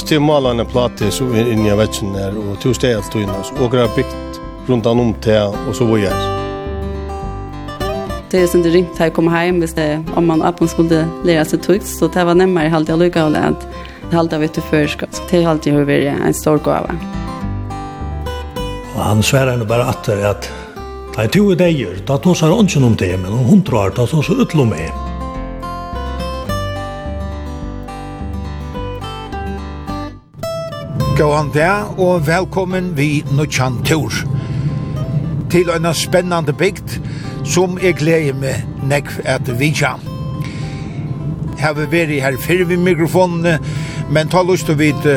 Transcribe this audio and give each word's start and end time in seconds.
Alltså 0.00 0.14
det 0.14 0.20
målar 0.20 0.50
en 0.50 0.66
platta 0.66 1.10
så 1.10 1.24
in 1.24 1.66
i 1.66 1.76
vetchen 1.76 2.12
där 2.12 2.34
och 2.38 2.60
två 2.60 2.74
steg 2.74 2.94
allt 2.94 3.14
innan 3.14 3.44
så 3.44 3.64
och 3.64 3.72
grabbikt 3.72 4.16
runt 4.66 4.86
om 4.86 5.14
till 5.14 5.52
och 5.68 5.76
så 5.76 5.84
vad 5.84 6.00
gör. 6.00 6.12
Det 8.30 8.38
är 8.42 8.46
sen 8.46 8.62
det 8.62 8.68
ringt 8.68 8.98
här 8.98 9.10
komma 9.10 9.30
hem 9.30 9.60
hvis 9.60 9.74
det 9.74 10.04
om 10.14 10.26
man 10.26 10.42
appen 10.42 10.68
skulle 10.68 11.06
lära 11.24 11.44
sig 11.44 11.58
tryckt 11.58 11.86
så 11.86 12.08
det 12.08 12.24
var 12.24 12.34
närmare 12.34 12.68
halt 12.68 12.88
jag 12.88 12.98
lucka 12.98 13.24
och 13.24 13.30
lärt. 13.30 13.66
Halt 14.12 14.32
av 14.32 14.42
ett 14.42 14.64
förskott. 14.70 15.14
Så 15.14 15.22
det 15.30 15.42
halt 15.44 15.66
jag 15.66 15.74
hur 15.74 15.84
vi 15.84 16.06
en 16.06 16.34
stor 16.34 16.58
gåva. 16.58 16.96
Och 18.94 19.02
han 19.02 19.22
svär 19.22 19.64
bara 19.64 19.84
att 19.84 20.04
det 20.04 20.30
att 20.30 20.52
Det 21.16 21.24
er 21.24 21.28
to 21.28 21.52
ideer, 21.52 22.02
da 22.06 22.18
tås 22.18 22.42
er 22.42 22.52
ånden 22.52 22.84
om 22.84 22.96
det, 22.96 23.16
men 23.16 23.32
om 23.32 23.44
hundra 23.44 23.78
år, 23.78 23.90
da 23.96 24.06
tås 24.06 24.30
er 24.30 24.42
utlom 24.42 24.68
med. 24.68 25.09
Gåan 31.20 31.50
der, 31.54 32.00
og 32.00 32.26
velkommen 32.26 32.96
vi 32.96 33.24
Nutsjan 33.36 33.74
Tur. 33.84 34.12
Til 35.50 35.68
en 35.68 35.94
spennande 35.94 36.52
bygd 36.52 36.94
som 37.44 37.74
jeg 37.82 37.98
gleder 37.98 38.32
meg 38.40 38.62
nekv 38.88 39.18
at 39.28 39.50
vi 39.60 39.68
tja. 39.76 39.90
Her 41.60 41.74
vi 41.76 41.84
veri 41.92 42.22
her 42.24 42.38
fyrir 42.40 42.70
vi 42.70 42.78
mikrofonene, 42.80 43.58
men 44.08 44.32
ta 44.32 44.40
lyst 44.48 44.64
til 44.70 44.78
å 44.78 44.80
vite 44.80 45.16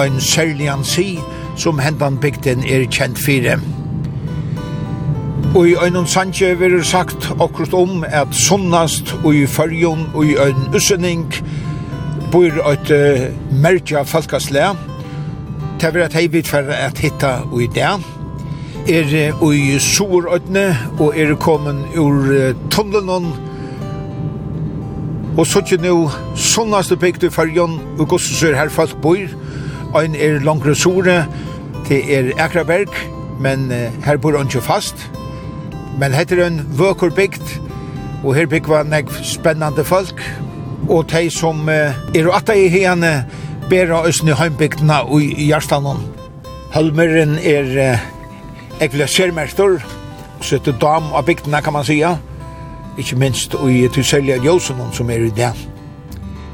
en 0.00 0.16
særlig 0.24 0.70
ansi 0.72 1.18
som 1.60 1.82
hendan 1.84 2.16
bygden 2.22 2.64
er 2.64 2.86
kjent 2.88 3.20
fyrir. 3.20 3.60
Og 5.52 5.68
i 5.68 5.74
øynun 5.76 6.08
sanje 6.08 6.54
veri 6.62 6.80
sagt 6.80 7.28
akkurat 7.34 7.76
om 7.76 8.06
at 8.08 8.32
sunnast 8.32 9.12
og 9.20 9.34
i 9.36 9.44
fyrjon 9.44 10.08
og 10.14 10.24
i 10.24 10.38
øyn 10.46 10.72
usenning 10.72 11.28
bor 12.32 12.48
et 12.72 12.94
uh, 12.96 13.28
merkja 13.52 14.06
falkaslega, 14.08 14.91
det 15.90 16.02
er 16.04 16.14
hei 16.14 16.28
vidt 16.30 16.46
for 16.46 16.68
at 16.70 16.98
hitta 17.02 17.40
i 17.58 17.66
det. 17.66 17.88
Er 18.88 19.10
i 19.52 19.78
Sorødne, 19.78 20.78
og 20.98 21.18
er 21.18 21.34
kommet 21.34 21.96
ur 21.98 22.54
tunnelen, 22.70 23.32
og 25.36 25.46
så 25.46 25.62
ikke 25.62 25.80
nå 25.82 25.96
sånnaste 26.38 26.96
bygd 26.96 27.26
i 27.26 27.32
fargen, 27.34 27.80
og 27.98 28.04
hvordan 28.04 28.38
så 28.38 28.52
er 28.52 28.58
her 28.60 28.70
folk 28.70 28.94
bor, 29.02 29.18
ein 29.98 30.14
er 30.14 30.38
langre 30.44 30.74
sore, 30.74 31.24
til 31.88 32.10
er 32.14 32.32
Akraberg, 32.38 32.94
men 33.40 33.70
her 34.04 34.16
bor 34.22 34.36
han 34.38 34.46
ikke 34.46 34.62
fast. 34.62 35.10
Men 35.98 36.14
heter 36.14 36.46
en 36.46 36.62
vøker 36.78 37.10
bygd, 37.10 37.58
og 38.22 38.34
her 38.34 38.46
bygd 38.46 38.70
var 38.70 38.86
nek 38.86 39.10
spennende 39.22 39.84
folk, 39.84 40.22
og 40.88 41.08
de 41.10 41.30
som 41.30 41.68
er 41.68 42.30
atta 42.30 42.54
i 42.54 42.68
hene, 42.68 43.24
bera 43.72 44.06
øsne 44.06 44.34
heimbygdene 44.36 45.00
og 45.02 45.22
i 45.22 45.46
Gjerstanen. 45.46 46.02
Halmeren 46.74 47.38
er 47.38 47.68
eh, 47.80 48.02
ekvile 48.84 49.06
skjermerster, 49.08 49.78
søtte 50.44 50.74
dam 50.80 51.06
av 51.16 51.24
bygdene 51.24 51.62
kan 51.64 51.72
man 51.72 51.86
sija, 51.88 52.10
ikke 53.00 53.16
minst 53.16 53.56
i 53.56 53.86
Tyselja 53.94 54.36
Jolsonen 54.44 54.92
som 54.92 55.08
er 55.10 55.24
i 55.24 55.30
det. 55.32 55.48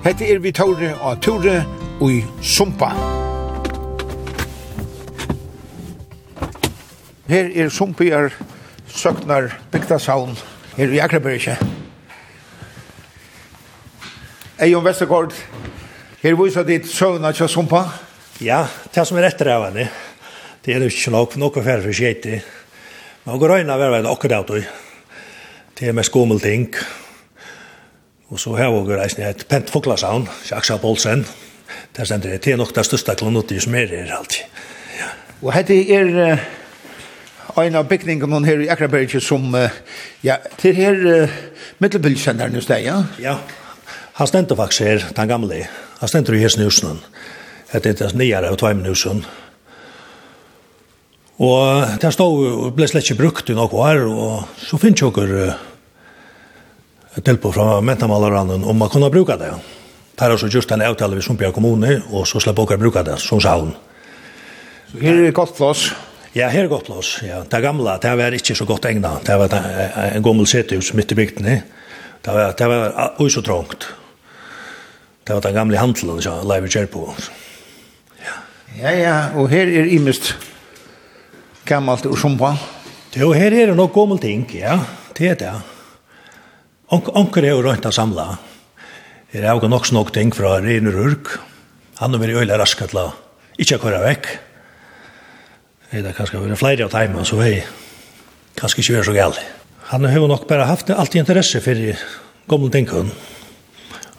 Hette 0.04 0.28
er 0.30 0.38
vi 0.38 0.52
Tore 0.54 0.92
og 1.00 1.18
Tore 1.22 1.56
og 1.98 2.12
i 2.12 2.20
Sumpa. 2.42 2.92
Her 7.26 7.50
er 7.50 7.68
Sumpiar 7.68 8.30
søknar 8.86 9.56
bygdasavn 9.72 10.38
her 10.76 10.94
i 10.94 11.02
Akrabergje. 11.02 11.58
Eion 14.62 14.84
Vestergaard, 14.84 15.34
Her 16.28 16.34
viser 16.36 16.66
ditt 16.68 16.84
søvna 16.92 17.30
ikke 17.32 17.46
sumpa? 17.48 17.78
Ja, 18.44 18.58
det 18.92 19.00
som 19.08 19.16
er 19.16 19.30
etter 19.30 19.48
av 19.48 19.62
henne. 19.64 19.86
Det 20.60 20.74
er 20.74 20.82
ikke 20.84 21.12
nok, 21.14 21.38
nok 21.40 21.54
å 21.56 21.62
fære 21.64 21.80
for 21.86 21.96
skjeti. 21.96 22.34
i. 22.36 22.40
Men 23.24 23.40
går 23.40 23.54
øyne 23.54 23.72
av 23.72 23.80
hverveien 23.80 24.08
akkurat 24.10 24.50
av 24.52 24.66
Det 25.78 25.88
er 25.88 25.96
med 25.96 26.04
skummel 26.04 26.40
ting. 26.40 26.66
Og 28.28 28.36
så 28.36 28.52
har 28.58 28.68
vi 28.68 28.76
også 28.76 28.98
reisende 29.00 29.30
et 29.30 29.46
pent 29.48 29.70
foklasavn, 29.70 30.28
Sjaksa 30.44 30.76
Bolsen. 30.76 31.24
Det 31.96 32.04
er 32.04 32.04
stendt 32.04 32.24
det. 32.24 32.44
Det 32.44 32.52
er 32.52 32.60
nok 32.60 32.76
det 32.76 32.84
største 32.84 33.14
klonotti 33.14 33.60
som 33.60 33.74
er 33.74 33.88
her 33.88 34.14
alltid. 34.18 34.44
Ja. 35.00 35.08
Og 35.40 35.54
hette 35.56 35.80
er 35.80 36.12
uh, 36.36 37.64
en 37.64 37.74
av 37.74 37.88
bygningene 37.88 38.44
her 38.44 38.66
i 38.66 38.68
Akraberget 38.68 39.24
som, 39.24 39.48
uh, 39.54 39.72
ja, 40.20 40.36
til 40.58 40.76
her 40.76 40.94
uh, 41.24 41.42
middelbildsenderen 41.78 42.60
hos 42.60 42.68
deg, 42.68 42.84
ja? 42.84 43.02
Ja, 43.16 43.38
han 44.20 44.26
stendte 44.26 44.56
faktisk 44.56 44.84
her, 44.84 45.12
den 45.16 45.28
gamle. 45.28 45.64
Ja 45.64 45.87
Han 45.98 46.10
stendur 46.10 46.36
i 46.36 46.42
hesten 46.42 46.64
husen. 46.64 47.00
Det 47.72 47.82
er 47.84 47.96
det 47.98 48.14
nyere 48.16 48.52
av 48.52 48.58
tveimen 48.60 48.86
husen. 48.88 49.24
Og 51.38 51.98
det 52.02 52.10
stod 52.14 52.44
og 52.48 52.70
ble 52.74 52.88
slett 52.90 53.06
ikke 53.06 53.20
brukt 53.20 53.50
i 53.50 53.56
noe 53.58 53.82
her, 53.86 54.04
og 54.06 54.62
så 54.62 54.78
finnes 54.80 55.02
jo 55.04 55.12
dere 55.14 55.52
uh, 55.52 57.20
tilpå 57.22 57.52
fra 57.54 57.78
mentamalerne 57.84 58.58
om 58.58 58.78
man 58.78 58.90
kunne 58.90 59.10
bruke 59.14 59.36
det. 59.38 59.52
Det 60.18 60.26
er 60.26 60.34
altså 60.34 60.50
just 60.50 60.72
en 60.74 60.82
avtale 60.82 61.14
ved 61.14 61.22
Sumpia 61.22 61.52
kommune, 61.54 62.00
og 62.10 62.26
så 62.26 62.42
slipper 62.42 62.66
dere 62.66 62.82
bruke 62.82 63.04
det 63.06 63.20
som 63.22 63.42
savn. 63.42 63.70
Så 64.90 65.02
her 65.02 65.22
er 65.28 65.36
godt 65.36 65.54
plass? 65.54 65.92
Ja, 66.34 66.48
her 66.50 66.66
er 66.66 66.72
godt 66.72 66.88
plass. 66.88 67.18
Ja. 67.22 67.44
Det 67.46 67.62
gamle, 67.62 67.98
det 68.02 68.16
var 68.18 68.34
ikke 68.34 68.56
så 68.58 68.66
godt 68.66 68.88
egnet. 68.90 69.26
Det 69.26 69.38
var 69.38 69.54
en 70.08 70.26
gammel 70.26 70.46
setehus 70.46 70.90
midt 70.94 71.12
i 71.12 71.18
bygden. 71.18 71.46
Det 72.24 72.34
var, 72.34 72.54
det 72.58 72.68
var 72.72 73.14
også 73.22 73.42
trångt. 73.46 73.86
Det 75.28 75.34
var 75.34 75.42
den 75.44 75.58
gamle 75.58 75.76
handelen, 75.76 76.22
så 76.24 76.38
Leiv 76.40 76.64
Kjerpo. 76.72 77.02
Ja. 78.16 78.36
ja, 78.78 78.92
ja, 78.96 79.16
og 79.36 79.50
her 79.52 79.68
er 79.68 79.90
imest 79.92 80.30
gammalt 81.68 82.06
og 82.08 82.16
sjumpa. 82.16 82.54
Jo, 83.12 83.34
her 83.36 83.52
er 83.52 83.68
det 83.68 83.76
nok 83.76 83.92
gammelt 83.92 84.24
ting, 84.24 84.46
ja, 84.56 84.78
det 85.18 85.28
er 85.34 85.36
det. 85.42 85.52
Onk, 86.96 87.12
onker 87.12 87.44
er 87.44 87.52
jo 87.52 87.60
rønt 87.66 87.84
å 87.84 87.92
samle. 87.92 88.24
Her 89.34 89.50
er 89.50 89.60
jo 89.60 89.68
nok 89.68 89.84
snakk 89.92 90.14
ting 90.16 90.32
fra 90.32 90.56
Reiner 90.64 90.96
Urk. 90.96 91.34
Han 92.00 92.16
har 92.16 92.24
vært 92.24 92.40
øyelig 92.40 92.62
raskt 92.64 92.88
til 92.88 93.04
å 93.04 93.08
ikke 93.60 93.82
køre 93.84 94.00
vekk. 94.08 94.32
Det 95.92 96.06
er 96.08 96.16
kanskje 96.16 96.40
vært 96.40 96.64
flere 96.64 96.88
av 96.88 96.96
timen, 96.96 97.28
så 97.28 97.44
er 97.44 97.68
kanskje 98.56 98.80
ikke 98.80 99.02
vært 99.02 99.12
så 99.12 99.20
galt. 99.20 99.46
Han 99.92 100.08
har 100.08 100.22
jo 100.22 100.32
nok 100.32 100.48
bare 100.48 100.72
haft 100.72 100.88
alltid 100.88 101.26
interesse 101.26 101.60
for 101.60 102.06
gamle 102.48 102.72
tingene 102.72 103.36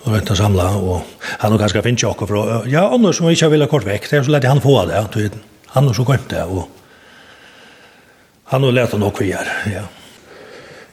og 0.09 0.16
vänta 0.16 0.36
samla 0.36 0.75
och 0.75 1.02
han 1.22 1.52
har 1.52 1.59
ganska 1.59 1.81
fint 1.81 2.02
chock 2.02 2.28
för 2.28 2.68
ja 2.68 2.90
annars 2.94 3.16
som 3.18 3.30
ikke 3.30 3.50
vill 3.50 3.62
ha 3.62 3.68
kort 3.68 3.86
väck 3.86 4.09
det 4.09 4.24
så 4.24 4.31
lett 4.31 4.44
han 4.44 4.62
få 4.62 4.86
det 4.86 5.31
han 5.66 5.88
har 5.88 5.94
så 5.94 6.03
gått 6.03 6.30
det 6.30 6.44
och 6.44 6.70
han 8.44 8.64
har 8.64 8.72
lärt 8.72 8.92
honom 8.92 9.12
er 9.22 9.48
ja. 9.74 9.84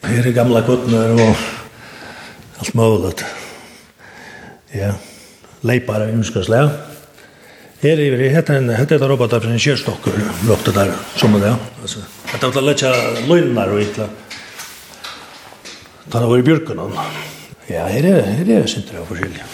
Her 0.03 0.27
er 0.27 0.33
gamla 0.33 0.63
kuttner 0.63 1.13
og 1.15 1.37
allt 2.59 2.75
möjligt 2.75 3.25
ja 4.73 4.93
leipar 5.61 6.09
ymskaslä 6.09 6.71
Her 7.81 8.01
er 8.01 8.17
det 8.19 8.31
heter 8.31 8.55
en 8.55 8.69
heter 8.69 8.99
det 8.99 9.09
robotar 9.09 9.41
från 9.41 9.53
en 9.53 9.59
körstocker 9.59 10.13
ropte 10.49 10.73
där 10.73 10.93
som 11.17 11.41
det 11.41 11.57
alltså 11.83 12.01
att 12.35 12.55
det 12.55 12.61
lätta 12.61 12.93
lönar 13.29 13.69
och 13.69 13.81
itla. 13.81 14.09
Tar 16.11 16.39
i 16.39 16.43
björken 16.43 16.79
Ja, 17.67 17.89
her 17.91 18.05
er, 18.07 18.27
her 18.39 18.51
er 18.61 18.67
sinter 18.71 19.01
av 19.01 19.09
forskjellige. 19.11 19.45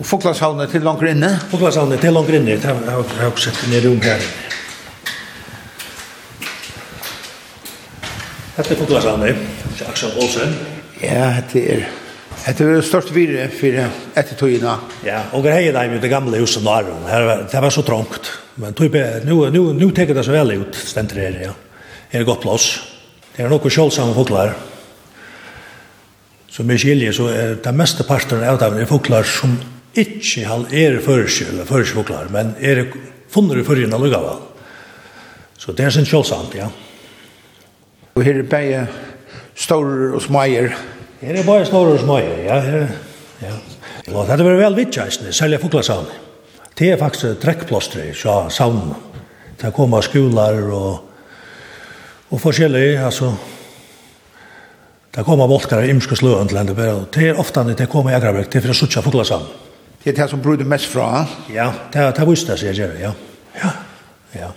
Og 0.00 0.06
Foklandshavnet 0.08 0.72
til 0.72 0.82
langt 0.82 1.04
inne? 1.06 1.28
Foklandshavnet 1.52 2.00
til 2.02 2.14
langt 2.16 2.32
inne, 2.34 2.56
det 2.58 2.66
har 2.66 2.80
jeg 2.88 3.28
også 3.30 3.50
sett 3.50 3.60
ned 3.70 3.84
rom 3.86 4.00
her. 4.02 4.24
Hette 8.56 8.74
er 8.74 8.80
Foklandshavnet, 8.80 9.44
er 9.76 9.92
Aksel 9.92 10.16
Olsen. 10.18 10.56
Ja, 11.04 11.28
hette 11.36 11.62
er. 11.76 11.84
Hette 12.40 12.66
er 12.72 12.82
størst 12.82 13.12
virre 13.14 13.46
for 13.54 13.78
etter 14.18 14.40
tøyene. 14.40 14.74
Ja, 15.06 15.20
og 15.36 15.46
det 15.46 15.54
heier 15.54 15.76
dem 15.76 15.94
i 15.94 16.00
det 16.02 16.10
gamle 16.10 16.40
huset 16.42 16.66
Narum. 16.66 17.06
Det 17.06 17.62
var 17.62 17.70
så 17.70 17.84
trångt. 17.86 18.32
Men 18.58 18.74
tøy 18.74 18.90
nu, 19.28 19.44
nu, 19.54 19.62
nu 19.76 19.86
teker 19.94 20.18
det 20.18 20.26
så 20.26 20.34
veldig 20.34 20.58
ut, 20.64 20.82
stenter 20.90 21.22
her, 21.22 21.38
ja. 21.46 21.54
Det 22.10 22.18
er 22.18 22.26
godt 22.26 22.42
plass. 22.42 22.72
Det 23.36 23.44
er 23.44 23.52
noe 23.52 23.70
kjølsomme 23.70 24.16
foklar. 24.16 24.56
Ja. 24.56 24.69
Som 26.60 26.68
jeg 26.74 26.80
skiljer, 26.82 27.14
så 27.16 27.26
er 27.32 27.54
det 27.64 27.70
meste 27.72 28.04
parten 28.04 28.42
av 28.44 28.58
dem 28.60 28.74
er 28.76 28.88
foklar 28.88 29.24
som 29.24 29.54
ikke 29.96 30.42
er 30.76 30.98
førsjø, 31.00 31.46
eller 31.54 31.64
førsjøfoklar, 31.64 32.26
men 32.34 32.50
er 32.60 32.82
funnet 33.32 33.62
i 33.62 33.64
førjen 33.64 33.94
allugaval. 33.96 34.42
Så 35.56 35.72
det 35.72 35.86
er 35.86 35.94
sin 35.94 36.04
kjølsamt, 36.04 36.58
ja. 36.58 36.66
Og 38.12 38.26
her 38.26 38.42
er 38.42 38.50
bare 38.50 38.82
store 39.56 40.10
og 40.18 40.20
smaier. 40.20 40.74
Her 41.22 41.38
er 41.40 41.46
bare 41.46 41.64
store 41.64 41.94
og 41.94 42.02
smaier, 42.02 42.42
ja. 42.44 42.58
Her, 42.66 42.92
ja. 43.40 43.54
Og 44.12 44.28
dette 44.28 44.44
var 44.44 44.60
vel 44.60 44.76
vittjeisende, 44.82 45.32
særlig 45.32 45.62
foklarsavn. 45.62 46.10
Det 46.76 46.90
er 46.90 47.00
faktisk 47.00 47.40
trekkplåstre, 47.40 48.10
så 48.12 48.34
savn. 48.52 48.92
Det 49.64 49.72
kommer 49.72 50.04
skolar 50.04 50.60
og, 50.68 51.08
og 52.28 52.44
forskjellig, 52.44 52.98
altså, 53.00 53.32
Det 55.10 55.24
kommer 55.26 55.48
volkar 55.50 55.82
i 55.82 55.90
imske 55.90 56.14
sløen 56.16 56.48
til 56.48 56.60
enda 56.60 56.74
og 56.92 57.08
det 57.14 57.28
er 57.28 57.38
ofta 57.38 57.64
når 57.66 57.74
det 57.80 57.88
kommer 57.90 58.12
i 58.12 58.14
Agraverk, 58.14 58.46
det 58.52 58.60
er 58.60 58.66
for 58.68 58.74
å 58.74 58.78
sutja 58.78 59.02
fugler 59.02 59.26
sammen. 59.26 59.48
Det 60.04 60.12
er 60.12 60.22
det 60.22 60.30
som 60.30 60.40
bruder 60.42 60.64
mest 60.64 60.86
fra? 60.86 61.26
Ja, 61.52 61.72
det 61.92 62.00
er 62.00 62.12
det 62.14 62.26
viste 62.28 62.56
seg, 62.56 62.78
jeg 62.78 63.00
ja. 63.00 63.10
Ja, 63.58 63.70
ja. 64.34 64.50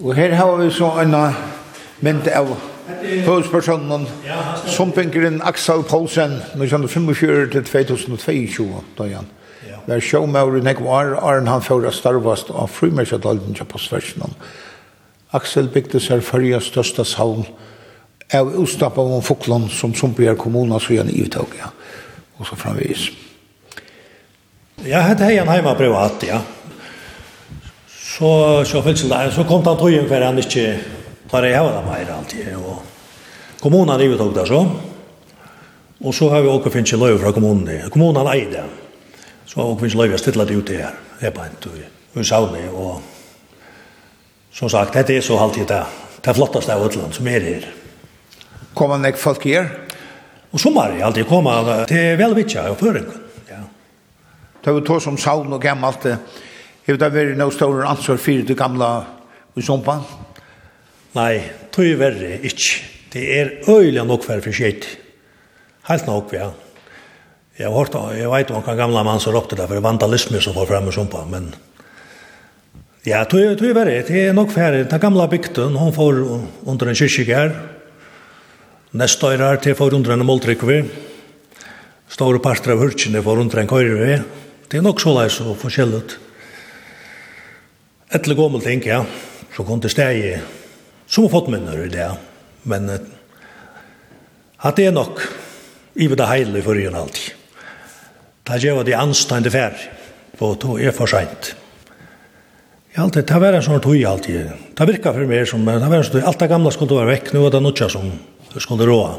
Og 0.00 0.14
her 0.16 0.32
har 0.34 0.56
vi 0.56 0.70
så 0.72 0.88
en 1.02 1.14
mynd 2.00 2.28
av 2.32 2.54
hovedpersonen, 3.26 4.06
Sumpengren 4.66 5.42
Axel 5.44 5.84
Poulsen, 5.84 6.40
1945 6.56 7.52
til 7.52 7.64
2022, 7.68 8.66
da 8.98 9.04
igjen. 9.04 9.28
Vær 9.86 10.00
sjåmaur 10.00 10.56
i 10.56 10.64
nekvar, 10.64 11.12
Arne 11.20 11.52
han 11.52 11.62
fører 11.62 11.92
starvast 11.92 12.48
av 12.50 12.72
frimærkjadalden 12.72 13.54
til 13.56 13.68
postversen. 13.68 14.32
Axel 15.36 15.68
bygde 15.68 16.00
seg 16.00 16.24
førja 16.24 16.60
største 16.64 17.04
salm, 17.04 17.44
av 18.34 18.52
utstappet 18.62 18.98
av 18.98 19.24
fuklån 19.26 19.68
som 19.74 19.94
Sumpier 19.94 20.38
kommuna 20.38 20.78
så 20.80 20.94
gjerne 20.94 21.12
i 21.12 21.24
uttag, 21.24 21.56
ja. 21.58 21.72
Og 22.38 22.46
så 22.46 22.56
framvis. 22.56 23.10
Jeg 24.86 25.02
hadde 25.02 25.26
heien 25.26 25.50
hjemme 25.50 25.74
privat, 25.76 26.22
ja. 26.28 26.40
Så 27.90 28.10
så 28.20 28.64
sjåfelsen 28.68 29.08
det, 29.08 29.30
så 29.32 29.46
kom 29.48 29.64
han 29.64 29.80
inn 29.88 30.08
for 30.08 30.20
han 30.20 30.38
ikke 30.38 30.64
bare 31.30 31.54
jeg 31.54 31.62
var 31.64 31.86
mer 31.86 32.10
alltid, 32.12 32.50
og 32.58 32.82
kommunen 33.62 34.00
i 34.00 34.08
uttag 34.12 34.34
der 34.34 34.50
så. 34.50 34.60
Og 36.00 36.14
så 36.14 36.28
har 36.28 36.42
vi 36.42 36.48
også 36.48 36.72
finnet 36.74 37.00
løy 37.00 37.16
fra 37.20 37.32
kommunen. 37.32 37.88
Kommunen 37.88 38.28
eier 38.28 38.50
det. 38.52 38.64
Så 39.46 39.60
har 39.60 39.64
vi 39.64 39.72
også 39.72 39.80
finnet 39.80 39.96
løy, 40.02 40.10
jeg 40.10 40.20
stiller 40.20 40.44
det 40.44 40.56
ut 40.56 40.68
her. 40.68 41.00
Jeg 41.22 41.32
bare 41.32 41.48
ikke, 41.56 42.24
sa 42.24 42.40
det, 42.52 42.68
og 42.72 43.00
som 44.52 44.68
sagt, 44.68 44.94
dette 44.94 45.16
er 45.16 45.24
så 45.24 45.38
alltid 45.40 45.68
det. 45.68 45.82
Det 46.20 46.36
flottaste 46.36 46.74
av 46.74 46.84
Øtland 46.84 47.16
som 47.16 47.28
er 47.28 47.40
her. 47.40 47.68
Kommer 48.80 48.96
nek 48.96 49.18
folk 49.20 49.42
her? 49.44 49.66
Og 50.50 50.60
sommar 50.62 50.94
er 50.94 51.04
alltid 51.04 51.26
koma 51.28 51.58
til 51.88 52.14
velvitja 52.16 52.62
og 52.72 52.78
føring. 52.80 53.10
Ja. 53.50 53.58
Det 54.64 54.72
var 54.72 54.86
to 54.88 54.96
som 55.04 55.18
saun 55.20 55.52
og 55.52 55.60
gammalt. 55.60 56.06
Hef 56.86 56.96
det 56.96 57.10
vært 57.12 57.36
noe 57.36 57.52
større 57.52 57.84
ansvar 57.90 58.16
fyrir 58.16 58.46
det 58.48 58.56
gamla 58.56 58.88
i 59.52 59.64
sompa? 59.66 59.98
Nei, 61.18 61.34
tog 61.74 61.92
verre 62.00 62.38
ikke. 62.40 62.78
Det 63.12 63.24
er 63.36 63.50
øyla 63.68 64.06
nok 64.08 64.24
for 64.24 64.40
forskjellig. 64.40 64.96
Helt 65.90 66.06
nok, 66.08 66.32
ja. 66.32 66.48
Jeg 67.58 67.68
har 67.68 67.76
hørt, 67.76 67.98
jeg 68.16 68.30
vet 68.32 68.52
om 68.54 68.62
hva 68.64 68.76
gamla 68.78 69.02
mann 69.04 69.20
som 69.20 69.34
ropte 69.34 69.58
det 69.58 69.66
for 69.68 69.84
vandalisme 69.84 70.40
som 70.40 70.56
var 70.56 70.70
fremme 70.70 70.88
i 70.88 70.96
sompa, 70.96 71.26
men 71.28 71.50
Ja, 73.04 73.24
tog, 73.24 73.40
er 73.40 73.74
verre. 73.76 74.00
Det 74.04 74.24
er 74.28 74.32
nok 74.36 74.50
for 74.52 74.76
den 74.76 75.00
gamla 75.00 75.26
bygden, 75.28 75.76
hon 75.76 75.92
får 75.92 76.18
under 76.68 76.88
en 76.88 76.96
kyrkjegær, 76.96 77.54
Neste 78.90 79.22
år 79.28 79.42
er 79.46 79.58
til 79.62 79.76
forundrende 79.78 80.26
måltrykve. 80.26 80.80
Store 82.10 82.40
parter 82.42 82.72
av 82.74 82.80
hurtene 82.82 83.20
forundrende 83.22 83.70
køyreve. 83.70 84.16
Det 84.66 84.80
er 84.80 84.82
nok 84.82 84.98
så 84.98 85.12
leis 85.14 85.36
og 85.44 85.52
forskjellig. 85.60 86.00
Etter 88.10 88.34
gommel 88.34 88.64
ting, 88.64 88.82
ja, 88.82 89.04
så 89.54 89.62
kom 89.62 89.78
det 89.78 89.92
steg 89.94 90.18
i 90.18 90.32
som 91.06 91.28
har 91.28 91.30
fått 91.36 91.52
minner 91.54 91.84
i 91.84 91.92
det. 91.92 92.08
Men 92.66 92.90
at 94.58 94.74
det 94.74 94.88
er 94.88 94.96
nok 94.96 95.22
i 95.94 96.08
det 96.10 96.26
heile 96.26 96.58
i 96.58 96.66
forrige 96.66 96.90
alltid. 96.90 97.30
er 98.50 98.66
jo 98.72 98.82
de 98.82 98.98
anstående 98.98 99.54
fær, 99.54 99.78
på 100.34 100.50
to 100.58 100.80
er 100.82 100.90
for 100.90 101.06
sent. 101.06 101.52
Ja, 102.96 103.04
alltid, 103.04 103.28
det 103.30 103.38
var 103.38 103.54
en 103.54 103.62
sånn 103.62 103.78
tog 103.86 103.94
alltid. 104.02 104.50
Det 104.74 104.90
virker 104.90 105.14
for 105.14 105.30
meg 105.30 105.46
som, 105.46 105.62
det 105.62 105.78
var 105.78 106.00
en 106.00 106.02
sånn, 106.02 106.18
tog. 106.18 106.26
alt 106.26 106.42
det 106.42 106.50
gamle 106.50 106.74
skulle 106.74 106.98
være 106.98 107.14
vekk, 107.14 107.32
nå 107.36 107.46
er 107.46 107.54
det 107.54 107.62
noe 107.62 107.90
som 107.94 108.10
Det 108.50 108.62
skulle 108.62 108.86
råa. 108.88 109.12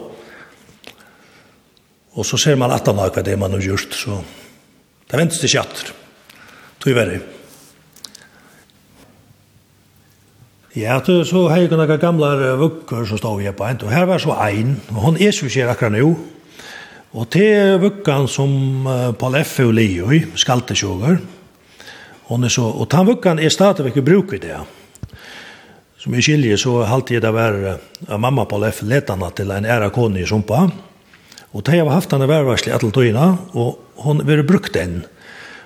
Og 2.19 2.27
så 2.27 2.37
ser 2.37 2.57
man 2.59 2.73
at 2.75 2.87
han 2.87 2.99
har 2.99 3.13
hva 3.15 3.23
det 3.23 3.37
man 3.39 3.53
har 3.55 3.63
gjort, 3.63 3.95
så 3.95 4.17
det 5.07 5.19
ventes 5.19 5.39
til 5.39 5.53
kjatter. 5.53 5.93
Tog 6.81 6.97
verre. 6.97 7.21
Ja, 10.75 11.01
du, 11.03 11.25
så 11.27 11.45
har 11.51 11.59
jeg 11.59 11.71
noen 11.71 11.99
gamle 11.99 12.27
vukker 12.59 13.03
som 13.07 13.19
stod 13.19 13.41
jeg 13.43 13.55
på 13.59 13.67
en, 13.67 13.79
og 13.83 13.91
her 13.91 14.07
var 14.07 14.21
så 14.23 14.37
ein, 14.39 14.77
og 14.93 15.01
hun 15.03 15.19
er 15.19 15.35
så 15.35 15.49
ikke 15.49 15.67
akkurat 15.73 15.97
nå, 15.97 16.11
og 17.11 17.27
til 17.27 17.75
vukkan 17.81 18.27
som 18.31 18.87
uh, 18.87 19.09
Paul 19.11 19.35
F. 19.41 19.57
og 19.65 19.73
Leo 19.75 20.13
i, 20.15 20.21
skaltesjåger, 20.39 21.19
og, 22.31 22.37
og, 22.39 22.85
og, 22.87 22.87
og, 22.87 23.43
er 23.43 23.51
stadigvæk 23.51 23.99
i 23.99 24.05
bruk 24.07 24.33
i 24.33 24.39
det, 24.39 24.53
ja. 24.55 24.63
Som 26.01 26.15
jeg 26.17 26.25
skiljer 26.25 26.57
så 26.57 26.79
halte 26.89 27.13
jeg 27.13 27.21
det 27.21 27.29
var 27.35 27.55
av 28.09 28.17
mamma 28.21 28.47
på 28.49 28.57
lef 28.57 28.79
letene 28.81 29.27
til 29.37 29.51
en 29.53 29.67
æra 29.69 29.91
kone 29.93 30.23
i 30.23 30.25
Sumpa. 30.25 30.63
Og 31.53 31.63
det 31.67 31.77
har 31.77 31.89
haft 31.93 32.13
henne 32.15 32.29
værvarslig 32.29 32.71
alle 32.73 32.89
tøyene, 32.95 33.25
og 33.53 34.01
hun 34.01 34.23
har 34.25 34.41
brukt 34.47 34.73
den. 34.73 35.03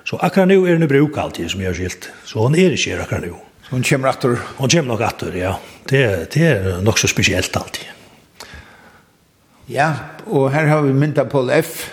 Så 0.03 0.17
akkurat 0.19 0.49
nå 0.49 0.57
er 0.65 0.75
hun 0.75 0.83
i 0.83 0.89
bruk 0.89 1.15
alltid, 1.17 1.47
som 1.53 1.61
jeg 1.63 1.71
har 1.71 1.77
skilt. 1.77 2.09
Så 2.27 2.43
hun 2.43 2.57
er 2.59 2.75
ikke 2.75 2.97
akkurat 2.99 3.23
nå. 3.29 3.37
Så 3.63 3.77
hun 3.77 3.85
kommer 3.87 4.11
etter? 4.11 4.35
Hun 4.57 4.71
kommer 4.73 4.91
nok 4.91 5.03
etter, 5.07 5.37
ja. 5.39 5.53
Det, 5.87 6.01
det 6.33 6.47
er 6.49 6.81
nok 6.83 6.99
så 6.99 7.07
spesielt 7.07 7.55
alltid. 7.55 7.85
Ja, 9.71 9.87
og 10.27 10.51
her 10.53 10.67
har 10.67 10.83
vi 10.83 10.91
mynda 10.93 11.23
på 11.29 11.45
F. 11.61 11.87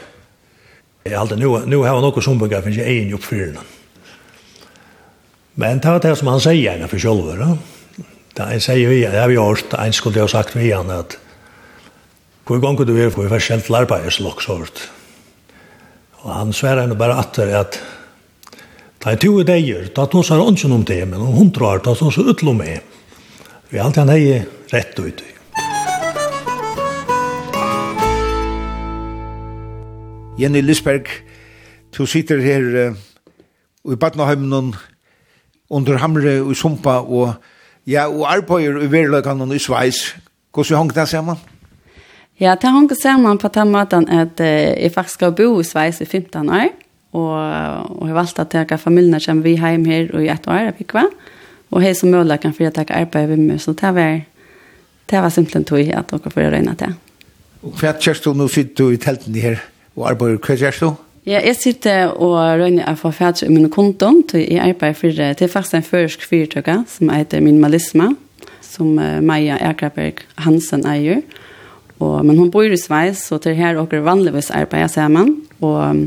Jeg 1.06 1.15
halte, 1.15 1.38
nu, 1.38 1.61
nu 1.62 1.85
har 1.87 1.95
hun 1.95 2.03
noe 2.03 2.25
Sumpa, 2.25 2.50
finnes 2.59 2.81
jeg 2.81 2.91
egen 2.91 3.15
oppfyrende. 3.15 3.62
Men 5.62 5.79
det 5.79 5.95
var 5.95 6.03
det 6.03 6.17
som 6.19 6.33
han 6.33 6.43
sier 6.43 6.83
for 6.91 6.99
selv. 6.99 7.31
Ja. 7.38 7.53
Da 8.32 8.49
en 8.49 8.62
sier 8.64 8.88
vi, 8.88 9.02
det 9.05 9.19
har 9.19 9.29
vi 9.29 9.37
gjort, 9.37 9.75
en 9.76 9.93
skulle 9.93 10.17
jeg 10.17 10.25
ha 10.25 10.32
sagt 10.32 10.56
vi 10.56 10.70
han 10.73 10.90
at 10.93 11.19
hvor 12.49 12.58
gang 12.58 12.79
du 12.81 12.94
er 12.96 13.12
på 13.12 13.23
i 13.23 13.31
forskjellig 13.31 13.69
til 13.69 13.76
arbeid, 13.79 14.08
så 14.11 14.56
hørt. 14.56 14.81
Og 16.23 16.31
han 16.34 16.52
sverre 16.52 16.82
henne 16.82 16.96
bare 16.99 17.19
atter 17.20 17.52
at 17.55 17.79
da 19.02 19.12
jeg 19.12 19.20
tog 19.23 19.44
deier, 19.46 19.88
da 19.94 20.06
tog 20.06 20.25
seg 20.25 20.40
ønsken 20.40 20.73
om 20.73 20.84
det, 20.87 21.00
men 21.08 21.20
om 21.20 21.34
hundre 21.34 21.67
år, 21.67 21.82
da 21.84 21.94
tog 21.94 22.12
seg 22.14 22.29
utlom 22.32 22.58
med. 22.62 22.81
Vi 23.70 23.79
har 23.79 23.87
alltid 23.87 24.02
han 24.02 24.12
heier 24.14 24.44
rett 24.73 24.99
ut. 24.99 25.23
Jenny 30.38 30.62
Lisberg, 30.62 31.11
du 31.92 32.07
sitter 32.07 32.40
her 32.40 32.68
uh, 32.75 33.00
i 33.92 33.99
Badnaheimen 33.99 34.75
under 35.71 35.99
Hamre 35.99 36.40
og 36.42 36.57
Sumpa 36.57 37.00
og 37.02 37.35
Ja, 37.87 38.07
og 38.07 38.29
arbeider 38.31 38.85
i 38.85 38.91
verløkene 38.91 39.49
i 39.55 39.59
Sveis. 39.59 40.15
Hvordan 40.55 40.79
hong 40.79 40.95
det 40.95 41.09
sammen? 41.09 41.41
Ja, 42.41 42.55
det 42.55 42.71
hong 42.71 42.91
sammen 42.95 43.39
på 43.39 43.49
den 43.49 43.73
måten 43.73 44.09
at 44.09 44.41
eh, 44.41 44.75
jeg 44.83 44.93
faktisk 44.95 45.15
skal 45.15 45.33
bo 45.33 45.61
i 45.61 45.67
Sveis 45.67 46.01
i 46.01 46.05
15 46.05 46.49
år. 46.49 46.71
Og, 47.12 47.35
og 47.99 48.07
jeg 48.09 48.15
valgte 48.17 48.43
at 48.43 48.55
jeg 48.55 48.81
familien 48.81 49.21
kommer 49.21 49.43
vi 49.43 49.57
hjem 49.59 49.85
her 49.85 50.15
og 50.15 50.23
i 50.25 50.31
et 50.33 50.47
år, 50.49 50.69
jeg 50.69 50.77
fikk 50.79 50.95
hva. 50.97 51.07
Og 51.73 51.85
jeg 51.85 51.97
som 51.97 52.11
muligheten 52.12 52.55
for 52.55 52.69
at 52.69 52.79
jeg 52.79 52.91
arbeid 52.91 53.29
med 53.29 53.47
meg, 53.47 53.61
så 53.61 53.73
det 53.73 53.95
var, 53.95 54.21
det 55.11 55.23
var 55.25 55.29
simpelthen 55.29 55.65
tog 55.65 55.81
at 55.81 56.11
dere 56.11 56.31
får 56.31 56.51
røyne 56.55 56.75
til. 56.79 56.95
Og 57.62 57.75
hva 57.81 57.93
kjørst 57.99 58.25
du 58.25 58.33
nå 58.37 58.49
sitter 58.49 58.85
du 58.85 58.95
i 58.95 59.01
telten 59.01 59.35
her 59.35 59.59
og 59.97 60.09
arbeider? 60.11 60.39
Hva 60.39 60.57
kjørst 60.57 60.87
du? 60.87 60.95
Ja, 61.23 61.38
jeg 61.38 61.55
sitter 61.55 62.09
og 62.19 62.35
røyner 62.59 62.88
av 62.91 62.97
forfærdelse 62.99 63.47
i 63.47 63.52
min 63.55 63.71
konton, 63.71 64.25
så 64.26 64.41
jeg 64.41 64.59
arbeider 64.59 64.97
for, 64.99 65.14
det. 65.14 65.29
Det 65.38 65.47
er 65.47 65.52
faktisk 65.52 65.76
en 65.79 65.85
førsk 65.87 66.25
fyrtøkker 66.26 66.81
som 66.91 67.12
heter 67.14 67.45
Minimalisme, 67.45 68.09
som 68.67 68.97
uh, 68.99 69.21
Maja 69.23 69.61
Erkraberg 69.62 70.25
Hansen 70.43 70.83
eier. 70.83 71.23
Og, 72.00 72.25
men 72.26 72.41
hun 72.41 72.50
bor 72.50 72.67
i 72.67 72.81
Sveis, 72.81 73.23
så 73.23 73.38
til 73.38 73.55
her 73.55 73.79
åker 73.79 74.02
vanligvis 74.02 74.50
arbeider 74.50 74.91
sammen. 74.91 75.37
Og 75.61 75.79
um, 75.79 76.02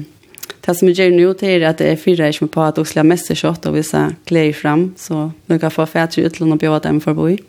det 0.68 0.76
som 0.76 0.92
jeg 0.92 1.00
gjør 1.00 1.16
nå 1.16 1.32
til 1.40 1.62
er 1.62 1.70
at 1.72 1.80
jeg 1.80 2.02
fyrer 2.04 2.36
ikke 2.36 2.50
med 2.50 2.56
på 2.58 2.68
at 2.68 2.84
Oslo 2.84 3.00
har 3.00 3.08
mest 3.08 3.32
kjøtt 3.32 3.72
og 3.72 3.80
viser 3.80 4.18
klær 4.28 4.52
frem, 4.52 4.90
så 5.00 5.30
du 5.48 5.58
kan 5.58 5.72
få 5.72 5.88
færdelse 5.88 6.28
utlån 6.28 6.58
og 6.58 6.64
bjøre 6.66 6.84
dem 6.90 7.00
for 7.00 7.16
å 7.16 7.22
bo 7.22 7.32
i. 7.32 7.40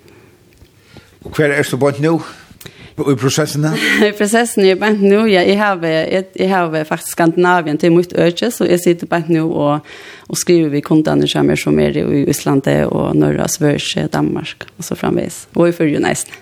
Og 1.26 1.34
hva 1.34 1.50
er 1.50 1.58
det 1.58 1.80
på 1.82 1.96
nå? 1.98 2.20
Och 2.96 3.12
i 3.12 3.16
processen? 3.16 3.64
I 4.02 4.12
processen 4.12 4.64
är 4.64 4.74
bara 4.74 4.90
nu, 4.90 5.28
ja, 5.28 5.42
jag 5.42 5.58
har, 5.58 5.86
jag 6.34 6.48
har 6.48 6.84
faktiskt 6.84 7.12
Skandinavien 7.12 7.78
till 7.78 7.92
mitt 7.92 8.12
öke, 8.12 8.50
så 8.50 8.66
jag 8.66 8.80
sitter 8.80 9.06
bara 9.06 9.22
nu 9.26 9.40
och, 9.40 9.80
och 10.18 10.38
skriver 10.38 10.68
vi 10.68 10.80
kontanter 10.80 11.56
som 11.56 11.80
är 11.80 11.96
i 11.96 12.30
Island 12.30 12.68
och 12.68 13.16
norra 13.16 13.48
Sverige, 13.48 14.08
Danmark 14.12 14.62
och 14.76 14.84
så 14.84 14.96
framvis. 14.96 15.48
Och 15.52 15.68
i 15.68 15.72
ju 15.84 15.98
nästan. 15.98 16.34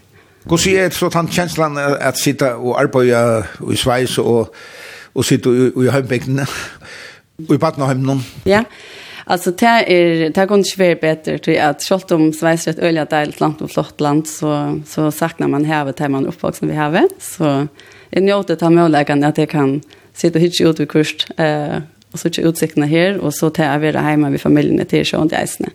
Hur 0.50 0.56
ser 0.56 0.90
så 0.90 1.10
tant 1.10 1.32
känslan 1.32 1.76
att 2.00 2.18
sitta 2.18 2.56
och 2.56 2.80
arbeta 2.80 3.44
i 3.72 3.76
Schweiz 3.76 4.18
och, 4.18 4.54
och 5.12 5.24
sitta 5.24 5.50
i, 5.50 5.72
i 5.76 5.88
hembygden? 5.90 6.46
Och 7.48 7.54
i 7.54 7.58
Batnaheim? 7.58 8.06
Ja, 8.44 8.50
yeah. 8.50 8.64
Alltså 9.24 9.50
det 9.50 9.66
är 9.66 10.30
det 10.30 10.46
går 10.46 10.58
inte 10.58 10.78
vara 10.78 10.94
bättre 10.94 11.38
tror 11.38 11.56
jag 11.56 11.66
att 11.66 11.82
skolt 11.82 12.10
om 12.10 12.32
Sverige 12.32 12.58
ett 12.70 12.78
öliga 12.78 13.04
deiligt 13.04 13.40
land 13.40 13.62
och 13.62 13.70
flott 13.70 14.00
land 14.00 14.28
så 14.28 14.80
så 14.86 15.10
saknar 15.10 15.48
man 15.48 15.64
havet 15.64 16.00
vet 16.00 16.10
man 16.10 16.26
uppvuxen 16.26 16.68
vi 16.68 16.74
havet 16.74 17.10
så 17.18 17.66
är 18.10 18.20
njötet 18.20 18.60
har 18.60 18.70
möjligheten 18.70 19.24
att 19.24 19.34
det 19.34 19.46
kan 19.46 19.80
sitta 20.12 20.38
hit 20.38 20.60
ut 20.60 20.80
vid 20.80 20.88
kust 20.88 21.26
eh 21.36 21.78
och 22.14 22.20
så 22.20 22.30
tjej 22.30 22.44
utsikterna 22.44 22.86
här 22.86 23.18
och 23.18 23.34
så 23.34 23.50
tar 23.50 23.78
vi 23.78 23.92
det 23.92 23.98
hemma 23.98 24.30
vid 24.30 24.40
familjen 24.40 24.86
till 24.86 25.04
sjön 25.04 25.28
till 25.28 25.38
Eisne. 25.38 25.68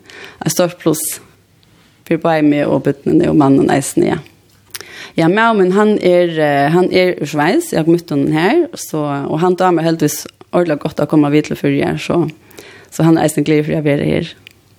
Ett 0.44 0.52
stort 0.52 0.78
plus 0.78 1.20
för 2.04 2.16
bara 2.16 2.42
med 2.42 2.66
och 2.66 2.80
bytnen 2.80 3.28
och 3.28 3.36
mannen 3.36 3.70
äsne 3.70 4.06
ja. 4.06 4.18
Ja, 5.14 5.28
men 5.28 5.56
men 5.56 5.72
han 5.72 5.98
är 5.98 6.68
han 6.68 6.92
är 6.92 7.06
ur 7.22 7.26
Schweiz. 7.26 7.72
Jag 7.72 7.88
mötte 7.88 8.14
honom 8.14 8.32
här 8.32 8.68
så 8.74 9.00
och 9.28 9.40
han 9.40 9.56
tar 9.56 9.72
mig 9.72 9.84
helt 9.84 10.02
vis 10.02 10.26
ordentligt 10.50 10.82
gott 10.82 11.00
att 11.00 11.08
komma 11.08 11.30
vid 11.30 11.44
till 11.44 11.56
förr 11.56 11.98
så 11.98 12.30
Så 12.90 13.06
han 13.06 13.18
er 13.18 13.28
eisen 13.28 13.46
glede 13.46 13.68
for 13.68 13.78
å 13.78 13.84
være 13.86 14.06
her 14.06 14.32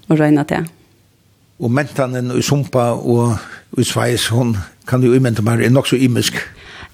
og 0.10 0.20
røyne 0.20 0.44
til. 0.50 0.68
Og 1.62 1.72
mentanen 1.72 2.32
i 2.34 2.42
Sumpa 2.44 2.92
og 2.98 3.38
i 3.78 3.86
Sveis, 3.86 4.28
hun 4.34 4.56
kan 4.90 5.04
jo 5.06 5.14
imente 5.14 5.44
meg, 5.46 5.62
er 5.62 5.72
nok 5.72 5.88
så 5.88 6.00
imisk. 6.00 6.40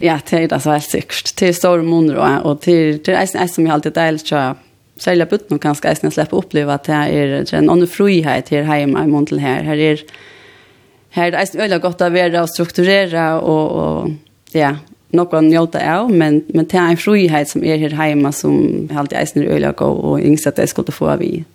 Ja, 0.03 0.19
det 0.29 0.43
er 0.43 0.47
det 0.51 0.61
så 0.61 0.75
helt 0.75 0.91
sikkert. 0.91 1.31
Det 1.39 1.49
er 1.49 1.57
store 1.57 1.83
måneder, 1.83 2.43
og 2.45 2.65
det 2.65 3.07
er 3.07 3.21
eisen 3.21 3.47
som 3.49 3.65
jeg 3.65 3.73
alltid 3.73 3.95
deilig 3.95 4.25
til 4.27 4.57
særlig 5.01 5.27
butt 5.29 5.51
nå 5.51 5.59
kanskje 5.61 5.91
eisen 5.91 6.13
slipper 6.13 6.39
oppleve 6.41 6.73
at 6.73 6.87
det 6.89 6.97
er, 6.97 7.33
det 7.45 7.53
er 7.53 7.61
en 7.61 7.71
annen 7.73 7.89
frihet 7.89 8.49
her 8.53 8.65
hjemme 8.65 9.03
i 9.03 9.09
måneden 9.09 9.41
her. 9.41 9.65
Her 9.67 9.81
er, 9.91 10.03
her 11.15 11.27
er 11.27 11.33
det 11.35 11.41
eisen 11.41 11.61
øyelig 11.61 11.81
godt 11.83 12.03
å 12.05 12.11
være 12.13 12.41
og 12.41 12.51
strukturere 12.51 13.27
og, 13.39 13.75
og 13.77 14.57
ja, 14.57 14.75
noe 15.15 15.39
å 15.39 15.41
njøte 15.43 15.79
av 15.79 16.09
men 16.11 16.41
men 16.53 16.65
det 16.65 16.77
er 16.77 16.91
en 16.91 16.99
frihet 16.99 17.49
som 17.49 17.63
er 17.63 17.79
her 17.79 17.95
hjemme 17.95 18.31
som 18.33 18.87
jag 18.89 18.97
alltid 18.97 19.17
är 19.17 19.55
öliga 19.55 19.85
och 19.85 20.05
og 20.11 20.21
yngst 20.21 20.47
at 20.47 20.55
det 20.55 20.67
skulle 20.67 20.91
få 20.91 21.09
av 21.09 21.23
i 21.23 21.45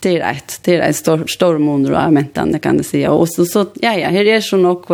det 0.00 0.14
er 0.16 0.30
ett 0.30 0.60
det 0.64 0.74
er 0.74 0.82
en 0.82 0.94
stor 0.94 1.26
stor 1.26 1.58
måneder 1.58 1.94
av 1.94 2.12
mentene, 2.12 2.58
kan 2.58 2.76
jeg 2.76 2.84
si. 2.84 3.04
Og 3.04 3.28
så 3.28 3.44
så 3.44 3.66
ja 3.82 3.92
ja 3.92 4.10
her 4.10 4.24
er 4.24 4.40
så 4.40 4.56
nog 4.56 4.90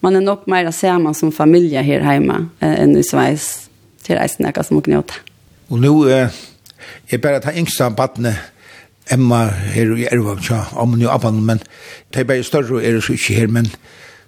man 0.00 0.16
er 0.16 0.20
nok 0.20 0.46
mer 0.46 0.70
sammen 0.70 1.14
som 1.14 1.32
familie 1.32 1.82
her 1.82 2.00
hjemme 2.00 2.48
enn 2.60 2.96
i 2.96 3.02
Sveis. 3.02 3.68
det 4.06 4.16
er 4.16 4.22
eisen 4.22 4.46
något 4.46 4.66
som 4.66 4.82
njóta 4.86 5.14
och 5.68 5.78
nu 5.78 6.10
är 6.10 6.30
eh, 7.08 7.20
bare 7.20 7.40
ta 7.40 7.50
ha 7.50 7.86
av 7.86 7.96
barnet 7.96 8.36
Emma 9.08 9.46
her 9.46 9.96
i 9.96 10.06
Erva, 10.10 10.36
om 10.74 11.00
jo 11.00 11.08
abban, 11.08 11.44
men 11.44 11.60
det 12.10 12.20
er 12.20 12.24
bare 12.24 12.42
større 12.42 12.74
og 12.74 12.84
er 12.84 13.00
så 13.00 13.12
ikke 13.12 13.34
her, 13.34 13.46
men 13.46 13.70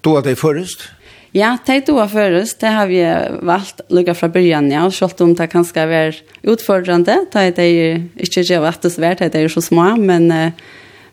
då 0.04 0.16
er 0.16 0.20
det 0.22 0.38
først, 0.38 0.90
Ja, 1.32 1.58
det 1.66 1.86
du 1.86 1.92
har 1.98 2.08
først, 2.08 2.60
det 2.60 2.70
har 2.72 2.86
vi 2.88 3.02
valt 3.44 3.82
lukka 3.92 4.14
fra 4.16 4.28
början, 4.32 4.70
ja, 4.72 4.86
og 4.86 4.94
selv 4.96 5.20
om 5.20 5.34
det 5.36 5.50
kan 5.52 5.64
skal 5.64 5.88
være 5.88 6.14
utfordrande, 6.48 7.18
da 7.32 7.42
er 7.44 7.52
det 7.52 7.68
ikke 8.16 8.46
det 8.48 8.60
vært 8.62 8.82
det 8.82 8.92
svært, 8.94 9.20
det 9.20 9.36
er 9.36 9.52
så 9.52 9.60
små, 9.60 9.90
men, 10.00 10.32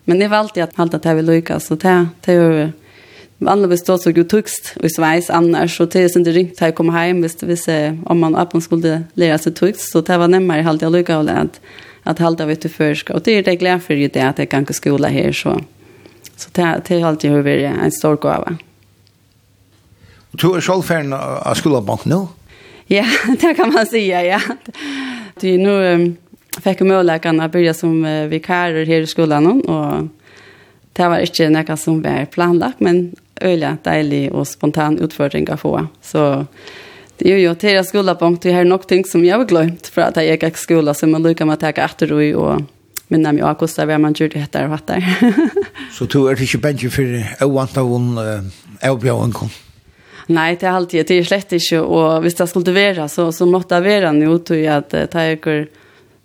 men 0.06 0.20
jeg 0.22 0.32
valgte 0.32 0.64
at 0.64 0.72
alt 0.80 0.96
at 0.96 1.04
det 1.04 1.16
vi 1.18 1.26
lukka, 1.26 1.58
så 1.60 1.76
det, 1.76 1.94
det 2.24 2.32
er 2.32 2.40
jo 2.40 2.66
vanligvis 3.44 3.84
då 3.84 3.98
så 3.98 4.12
god 4.12 4.28
tukst 4.28 4.76
i 4.80 4.88
Sveis 4.88 5.28
annars, 5.30 5.76
så 5.76 5.84
det 5.84 6.04
er 6.08 6.24
det 6.24 6.32
ringt 6.32 6.62
att 6.62 6.74
komma 6.74 7.06
hjem, 7.06 7.20
hvis, 7.20 7.36
hvis, 7.42 7.68
om 8.06 8.20
man 8.20 8.36
öppen 8.36 8.60
skulle 8.60 9.04
lære 9.14 9.38
sig 9.38 9.54
tukst, 9.54 9.92
så 9.92 10.00
det 10.00 10.18
var 10.18 10.28
nemmare 10.28 10.62
halt 10.62 10.82
jag 10.82 10.92
lukka 10.92 11.18
och 11.18 11.28
att, 11.28 11.60
att 12.04 12.18
hålla 12.18 12.46
vi 12.46 12.56
till 12.56 12.70
förska, 12.70 13.14
og 13.14 13.24
det 13.24 13.38
er 13.38 13.42
det 13.42 13.56
glad 13.56 13.82
för 13.82 13.94
det 13.94 14.16
at 14.16 14.38
jeg 14.38 14.48
kan 14.48 14.64
gå 14.64 14.72
skola 14.72 15.08
her, 15.08 15.32
så, 15.32 15.60
så 16.36 16.48
det, 16.52 16.82
det 16.88 17.00
har 17.00 17.08
alltid 17.08 17.30
varit 17.30 17.70
en 17.84 17.90
stor 17.90 18.16
gåva. 18.16 18.56
Du 20.36 20.50
er 20.52 20.60
selv 20.60 20.84
ferdig 20.84 21.16
av 21.16 21.54
skolebank 21.56 22.04
nå? 22.06 22.26
Ja, 22.92 23.04
det 23.40 23.54
kan 23.56 23.72
man 23.72 23.86
säga, 23.86 24.24
ja. 24.24 24.40
Det 25.40 25.54
är 25.54 25.58
nu 25.58 25.94
um, 25.94 26.16
fick 26.62 26.80
jag 26.80 26.88
möjligheten 26.88 27.40
att 27.40 27.52
börja 27.52 27.74
som 27.74 28.04
uh, 28.04 28.28
vikarer 28.28 28.86
här 28.86 29.00
i 29.00 29.06
skolan 29.06 29.62
och 29.62 30.08
det 30.92 31.08
var 31.08 31.18
inte 31.18 31.48
något 31.50 31.80
som 31.80 32.02
var 32.02 32.24
planlagt, 32.24 32.80
men 32.80 33.16
öliga, 33.40 33.76
deilig 33.82 34.32
och 34.32 34.48
spontan 34.48 34.98
utföring 34.98 35.50
att 35.50 35.60
få. 35.60 35.86
Så 36.02 36.46
det 37.16 37.32
är 37.32 37.38
ju 37.38 37.48
att 37.48 37.62
jag 37.62 37.86
skola 37.86 38.14
på 38.14 38.36
det 38.42 38.52
här 38.52 38.64
något 38.64 38.88
ting 38.88 39.04
som 39.04 39.24
jag 39.24 39.38
har 39.38 39.44
glömt 39.44 39.86
för 39.86 40.02
att 40.02 40.16
jag 40.16 40.26
gick 40.26 40.42
i 40.42 40.50
skola 40.54 40.94
så 40.94 41.06
man 41.06 41.22
lyckas 41.22 41.46
med 41.46 41.54
att 41.54 41.62
jag 41.62 41.78
efter 41.78 42.12
och 42.12 42.62
Men 43.08 43.22
mig 43.22 43.38
jag 43.38 43.58
kostar 43.58 43.86
vad 43.86 44.00
man 44.00 44.14
gjorde 44.16 44.34
det 44.38 44.48
här 44.54 44.64
och 44.64 44.70
vad 44.70 44.80
där. 44.86 45.18
så 45.98 46.04
du 46.04 46.28
är 46.28 46.42
inte 46.42 46.58
bänkig 46.58 46.92
för 46.92 47.14
att 47.14 47.40
jag 47.40 47.48
vantar 47.48 47.82
hon 47.82 48.18
avbjöden 48.82 49.32
kom? 49.32 49.50
Nej, 50.26 50.56
det 50.60 50.66
är 50.66 50.70
alltid 50.70 51.06
det 51.06 51.14
är 51.14 51.24
slett 51.24 51.52
inte 51.52 51.80
och 51.80 52.22
hvis 52.22 52.34
det 52.34 52.46
skulle 52.46 52.72
vara 52.72 53.08
så 53.08 53.32
så 53.32 53.46
måtte 53.46 53.80
det 53.80 54.00
vara 54.00 54.12
nu 54.12 54.38
till 54.38 54.68
att 54.68 55.10
ta 55.10 55.20
er 55.20 55.68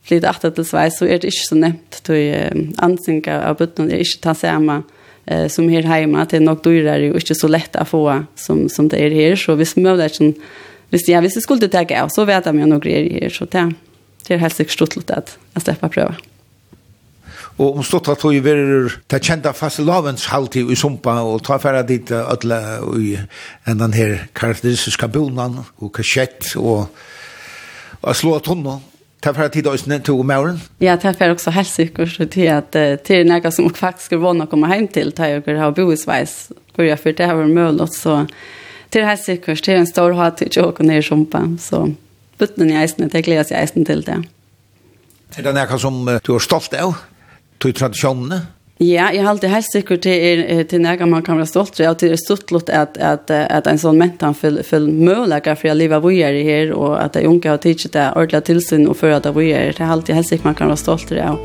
flyt 0.03 0.25
åt 0.25 0.55
till 0.55 0.65
Sverige 0.65 0.91
så 0.91 1.05
är 1.05 1.20
det 1.20 1.27
inte 1.27 1.48
så 1.50 1.55
nämnt 1.55 2.03
till 2.03 2.74
ansinka 2.77 3.41
av 3.50 3.58
botten 3.58 3.91
är 3.91 3.98
inte 3.98 4.22
ta 4.22 4.34
samma 4.34 4.84
eh 5.25 5.48
som 5.48 5.70
här 5.70 5.81
hemma 5.81 6.25
det 6.29 6.38
är 6.38 6.41
nog 6.41 6.63
dyrare 6.63 7.10
och 7.10 7.15
inte 7.15 7.36
så 7.36 7.48
lätt 7.48 7.75
att 7.75 7.89
få 7.89 8.24
som 8.36 8.70
som 8.70 8.88
det 8.88 8.98
är 8.98 9.12
här 9.12 9.36
så 9.36 9.55
visst 9.55 9.77
möjligt 9.77 10.05
att 10.05 10.36
hvis, 10.91 11.08
visst 11.08 11.22
hvis 11.22 11.36
jeg 11.36 11.43
skulle 11.43 11.67
ta 11.67 11.86
av 12.01 12.10
så 12.10 12.25
vet 12.25 12.46
jeg 12.46 12.53
om 12.53 12.60
jeg 12.60 12.67
nog 12.67 12.81
grejer 12.81 13.22
her, 13.22 13.29
så 13.29 13.46
det 13.46 13.75
det 14.27 14.36
er 14.36 14.43
helt 14.43 14.55
sikkert 14.55 14.72
stort 14.72 15.10
at 15.10 15.38
jeg 15.55 15.63
slipper 15.63 15.88
å 15.88 15.91
prøve. 15.91 16.30
Og 17.62 17.77
om 17.77 17.86
stått 17.86 18.10
at 18.10 18.24
vi 18.25 18.39
er 18.41 18.88
var 19.06 19.41
ta 19.46 19.51
faste 19.53 19.84
lovens 19.86 20.25
halvtid 20.32 20.72
i 20.72 20.75
sumpa 20.75 21.20
og 21.22 21.44
ta 21.46 21.60
færre 21.62 21.84
dit 21.86 22.10
ødele 22.12 22.58
i 22.98 23.18
en 23.70 23.84
den 23.84 23.94
her 23.94 24.15
karakteristiske 24.34 25.08
bonan 25.13 25.60
og 25.77 25.91
kassett, 25.94 26.56
og, 26.58 26.89
og 28.01 28.15
slå 28.18 28.39
tunna. 28.39 28.80
Ta 29.22 29.36
færre 29.38 29.51
tid 29.53 29.68
også 29.70 29.91
ned 29.91 30.01
til 30.08 30.24
Mauren? 30.25 30.58
Ja, 30.82 30.96
ta 30.98 31.13
færa 31.13 31.36
også 31.36 31.53
helt 31.53 31.70
sikkert 31.70 32.18
til 32.32 32.50
at 32.50 32.74
til 33.06 33.27
nega 33.30 33.51
som 33.53 33.70
faktisk 33.70 34.10
skulle 34.10 34.24
å 34.48 34.50
komme 34.50 34.72
hjem 34.72 34.88
til 34.89 35.13
ta 35.13 35.30
jeg 35.30 35.46
har 35.46 35.75
bo 35.77 35.91
i 35.91 36.00
Sveis 36.00 36.50
hvor 36.74 36.88
jeg 36.88 36.98
fyrt 36.98 37.20
det 37.20 37.27
har 37.27 37.38
vært 37.38 37.53
mulig, 37.53 37.89
så 37.94 38.25
til 38.91 39.06
helt 39.06 39.22
sikkert 39.22 39.62
til 39.62 39.77
en 39.77 39.88
stor 39.88 40.15
hatt 40.18 40.41
til 40.41 40.63
å 40.63 40.74
ned 40.82 41.03
i 41.03 41.06
sumpa 41.06 41.44
så 41.60 41.91
butten 42.41 42.72
i 42.72 42.80
eisne, 42.82 43.12
det 43.12 43.22
gleder 43.27 43.46
jeg 43.53 43.62
eisne 43.62 43.86
til 43.86 44.01
det. 44.08 44.18
Er 45.38 45.46
det 45.46 45.53
nega 45.53 45.77
som 45.77 46.01
du 46.25 46.34
er 46.34 46.41
stolt 46.41 46.74
av? 46.74 46.98
til 47.62 47.77
tradisjonene? 47.77 48.41
Ja, 48.82 49.12
jeg 49.13 49.22
har 49.22 49.30
alltid 49.30 49.51
helt 49.53 49.68
sikkert 49.70 50.01
til, 50.01 50.65
til 50.65 50.82
nægge 50.82 51.06
man 51.06 51.22
kan 51.22 51.38
være 51.38 51.46
stolt 51.46 51.77
av, 51.84 51.91
og 51.91 52.00
til 52.01 52.10
det 52.10 52.15
er 52.18 52.22
stort 52.24 52.70
at, 52.74 52.98
at, 52.98 53.30
at 53.30 53.68
en 53.70 53.77
sånn 53.77 54.00
mentan 54.01 54.34
fyller 54.34 54.65
fyll 54.65 54.88
muligheter 54.89 55.53
for 55.60 55.70
å 55.70 55.75
leve 55.77 56.00
hvor 56.01 56.10
i 56.10 56.24
här 56.24 56.39
her, 56.41 56.74
og 56.74 56.98
at 56.98 57.15
unka 57.15 57.30
unge 57.30 57.50
har 57.50 57.62
tidset 57.62 57.94
det 57.94 58.08
ordentlig 58.15 58.44
tilsyn 58.44 58.88
og 58.88 58.98
och 58.98 59.03
at 59.03 59.25
att 59.25 59.36
det 59.36 59.44
jeg 59.44 59.68
er. 59.68 59.74
Det 59.77 59.82
er 59.82 59.91
alltid 59.91 60.15
helt 60.15 60.27
sikkert 60.27 60.46
man 60.46 60.56
kan 60.56 60.68
være 60.68 60.77
stolt 60.77 61.12
av. 61.12 61.18
Ja. 61.18 61.36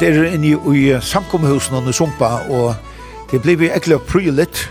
Vi 0.00 0.06
er 0.06 0.24
inne 0.24 0.56
i 0.76 1.00
samkommuhusen 1.00 1.88
i 1.88 1.92
Sumpa, 1.92 2.48
og 2.48 2.74
det 3.30 3.42
blir 3.42 3.56
vi 3.56 3.68
ekkert 3.68 4.08
prylet 4.08 4.68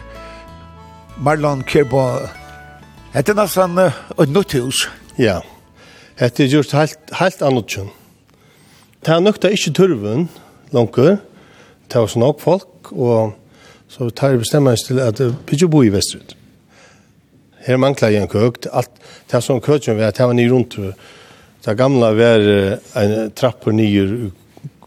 Marlon 1.22 1.62
Kirbo. 1.62 2.00
Er 3.14 3.22
det 3.22 3.36
nesten 3.38 3.78
uh, 3.78 3.98
et 4.18 4.30
nytt 4.34 4.56
hus. 4.58 4.88
Ja, 5.22 5.42
det 6.18 6.40
er 6.40 6.50
gjort 6.50 6.72
helt, 6.74 7.12
helt 7.20 7.44
annet 7.46 7.68
kjønn. 7.70 7.92
Det 9.06 9.14
er 9.14 9.22
nok 9.22 9.38
det 9.44 9.52
ikke 9.54 9.74
turven 9.78 10.30
langer. 10.74 11.20
Det 11.86 12.00
er 12.00 12.08
også 12.08 12.22
nok 12.24 12.42
folk, 12.42 12.90
og 12.92 13.36
så 13.92 14.10
tar 14.10 14.34
jeg 14.34 14.42
bestemmer 14.42 14.80
til 14.82 15.02
at 15.04 15.20
det 15.20 15.30
blir 15.46 15.60
ikke 15.60 15.70
bo 15.70 15.84
i 15.86 15.92
Vestrud. 15.94 16.34
Her 17.68 17.78
mangler 17.78 18.16
jeg 18.16 18.26
en 18.26 18.32
køk. 18.32 18.66
Alt, 18.74 18.90
det 19.30 19.38
er 19.38 19.46
sånn 19.46 19.62
køk 19.62 19.86
som 19.86 20.00
vi 20.00 20.08
har, 20.08 20.16
det 20.18 20.26
var 20.26 20.34
nye 20.34 20.50
rundt. 20.50 20.80
Det 21.62 21.78
gamle 21.78 22.16
var 22.18 22.48
en 22.98 23.30
trapper 23.38 23.78
nye 23.78 24.32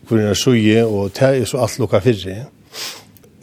hvor 0.05 0.19
den 0.19 0.35
er 0.35 0.85
og 0.85 1.15
det 1.15 1.31
er 1.31 1.47
så 1.47 1.63
alt 1.63 1.79
lukket 1.79 2.03
fyrre. 2.03 2.35
Ja 2.43 2.54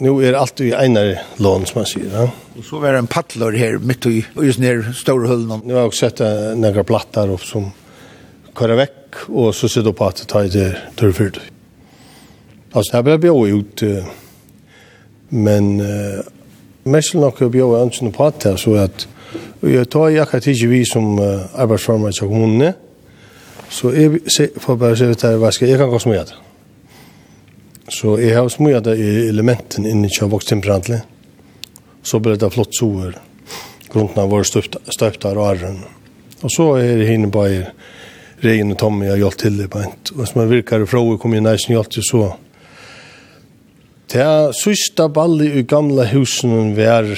nu 0.02 0.28
är 0.28 0.34
allt 0.34 0.62
i 0.62 0.72
ena 0.72 1.18
lån 1.38 1.66
som 1.66 1.80
man 1.80 1.86
säger. 1.86 2.14
Ja? 2.14 2.30
Och 2.58 2.64
så 2.64 2.80
var 2.80 2.92
det 2.92 2.98
en 2.98 3.08
paddlor 3.08 3.52
här 3.52 3.78
mitt 3.78 4.06
i 4.06 4.26
just 4.42 4.60
ner 4.60 4.94
stora 4.94 5.28
hullen. 5.28 5.62
Nu 5.66 5.74
har 5.74 5.80
jag 5.80 5.88
också 5.88 6.10
sett 6.10 6.20
några 6.58 6.84
plattar 6.84 7.30
upp 7.30 7.42
som 7.42 7.72
köra 8.60 8.76
veck 8.76 9.16
och 9.28 9.56
så 9.56 9.70
sitter 9.70 9.92
på 9.92 10.06
att 10.06 10.28
ta 10.28 10.44
i 10.44 10.50
det 10.50 10.78
dörr 10.96 11.12
för 11.12 11.24
det. 11.24 11.40
Alltså 12.72 12.96
här 12.96 13.04
blev 13.04 13.26
jag 13.26 13.50
ut 13.50 13.84
men 15.30 15.80
uh, 15.80 16.20
mest 16.84 17.14
nog 17.14 17.34
jag 17.40 17.52
bjöd 17.52 17.82
önsen 17.82 18.12
på 18.12 18.26
att 18.26 18.40
det 18.40 18.58
så 18.58 18.76
att 18.76 19.08
jag 19.60 19.90
tar 19.90 20.10
jag 20.10 20.30
kan 20.30 20.38
inte 20.38 20.68
vi 20.68 20.86
som 20.86 21.20
arbetsformare 21.56 22.10
i 22.10 22.14
kommunen 22.14 22.74
så 23.70 23.90
är 23.90 24.60
får 24.60 24.76
bara 24.76 24.96
se 24.96 25.06
ut 25.06 25.22
här 25.24 25.36
vad 25.36 25.54
ska 25.54 25.66
jag 25.66 25.80
kan 25.80 25.90
gå 25.90 26.00
som 26.00 26.12
jag 26.12 26.26
Så 27.92 28.16
jeg 28.22 28.38
har 28.38 28.48
smuja 28.50 28.80
det 28.80 28.96
i 29.04 29.10
elementen 29.28 29.86
inni 29.86 30.10
kja 30.10 30.30
vokstenbrandle. 30.32 31.02
Så 32.08 32.22
ble 32.24 32.38
det 32.40 32.50
flott 32.54 32.76
sover. 32.78 33.18
Grunnen 33.92 34.22
av 34.22 34.32
vår 34.32 34.48
støptar 34.48 35.36
og 35.36 35.50
arren. 35.50 35.82
Og 36.42 36.54
så 36.54 36.70
er 36.80 37.02
det 37.02 37.10
hinne 37.10 37.32
bare 37.34 37.74
Regen 38.42 38.72
og 38.74 38.80
Tommy 38.82 39.10
har 39.12 39.20
gjort 39.22 39.42
til 39.44 39.60
det 39.60 39.68
beint. 39.74 40.14
Og 40.16 40.24
som 40.26 40.42
jeg 40.42 40.50
virkar 40.56 40.86
fra 40.90 41.02
å 41.04 41.18
kom 41.22 41.36
i 41.36 41.44
næsten 41.44 41.76
hjulpet 41.76 42.00
til 42.00 42.08
så. 42.08 42.22
Det 44.12 44.24
er 44.24 44.56
sista 44.58 45.06
balli 45.12 45.52
i 45.60 45.66
gamla 45.68 46.08
husen 46.10 46.72
vi 46.76 46.88
er 46.88 47.12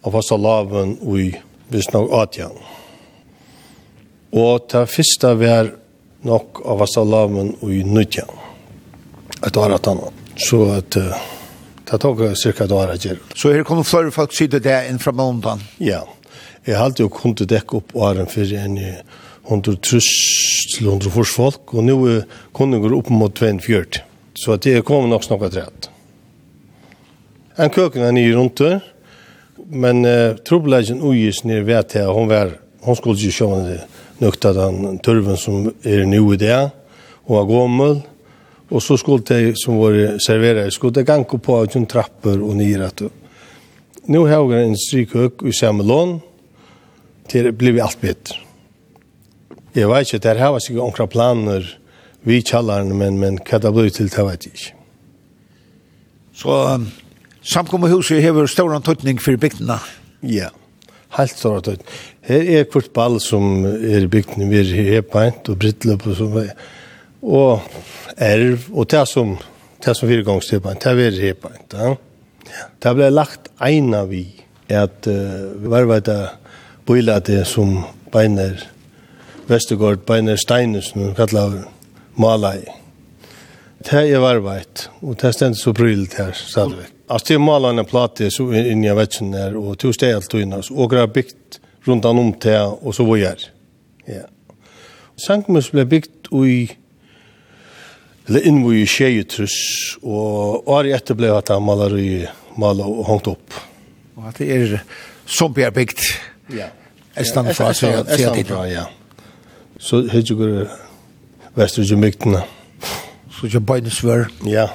av 0.00 0.14
fasta 0.14 0.38
laven 0.40 0.96
og 1.02 1.18
i 1.20 1.28
Visnag 1.70 2.08
atjan. 2.22 2.54
Og 4.34 4.70
det 4.72 4.86
fyrsta 4.90 5.34
vi 5.38 5.50
er 5.50 5.74
nok 6.26 6.62
av 6.64 6.80
fasta 6.84 7.04
laven 7.04 7.52
og 7.60 7.74
i 7.74 7.82
nødjan. 7.84 8.32
Et 9.46 9.56
år 9.56 9.76
at 9.76 9.90
annet. 9.90 10.19
Så 10.40 10.70
att 10.72 10.96
uh, 10.96 11.14
det 11.90 11.98
tog 11.98 12.36
cirka 12.36 12.66
dagar 12.66 12.88
att 12.88 13.04
göra. 13.04 13.16
Så 13.34 13.52
här 13.52 13.62
kommer 13.64 13.82
flera 13.82 14.10
folk 14.10 14.32
sida 14.32 14.58
det 14.58 14.86
än 14.86 14.98
från 14.98 15.16
måndagen? 15.16 15.60
Ja. 15.78 16.08
Jag 16.64 16.78
har 16.78 16.84
alltid 16.84 17.10
kunnat 17.10 17.48
däcka 17.48 17.76
upp 17.76 17.96
åren 17.96 18.26
för 18.26 18.54
en 18.54 18.78
hundra 19.44 19.76
trus 19.76 20.04
til 20.76 20.86
hundra 20.86 21.10
fors 21.10 21.32
folk, 21.34 21.74
og 21.74 21.84
nu 21.84 21.94
er 22.08 22.24
kunninger 22.54 22.92
opp 22.94 23.08
mot 23.10 23.38
24. 23.38 24.04
Så 24.34 24.56
det 24.56 24.76
er 24.76 24.84
kommet 24.86 25.10
nok 25.10 25.24
snakka 25.24 25.50
trett. 25.50 25.90
En 27.58 27.70
køken 27.70 28.02
er 28.02 28.12
nye 28.12 28.36
rundt 28.36 28.58
der, 28.58 28.80
men 29.66 30.04
uh, 30.04 30.36
trobladjen 30.46 31.02
ugis 31.02 31.42
nere 31.44 31.66
vet 31.66 31.94
jeg, 31.94 32.06
hun, 32.06 32.28
var, 32.30 32.54
hun 32.86 32.96
skulle 32.96 33.18
ikke 33.18 33.36
sjå 33.40 33.50
nukta 34.20 34.54
den 34.56 34.98
turven 35.04 35.36
som 35.36 35.66
er 35.84 36.06
nu 36.08 36.22
i 36.32 36.40
det, 36.40 36.70
og 37.26 37.36
var 37.36 37.50
gommel, 37.50 38.00
Och 38.70 38.82
så 38.82 38.96
skulle 38.96 39.22
det 39.26 39.58
som 39.58 39.76
var 39.76 40.18
serverade 40.18 40.70
skulle 40.70 41.02
det 41.02 41.28
gå 41.28 41.38
på 41.38 41.60
att 41.60 41.76
en 41.76 41.86
trappor 41.86 42.42
och 42.42 42.56
ner 42.56 42.80
att 42.80 43.02
nu 44.04 44.18
har 44.18 44.28
jag 44.28 44.62
en 44.62 44.76
strykhög 44.76 45.32
i 45.44 45.52
Samelon 45.52 46.20
till 47.28 47.44
det 47.44 47.52
blev 47.52 47.80
allt 47.80 48.00
bättre. 48.00 48.36
Jag 49.72 49.94
vet 49.94 50.12
inte, 50.14 50.34
det 50.34 50.40
här 50.40 50.52
var 50.52 50.58
sig 50.58 50.76
några 50.76 51.06
planer 51.06 51.78
vi 52.22 52.42
kallar 52.42 52.84
men 52.84 53.18
men 53.18 53.38
vad 53.50 53.62
det 53.62 53.72
blir 53.72 53.90
till 53.90 54.08
det 54.08 54.24
vet 54.24 54.46
jag 54.46 54.54
inte. 54.54 54.74
Så 56.34 56.84
samkommehuset 57.42 58.24
har 58.24 58.46
stor 58.46 58.74
antydning 58.74 59.18
för 59.18 59.36
bygderna? 59.36 59.80
Ja, 60.20 60.50
helt 61.08 61.38
stor 61.38 61.56
antydning. 61.56 61.86
Her 62.20 62.42
er 62.42 62.64
kort 62.64 62.92
ball 62.92 63.20
som 63.20 63.64
er 63.66 64.06
bygden 64.06 64.50
vi 64.50 64.58
er 64.60 64.64
helt 64.64 65.48
och 65.48 65.48
og 65.48 65.58
brittløp 65.58 66.06
og 66.06 66.16
sånt 66.16 66.50
og 67.22 67.60
erv, 68.16 68.68
og 68.72 68.90
det 68.90 69.04
som, 69.08 69.36
det 69.84 69.96
som 69.96 70.08
firegångstipan, 70.08 70.80
det 70.80 70.92
er 71.06 71.20
hepan, 71.20 71.60
ja. 71.72 71.94
Det 72.82 72.92
ble 72.96 73.10
lagt 73.12 73.50
eina 73.62 74.02
vi, 74.08 74.24
at 74.70 75.06
uh, 75.06 75.50
varvata 75.70 76.36
bøylade 76.86 77.44
som 77.46 77.82
beiner 78.12 78.58
Vestergård, 79.50 80.04
beiner 80.06 80.38
Steinusen, 80.38 81.10
kallar 81.18 81.64
malai. 82.14 82.60
Det 83.82 84.12
er 84.12 84.20
var 84.20 84.38
og 85.02 85.16
det 85.20 85.34
stendt 85.34 85.58
så 85.58 85.72
brylt 85.72 86.14
her, 86.14 86.32
stadigvæk. 86.32 86.92
Altså, 87.10 87.24
det 87.28 87.34
er 87.34 87.38
malan 87.38 87.78
en 87.78 87.84
plate 87.84 88.30
så 88.30 88.44
inn 88.52 88.84
i 88.84 88.92
vetsen 88.94 89.32
her, 89.34 89.56
og 89.58 89.78
to 89.78 89.92
steg 89.92 90.14
alt 90.14 90.34
og 90.34 90.70
og 90.70 90.90
gra 90.90 91.06
bygd 91.06 91.58
rundt 91.88 92.04
an 92.04 92.18
om 92.18 92.32
til, 92.32 92.76
og 92.82 92.94
så 92.94 93.04
var 93.04 93.16
jeg. 93.16 93.50
Ja. 94.06 94.22
Sankmus 95.16 95.70
ble 95.70 95.86
bygd 95.86 96.30
i 96.30 96.70
eller 98.30 98.46
innvo 98.46 98.70
i 98.70 98.84
tjeje 98.86 99.24
truss, 99.26 99.54
og 100.06 100.68
året 100.70 100.94
etter 101.00 101.16
ble 101.18 101.32
at 101.34 101.48
han 101.50 101.64
maler 101.66 101.96
i 101.98 102.10
maler 102.62 102.86
og 102.86 103.08
hongt 103.08 103.30
opp. 103.32 103.56
Og 104.14 104.28
at 104.30 104.38
det 104.38 104.50
er 104.54 104.74
som 105.26 105.50
vi 105.56 105.64
er 105.66 105.72
bygd. 105.74 105.98
Ja. 106.54 106.68
Estan 107.18 107.50
fra, 107.54 107.72
så 107.74 107.90
jeg 107.90 108.44
til. 108.46 108.52
Ja. 108.70 108.84
Så 109.82 110.04
hedde 110.12 110.36
jo 110.36 110.68
vestre 111.58 111.82
jumyktene. 111.82 112.44
Så 113.34 113.50
ikke 113.50 113.64
beina 113.72 113.90
svør. 113.90 114.28
Ja. 114.46 114.68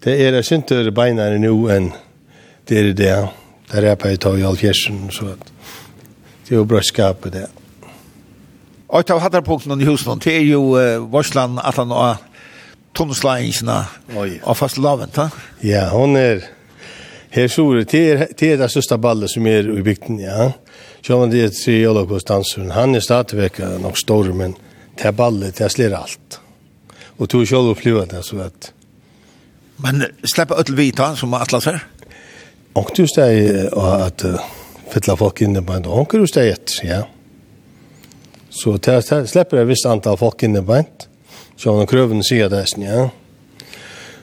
Det 0.00 0.16
er 0.16 0.38
jeg 0.38 0.48
synes 0.48 0.64
det 0.70 0.80
er 0.86 0.90
beina 0.96 1.28
er 1.28 1.36
nå 1.42 1.52
enn 1.68 1.90
det 2.68 2.80
er 2.80 2.92
det. 2.96 3.14
Der 3.70 3.90
er 3.90 4.00
på 4.00 4.08
et 4.08 4.20
tag 4.20 4.40
i 4.40 4.48
alfjersen, 4.48 5.10
så 5.12 5.34
at 5.34 5.52
det 6.48 6.56
er 6.56 6.62
jo 6.62 6.64
bra 6.64 6.80
skapet 6.80 7.36
det. 7.36 7.44
Og 8.88 9.04
et 9.04 9.12
av 9.12 9.20
hattarpunktene 9.20 9.76
i 9.84 9.86
husen, 9.86 10.18
det 10.24 10.38
er 10.40 10.48
jo 10.48 10.72
uh, 10.72 11.12
Vorsland, 11.12 11.60
at 11.62 11.76
han 11.76 11.92
har 11.94 12.29
tonslajingarna 12.92 13.84
av 14.42 14.54
fast 14.54 14.78
laven, 14.78 15.10
ta? 15.14 15.30
Ja, 15.60 15.88
hon 15.94 16.16
er 16.16 16.44
her 17.30 17.48
sore, 17.48 17.84
det 17.84 18.00
er 18.10 18.26
det, 18.38 18.56
det 18.58 18.70
största 18.70 18.98
ballet 18.98 19.30
som 19.30 19.46
er 19.46 19.68
i 19.70 19.82
bygden, 19.86 20.18
ja. 20.22 20.50
Så 21.02 21.20
han 21.20 21.30
det 21.30 21.52
tre 21.56 21.78
holocaustansen, 21.86 22.70
han 22.74 22.94
er 22.94 23.04
stadigvæk 23.04 23.60
nok 23.80 23.98
stor, 23.98 24.32
men 24.36 24.56
det 24.98 25.06
er 25.08 25.16
ballet, 25.16 25.54
det 25.56 25.64
er 25.64 25.72
slår 25.72 25.96
allt. 25.96 26.40
Och 27.20 27.28
tog 27.28 27.46
själv 27.48 27.68
uppleva 27.68 28.06
det 28.06 28.22
så 28.22 28.40
att... 28.40 28.72
Men 29.76 30.04
släppa 30.34 30.64
vi 30.68 30.92
ta, 30.92 31.16
som 31.16 31.34
atlas 31.34 31.66
här? 31.66 31.84
Och 32.72 32.98
just 32.98 33.16
det 33.16 33.70
att 33.72 34.24
fylla 34.90 35.16
folk 35.16 35.40
inne 35.40 35.62
på 35.62 35.72
en 35.72 35.82
dag, 35.82 36.06
du 36.10 36.18
just 36.18 36.34
det, 36.34 36.56
ja. 36.82 37.06
Så 38.50 38.76
det 38.76 39.28
släpper 39.28 39.56
ett 39.56 39.68
visst 39.68 39.86
antal 39.86 40.16
folk 40.16 40.42
inne 40.42 40.62
på 40.62 40.74
en 40.74 40.84
dag 40.84 41.09
Så 41.60 41.74
han 41.76 41.88
krøven 41.88 42.22
sier 42.24 42.48
det 42.48 42.62
nesten, 42.62 42.86
ja. 42.88 43.08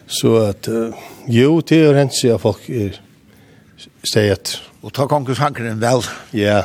Så 0.09 0.31
at, 0.47 0.67
uh, 0.71 0.95
jo, 1.29 1.59
det 1.61 1.83
er 1.85 1.99
hent 1.99 2.15
sier 2.17 2.39
folk 2.41 2.63
er 2.69 2.95
steget. 4.01 4.55
Og 4.81 4.93
ta 4.95 5.05
kongens 5.05 5.41
hankeren 5.43 5.77
vel. 5.81 6.01
Ja, 6.33 6.63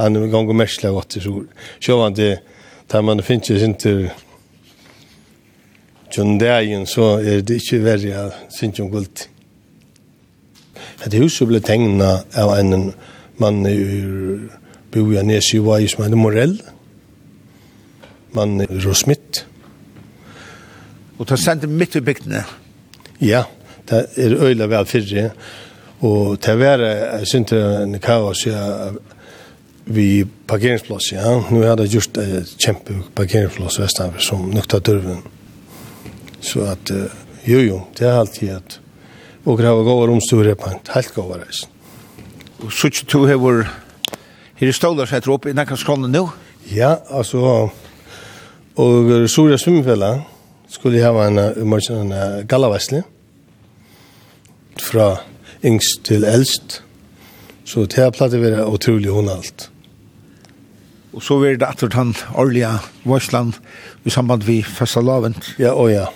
han 0.00 0.16
er 0.16 0.30
gong 0.32 0.50
og 0.50 0.58
merselig 0.58 0.90
godt 0.90 1.12
til 1.14 1.22
sol. 1.22 1.44
Så 1.78 2.00
han 2.02 2.16
det, 2.18 2.40
der 2.90 3.04
man 3.06 3.22
finnes 3.22 3.50
ikke 3.50 3.60
sin 3.60 3.74
til 3.74 4.10
tjøndagen, 6.10 6.86
så 6.86 7.20
er 7.20 7.44
det 7.46 7.60
ikke 7.60 7.84
verre 7.84 8.24
av 8.24 8.32
sin 8.50 8.74
tjøngult. 8.74 9.28
Dette 11.04 11.20
huset 11.22 11.46
ble 11.48 11.60
tegnet 11.62 12.26
av 12.34 12.56
en 12.56 12.90
mann 13.38 13.62
ur 13.68 14.50
Boja 14.90 15.22
Nesi 15.22 15.60
som 15.62 16.02
heter 16.02 16.18
Morell, 16.18 16.58
mann 18.34 18.60
i 18.60 18.66
Rosmitt, 18.82 19.44
Og 21.20 21.28
ta 21.28 21.36
sendte 21.36 21.68
mitt 21.68 21.96
i 21.96 22.00
bygdene. 22.04 22.42
Ja, 23.20 23.44
det 23.90 24.06
er 24.16 24.36
øyla 24.40 24.68
vel 24.72 24.88
fyrre. 24.88 25.30
Og 26.00 26.38
det 26.40 26.56
var, 26.56 26.80
jeg 26.80 27.28
synte 27.28 27.58
en 27.82 27.98
kaos, 28.00 28.46
ja, 28.48 28.90
vi 29.84 30.24
parkeringsplass, 30.48 31.12
ja. 31.12 31.34
Nå 31.50 31.60
er 31.60 31.82
jeg 31.84 31.96
gjort 31.98 32.20
et 32.22 32.54
kjempe 32.56 33.02
parkeringsplass 33.18 33.80
vestanver 33.82 34.24
som 34.24 34.48
nukta 34.54 34.80
dørven. 34.80 35.20
Så 36.40 36.64
at, 36.72 36.92
jo 37.44 37.60
jo, 37.60 37.82
det 37.98 38.08
er 38.08 38.20
alltid 38.22 38.54
at 38.56 38.80
og 39.44 39.56
grava 39.56 39.84
gåa 39.84 40.06
romstur 40.08 40.48
på 40.54 40.68
en 40.70 40.80
helt 40.94 41.14
gåa 41.14 41.40
reis. 41.40 41.64
Og 42.60 42.72
sutt 42.72 43.04
to 43.08 43.24
hever 43.28 43.64
her 44.60 44.68
i 44.68 44.72
stålar 44.76 45.08
setter 45.08 45.32
opp 45.32 45.48
i 45.48 45.54
nekka 45.56 45.78
skåne? 45.80 46.10
Ja, 46.70 46.96
altså, 47.08 47.70
og 48.76 49.28
Soria 49.32 49.56
Svimfella, 49.58 50.18
skulle 50.70 51.00
jeg 51.00 51.10
ha 51.10 51.26
en 51.26 51.38
i 51.38 51.92
en 51.94 52.14
gallavesle 52.48 53.02
fra 54.80 55.08
yngst 55.66 56.04
til 56.06 56.24
eldst. 56.24 56.80
Så 57.66 57.84
det 57.86 58.02
har 58.02 58.14
platt 58.14 58.34
å 58.34 58.40
være 58.40 58.66
utrolig 58.70 59.12
hun 59.12 59.28
alt. 59.30 59.68
Og 61.10 61.22
så 61.26 61.36
var 61.42 61.58
det 61.58 61.66
etter 61.66 61.90
han 61.98 62.14
årlige 62.38 62.70
Vøsland 63.04 63.58
i 64.06 64.10
samband 64.14 64.46
med 64.46 64.64
festalavent. 64.64 65.54
Ja, 65.58 65.74
og 65.74 65.90
ja. 65.90 66.06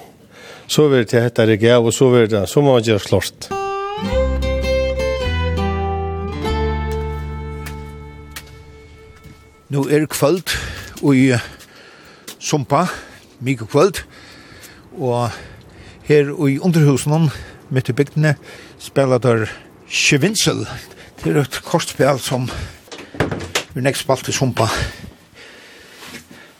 Så 0.66 0.88
var 0.88 1.02
det 1.02 1.10
til 1.10 1.24
hette 1.24 1.46
Regev, 1.46 1.90
og 1.90 1.92
så 1.92 2.08
var 2.12 2.30
det 2.30 2.46
så 2.48 2.62
må 2.62 2.76
man 2.76 2.86
gjøre 2.86 3.02
slått. 3.02 3.50
Nå 9.74 9.82
er 9.90 10.04
det 10.04 10.12
kvöld, 10.14 10.54
og 11.02 11.18
i 11.18 11.34
Sumpa, 12.38 12.86
mye 13.42 13.66
kvöld, 13.66 14.04
Og 14.98 15.30
her 16.04 16.48
i 16.48 16.58
underhusen, 16.58 17.30
midt 17.70 17.88
i 17.88 17.92
bygdene, 17.92 18.34
spiller 18.78 19.18
der 19.18 19.46
Kjevinsel. 19.88 20.66
Det 21.24 21.32
er 21.36 21.40
et 21.40 21.60
kortspill 21.64 22.18
som 22.20 22.48
vi 23.74 23.82
nekst 23.82 24.04
spalt 24.04 24.28
i 24.28 24.32
sumpa. 24.32 24.68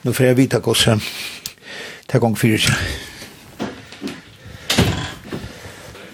Nå 0.03 0.11
får 0.13 0.25
jeg 0.25 0.37
vite 0.37 0.59
hvordan 0.59 1.01
det 2.05 2.15
er 2.15 2.19
gang 2.19 2.37
fyrir 2.37 2.61
seg. 2.61 2.75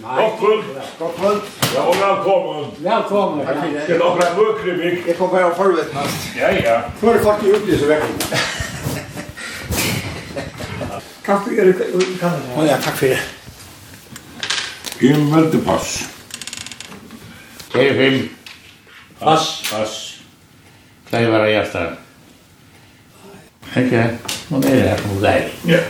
Gotthold! 0.02 0.64
Gotthold! 0.98 1.42
Ja, 1.74 1.82
og 1.88 1.94
velkommen! 1.96 2.72
Velkommen! 2.84 3.46
Det 3.46 3.94
er 3.96 4.00
noen 4.00 4.24
møkre 4.38 4.76
mygg. 4.78 5.06
Jeg 5.08 5.18
kom 5.18 5.30
bare 5.32 5.50
å 5.50 5.54
forvete. 5.56 6.08
Ja, 6.38 6.52
ja. 6.56 6.80
Før 7.00 7.22
folk 7.24 7.46
er 7.46 7.56
ute 7.58 7.72
i 7.72 7.80
så 7.80 7.88
vekkene. 7.90 8.61
Kan 11.24 11.38
du 11.46 11.52
gjøre 11.54 11.72
kan? 12.20 12.38
Å 12.58 12.66
ja, 12.66 12.78
takk 12.82 12.96
for 12.98 13.12
det. 13.12 13.20
Jeg 15.02 15.18
veldig 15.30 15.60
pass. 15.66 15.92
Det 17.72 17.84
er 17.88 17.94
fem. 17.98 18.18
Pass. 19.20 19.46
Pass. 19.70 19.94
Det 21.10 21.20
er 21.20 21.30
bare 21.30 21.50
hjertet. 21.50 21.98
Ikke, 23.76 24.02
nå 24.50 24.58
er 24.60 24.74
det 24.76 24.82
her 24.90 25.00
på 25.06 25.16
deg. 25.22 25.48
Ja. 25.70 25.80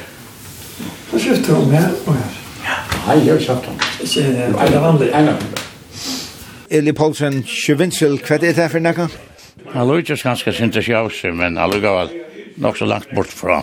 Så 1.10 1.18
skifter 1.18 1.58
hun 1.58 1.74
her 1.74 1.90
og 2.06 2.14
her. 2.14 2.38
Ja, 2.62 2.76
jeg 3.16 3.32
har 3.32 3.42
kjøpt 3.48 3.68
henne. 3.70 3.90
Ikke, 4.04 4.28
det 4.36 4.76
er 4.76 4.84
vanlig. 4.84 5.10
Jeg 5.10 5.26
har 5.26 5.60
Eli 6.72 6.92
Poulsen, 6.96 7.42
Sjövinsel, 7.44 8.16
hva 8.22 8.38
er 8.38 8.44
det 8.46 8.54
her 8.56 8.70
for 8.72 8.80
nekka? 8.80 9.08
Han 9.74 9.88
lukkes 9.90 10.22
ganske 10.24 10.52
sintes 10.56 10.88
i 10.88 10.94
men 11.36 11.56
han 11.60 11.70
lukkes 11.70 12.14
nok 12.56 12.76
så 12.76 12.88
langt 12.88 13.12
bort 13.14 13.32
fra. 13.32 13.62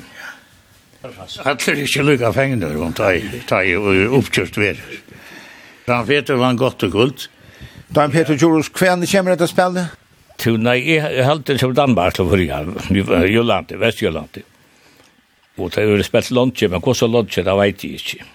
Allir 1.01 1.71
er 1.73 1.79
ikke 1.81 2.03
lykka 2.05 2.29
fengner 2.35 2.75
om 2.77 2.93
ta 2.93 3.09
i 3.65 3.73
oppkjørt 3.73 4.57
ver. 4.61 4.81
Dan 5.87 6.05
Peter 6.05 6.37
var 6.37 6.53
en 6.53 6.59
godt 6.59 6.83
og 6.85 6.91
guld. 6.93 7.27
Dan 7.95 8.11
Peter 8.13 8.37
Jorus, 8.37 8.69
hvem 8.69 9.05
kommer 9.09 9.33
dette 9.33 9.49
spillet? 9.49 9.97
Tu, 10.41 10.55
nei, 10.57 10.77
jeg 10.85 11.25
held 11.25 11.43
det 11.45 11.59
som 11.61 11.73
Danmark 11.75 12.15
til 12.17 12.29
forrige, 12.29 12.61
Jolandi, 13.33 13.77
Vestjolandi. 13.81 14.43
Og 15.57 15.73
det 15.73 15.83
er 15.83 15.89
jo 15.89 16.05
spilt 16.05 16.31
lunsje, 16.33 16.69
men 16.71 16.81
hva 16.81 16.93
så 16.97 17.09
lunsje, 17.09 17.43
det 17.45 17.57
vet 17.59 17.83
jeg 17.83 17.99
ikke. 17.99 18.29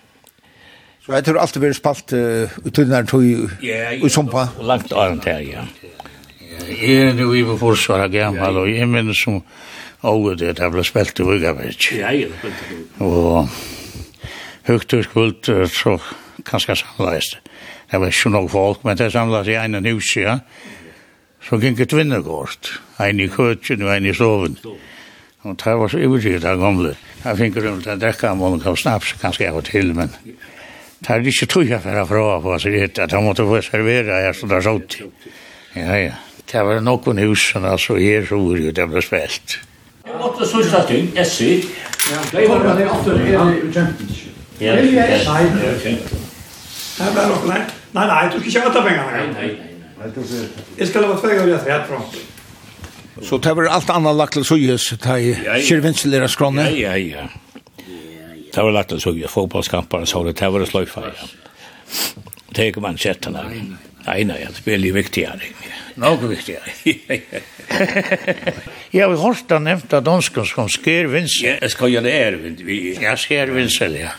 Så 1.07 1.15
jeg 1.15 1.25
tror 1.27 1.39
alltid 1.43 1.63
vi 1.63 1.71
har 1.71 1.79
spalt 1.79 2.15
utunnar 2.67 3.07
tog 3.07 3.25
i 3.25 4.11
Sumpa? 4.11 4.49
Langt 4.61 4.93
annet 4.93 5.25
her, 5.31 5.43
ja. 5.47 5.65
Jeg 6.67 7.11
er 7.13 7.21
jo 7.21 7.33
i 7.37 7.45
forsvaret 7.59 8.13
gammal, 8.13 8.63
og 8.63 8.71
jeg 8.71 8.89
minnes 8.91 9.19
som 9.23 9.41
Åge, 10.07 10.37
det 10.39 10.57
det 10.61 10.71
ble 10.71 10.85
spilt 10.87 11.21
i 11.21 11.27
Vugavirk. 11.27 11.91
Ja, 11.97 12.13
ja, 12.15 12.29
det 12.31 12.39
spilt 12.39 12.73
i 13.01 13.05
Og 13.05 13.49
høyt 14.67 14.95
og 14.95 15.05
skuld, 15.05 15.51
så 15.71 15.99
kanskje 16.47 16.77
samleis 16.81 17.31
det. 17.35 17.43
Var 17.93 18.11
ikke 18.11 18.33
noe 18.35 18.51
folk, 18.51 18.83
men 18.85 18.99
det 18.99 19.13
samleis 19.15 19.51
i 19.51 19.59
ene 19.59 19.83
hus, 19.87 20.17
ja. 20.19 20.41
Så 21.47 21.61
gikk 21.63 21.85
et 21.85 21.95
vinnegård, 21.95 22.73
en 23.03 23.23
i 23.23 23.29
køtjen 23.31 23.85
og 23.87 23.93
en 23.95 24.09
i 24.11 24.15
soven. 24.15 24.57
Og 25.47 25.55
det 25.63 25.75
var 25.79 25.93
så 25.93 26.01
ivrigt 26.03 26.45
av 26.45 26.59
gamle. 26.59 26.97
Jeg 27.23 27.39
fikk 27.39 27.61
rundt 27.63 27.87
en 27.87 28.03
drekka 28.03 28.33
om 28.35 28.43
hun 28.43 28.63
kom 28.63 28.79
snaps, 28.79 29.15
kanskje 29.21 29.47
jeg 29.47 29.55
var 29.55 29.67
til, 29.67 29.93
men 29.95 30.11
det 30.99 31.13
er 31.13 31.29
ikke 31.31 31.47
tog 31.53 31.71
jeg 31.71 31.83
for 31.85 32.03
å 32.03 32.07
fra 32.09 32.25
på, 32.43 32.57
så 32.59 32.73
det 32.73 32.83
er 32.89 33.05
at 33.05 33.15
han 33.15 33.27
måtte 33.27 33.47
få 33.47 33.63
servera 33.63 34.25
her, 34.25 34.35
så 34.35 34.51
det 34.51 34.59
er 34.59 34.67
sånt. 34.67 34.99
Ja, 35.77 36.01
ja. 36.01 36.19
Det 36.47 36.63
var 36.63 36.83
noen 36.83 37.23
hus, 37.23 37.49
altså, 37.59 37.99
her 37.99 38.27
så 38.27 38.39
var 38.39 38.67
det 38.75 38.91
ble 38.91 39.03
spilt. 39.03 39.59
Ja. 39.61 39.76
Jeg 40.07 40.15
måtte 40.21 40.47
sørste 40.47 40.83
ting, 40.89 41.09
jeg 41.17 41.27
syr. 41.27 41.67
Det 42.31 42.49
var 42.49 42.77
det 42.79 42.89
alltid 42.91 43.13
er 43.13 43.49
i 43.51 43.73
Champions. 43.73 44.21
Ja, 44.61 44.77
det 44.77 44.99
er 44.99 45.79
kjent. 45.83 46.13
Det 46.97 47.07
er 47.07 47.29
nok, 47.29 47.47
nei, 47.49 47.59
nei, 47.93 48.05
nei, 48.07 48.21
du 48.33 48.37
skal 48.39 48.47
ikke 48.53 48.63
vette 48.69 48.83
pengene. 48.87 49.07
Nei, 49.11 49.27
nei, 49.33 49.49
nei. 49.51 50.45
Jeg 50.79 50.89
skal 50.89 51.03
lave 51.05 51.17
ha 51.17 51.21
tve 51.21 51.35
ganger 51.41 51.67
rett 51.67 51.91
fram. 51.91 52.07
Så 53.27 53.39
det 53.43 53.57
var 53.57 53.69
alt 53.73 53.91
annet 53.91 54.17
lagt 54.17 54.37
til 54.37 54.45
suyes, 54.45 54.87
det 55.03 55.17
er 55.17 55.61
kjørvinselere 55.67 56.29
skrånne. 56.31 56.69
Ja, 56.77 56.95
ja, 56.95 57.27
ja. 57.27 57.27
Det 58.55 58.65
var 58.65 58.73
lagt 58.73 58.95
til 58.95 59.01
suyes, 59.03 59.31
fotballskamper, 59.33 60.05
så 60.09 60.23
det 60.31 60.39
var 60.53 60.65
sløyfa, 60.71 61.09
ja. 61.11 61.29
Det 62.53 62.63
er 62.63 62.71
ikke 62.71 62.85
man 62.85 62.97
sett 63.01 63.25
den 63.27 63.37
her. 63.37 63.53
Nej, 64.07 64.25
nei, 64.25 64.45
han 64.45 64.55
spelar 64.55 64.85
ju 64.87 64.93
viktigare. 64.93 65.41
Något 65.95 66.31
viktigare. 66.31 66.63
ja, 68.91 69.09
vi 69.09 69.17
har 69.17 69.37
han 69.49 69.65
nevnt 69.65 69.93
av 69.93 70.03
danskan 70.03 70.47
som 70.47 70.69
skär 70.69 71.05
vinsel. 71.05 71.49
Ja, 71.49 71.55
jeg 71.61 71.71
skal 71.71 71.91
gjøre 71.91 72.05
det 72.05 72.13
är 72.13 72.33
Vi... 72.65 72.99
Ja, 73.03 73.17
skär 73.17 73.47
vinsel, 73.47 73.97
ja. 73.97 74.13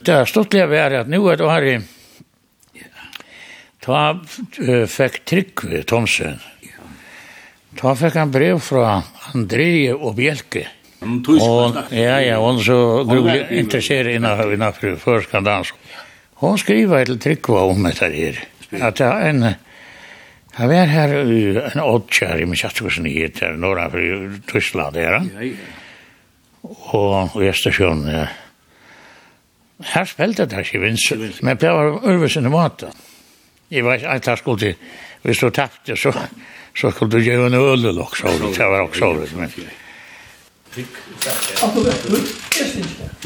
Det 0.00 0.12
har 0.12 0.26
stått 0.26 0.50
det 0.50 0.66
være 0.68 1.00
at 1.00 1.08
nå 1.08 1.22
er 1.30 1.36
det 1.40 1.48
her 1.50 1.68
i... 1.70 1.78
Ta 3.80 4.20
fick 4.86 5.24
tryck 5.24 5.64
vid 5.64 5.86
Thomsen. 5.86 6.42
Ta 7.78 7.94
fikk 7.96 8.18
han 8.18 8.34
brev 8.34 8.60
fra 8.60 8.98
André 9.32 9.94
og 9.94 10.18
Bjelke. 10.18 10.66
Og, 11.00 11.78
ja, 11.94 12.18
ja, 12.20 12.36
hon 12.42 12.58
så 12.60 13.04
grulig 13.06 13.46
intresserad 13.50 14.12
innan 14.12 14.52
innan 14.52 14.72
hon 14.80 14.98
förskandans. 14.98 15.72
Hon 16.34 16.58
skriver 16.58 17.04
til 17.04 17.18
Tryggva 17.18 17.62
om 17.62 17.82
det 17.82 17.98
här. 18.00 18.57
At 18.72 18.98
det 18.98 19.06
er 19.06 19.30
en... 19.30 19.42
Jeg 20.58 20.68
var 20.68 20.90
her 20.90 21.12
i 21.22 21.42
en 21.54 21.80
åttkjær 21.80 22.40
i 22.42 22.46
min 22.48 22.58
kjættekursen 22.58 23.06
i 23.06 23.12
hit 23.20 23.38
her, 23.44 23.52
når 23.56 23.78
for 23.92 23.98
Tyskland 24.50 24.96
her. 24.96 25.20
Ja, 25.22 25.44
ja. 25.46 25.50
Og 26.62 27.42
i 27.42 27.48
Østersjøen, 27.48 28.08
ja. 28.10 28.24
Her 29.94 30.04
spilte 30.10 30.46
det 30.50 30.58
ikke 30.58 30.80
vinst, 30.82 31.42
men 31.42 31.56
det 31.56 31.70
var 31.70 32.00
øvelsen 32.10 32.46
i 32.46 32.50
maten. 32.50 32.88
Jeg 33.70 33.84
var 33.84 33.94
ikke 33.94 34.08
alt 34.08 34.38
skulle 34.38 34.58
til, 34.58 34.74
hvis 35.22 35.38
du 35.38 35.50
tappte, 35.50 35.96
så, 35.96 36.12
så 36.74 36.90
skulle 36.90 37.12
du 37.12 37.22
gjøre 37.22 37.46
en 37.46 37.54
øl 37.54 37.86
eller 37.86 38.02
også, 38.02 38.26
det 38.26 38.66
var 38.66 38.80
også 38.80 39.12
øl, 39.14 39.28
men... 39.36 39.52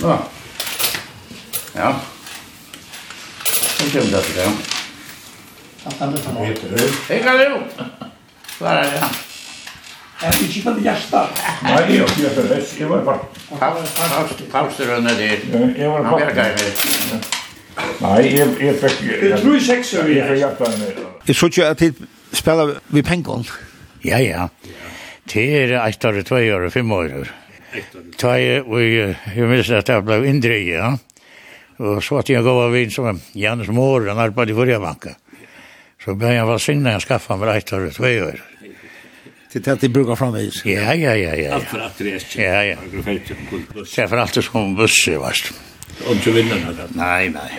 Ja. 0.02 0.16
Ja. 1.74 1.88
Ja. 1.88 1.92
Ja. 3.96 4.12
Ja. 4.36 4.44
Ja. 4.44 4.71
Samtidigt 5.82 6.24
som 6.24 6.36
han. 6.36 6.46
Hej 7.08 7.22
Kalle! 7.22 7.60
Svarar 8.58 8.82
det 8.82 8.98
han. 8.98 9.14
Jag 10.22 10.34
fick 10.34 10.56
inte 10.56 10.72
på 10.72 10.80
hjärta. 10.80 11.28
Nei, 11.62 11.70
jeg 11.72 11.98
är 11.98 12.30
ikke 12.30 12.42
det. 12.48 12.78
Jeg 12.78 12.88
var 12.88 13.04
bara... 13.04 13.18
Pausterunde 14.52 15.10
der. 15.10 15.38
Jeg 15.78 15.90
var 15.90 16.02
bara... 16.02 16.08
Han 16.08 16.20
verkar 16.20 16.44
ju 16.44 17.18
Nei, 18.00 18.36
jeg, 18.36 18.48
jeg 18.60 18.74
fikk... 18.78 19.02
Jeg 19.22 19.40
tror 19.40 19.54
jeg 19.54 19.62
seks 19.62 19.94
år, 19.94 20.10
jeg. 20.12 20.38
Jeg 21.26 21.36
tror 21.36 21.48
ikke 21.48 21.66
at 21.66 21.82
jeg 21.82 21.94
spiller 22.32 22.74
vi 22.88 23.02
pengen. 23.02 23.46
Ja, 24.04 24.18
ja. 24.18 24.48
Det 25.32 25.46
er 25.62 25.88
ett 25.88 26.04
år, 26.04 26.22
två 26.22 26.36
år, 26.36 26.68
fem 26.70 26.92
år. 26.92 27.08
Ta 28.18 28.36
jeg, 28.38 28.62
og 28.62 28.82
jeg 28.82 29.48
minns 29.48 29.70
at 29.70 29.88
jeg 29.88 30.04
ble 30.04 30.20
indre, 30.28 30.58
ja. 30.66 30.92
Og 31.78 32.02
så 32.04 32.20
at 32.20 32.30
jeg 32.30 32.44
gav 32.44 32.60
av 32.66 32.76
en 32.76 32.90
som 32.90 33.20
Janus 33.34 33.68
Mår, 33.68 34.06
han 34.12 34.18
arbeidde 34.22 34.52
i 34.52 34.54
forrige 34.54 34.80
banka. 34.80 35.16
Så 36.02 36.16
ble 36.18 36.32
jeg 36.34 36.46
velsignet 36.48 36.98
og 36.98 37.04
skaffet 37.04 37.38
meg 37.38 37.60
ett 37.60 37.72
og 37.76 37.92
två 37.94 38.10
år. 38.26 38.40
Til 39.52 39.68
at 39.68 39.82
de 39.82 39.88
brukar 39.92 40.16
framvis? 40.16 40.62
Ja, 40.66 40.94
ja, 40.96 41.12
ja. 41.14 41.34
ja. 41.36 41.54
Allt 41.54 41.68
för 41.68 41.78
att 41.78 41.98
det 41.98 42.38
är 42.38 42.40
Ja, 42.40 42.62
ja. 42.64 42.76
Det 42.92 43.98
er 43.98 44.06
for 44.06 44.16
alt 44.16 44.34
det 44.34 44.44
som 44.44 44.76
busse, 44.76 45.18
varst. 45.18 45.52
Om 46.06 46.18
du 46.24 46.30
vinner 46.32 46.58
noe? 46.58 46.88
Nei, 46.96 47.28
nei. 47.28 47.50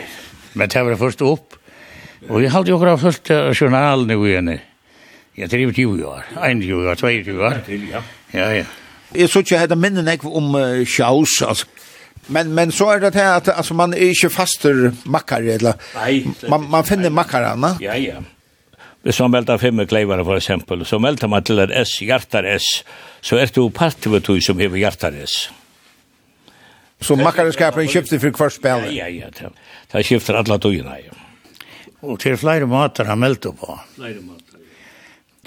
Men 0.54 0.70
det 0.70 0.86
var 0.86 0.96
først 0.98 1.22
opp. 1.22 1.56
Og 2.30 2.42
jeg 2.42 2.52
hadde 2.52 2.70
jo 2.70 2.76
akkurat 2.76 3.00
først 3.00 3.30
journalen 3.60 4.10
i 4.10 4.16
ugene. 4.16 4.60
Jeg 5.38 5.50
drev 5.52 5.74
20 5.74 6.06
år, 6.06 6.26
21 6.50 6.90
år, 6.90 6.96
22 6.96 7.46
år. 7.46 7.54
Ja, 8.34 8.50
ja. 8.50 8.66
Jeg 9.16 9.30
så 9.30 9.40
ikke 9.40 9.56
jeg 9.56 9.60
hadde 9.60 9.76
minnen 9.76 10.08
jeg 10.08 10.26
om 10.26 10.56
Sjaus, 10.86 11.42
altså 11.42 11.66
Men 12.28 12.54
men 12.54 12.72
så 12.72 12.90
är 12.90 13.00
det 13.00 13.16
här 13.16 13.38
att 13.38 13.48
alltså 13.48 13.74
man 13.74 13.94
är 13.94 14.10
inte 14.10 14.30
faster 14.30 14.92
mackare 15.04 15.54
eller 15.54 15.74
nej, 15.96 16.28
man 16.50 16.70
man 16.70 16.84
finner 16.84 17.10
mackarna. 17.10 17.78
Ja 17.80 17.96
ja. 17.96 18.24
Det 19.04 19.12
som 19.12 19.32
melder 19.32 19.58
fem 19.58 19.88
kleiver 19.88 20.24
for 20.24 20.38
eksempel, 20.38 20.86
så 20.86 21.00
melder 21.00 21.28
man 21.28 21.44
til 21.44 21.60
S 21.60 22.02
hjertar 22.02 22.44
S 22.44 22.84
så 23.22 23.36
er 23.38 23.52
det 23.52 23.74
part 23.74 24.08
av 24.08 24.22
du 24.22 24.42
som 24.42 24.60
hever 24.60 24.78
hjertar 24.78 25.14
S. 25.24 25.50
Så 27.02 27.16
mackare 27.16 27.52
skifter 27.52 28.20
for 28.20 28.32
hver 28.32 28.50
spiller? 28.50 28.92
Ja 28.92 29.08
ja 29.08 29.30
ja. 29.42 29.50
Det 29.92 30.04
skifter 30.04 30.34
alla 30.34 30.58
tugorna. 30.58 30.96
Ja. 31.00 31.12
Og 32.02 32.20
til 32.20 32.38
flere 32.38 32.66
måter 32.66 33.06
han 33.06 33.20
meltar 33.20 33.52
på. 33.52 33.80
Flera 33.96 34.22
matar. 34.22 34.60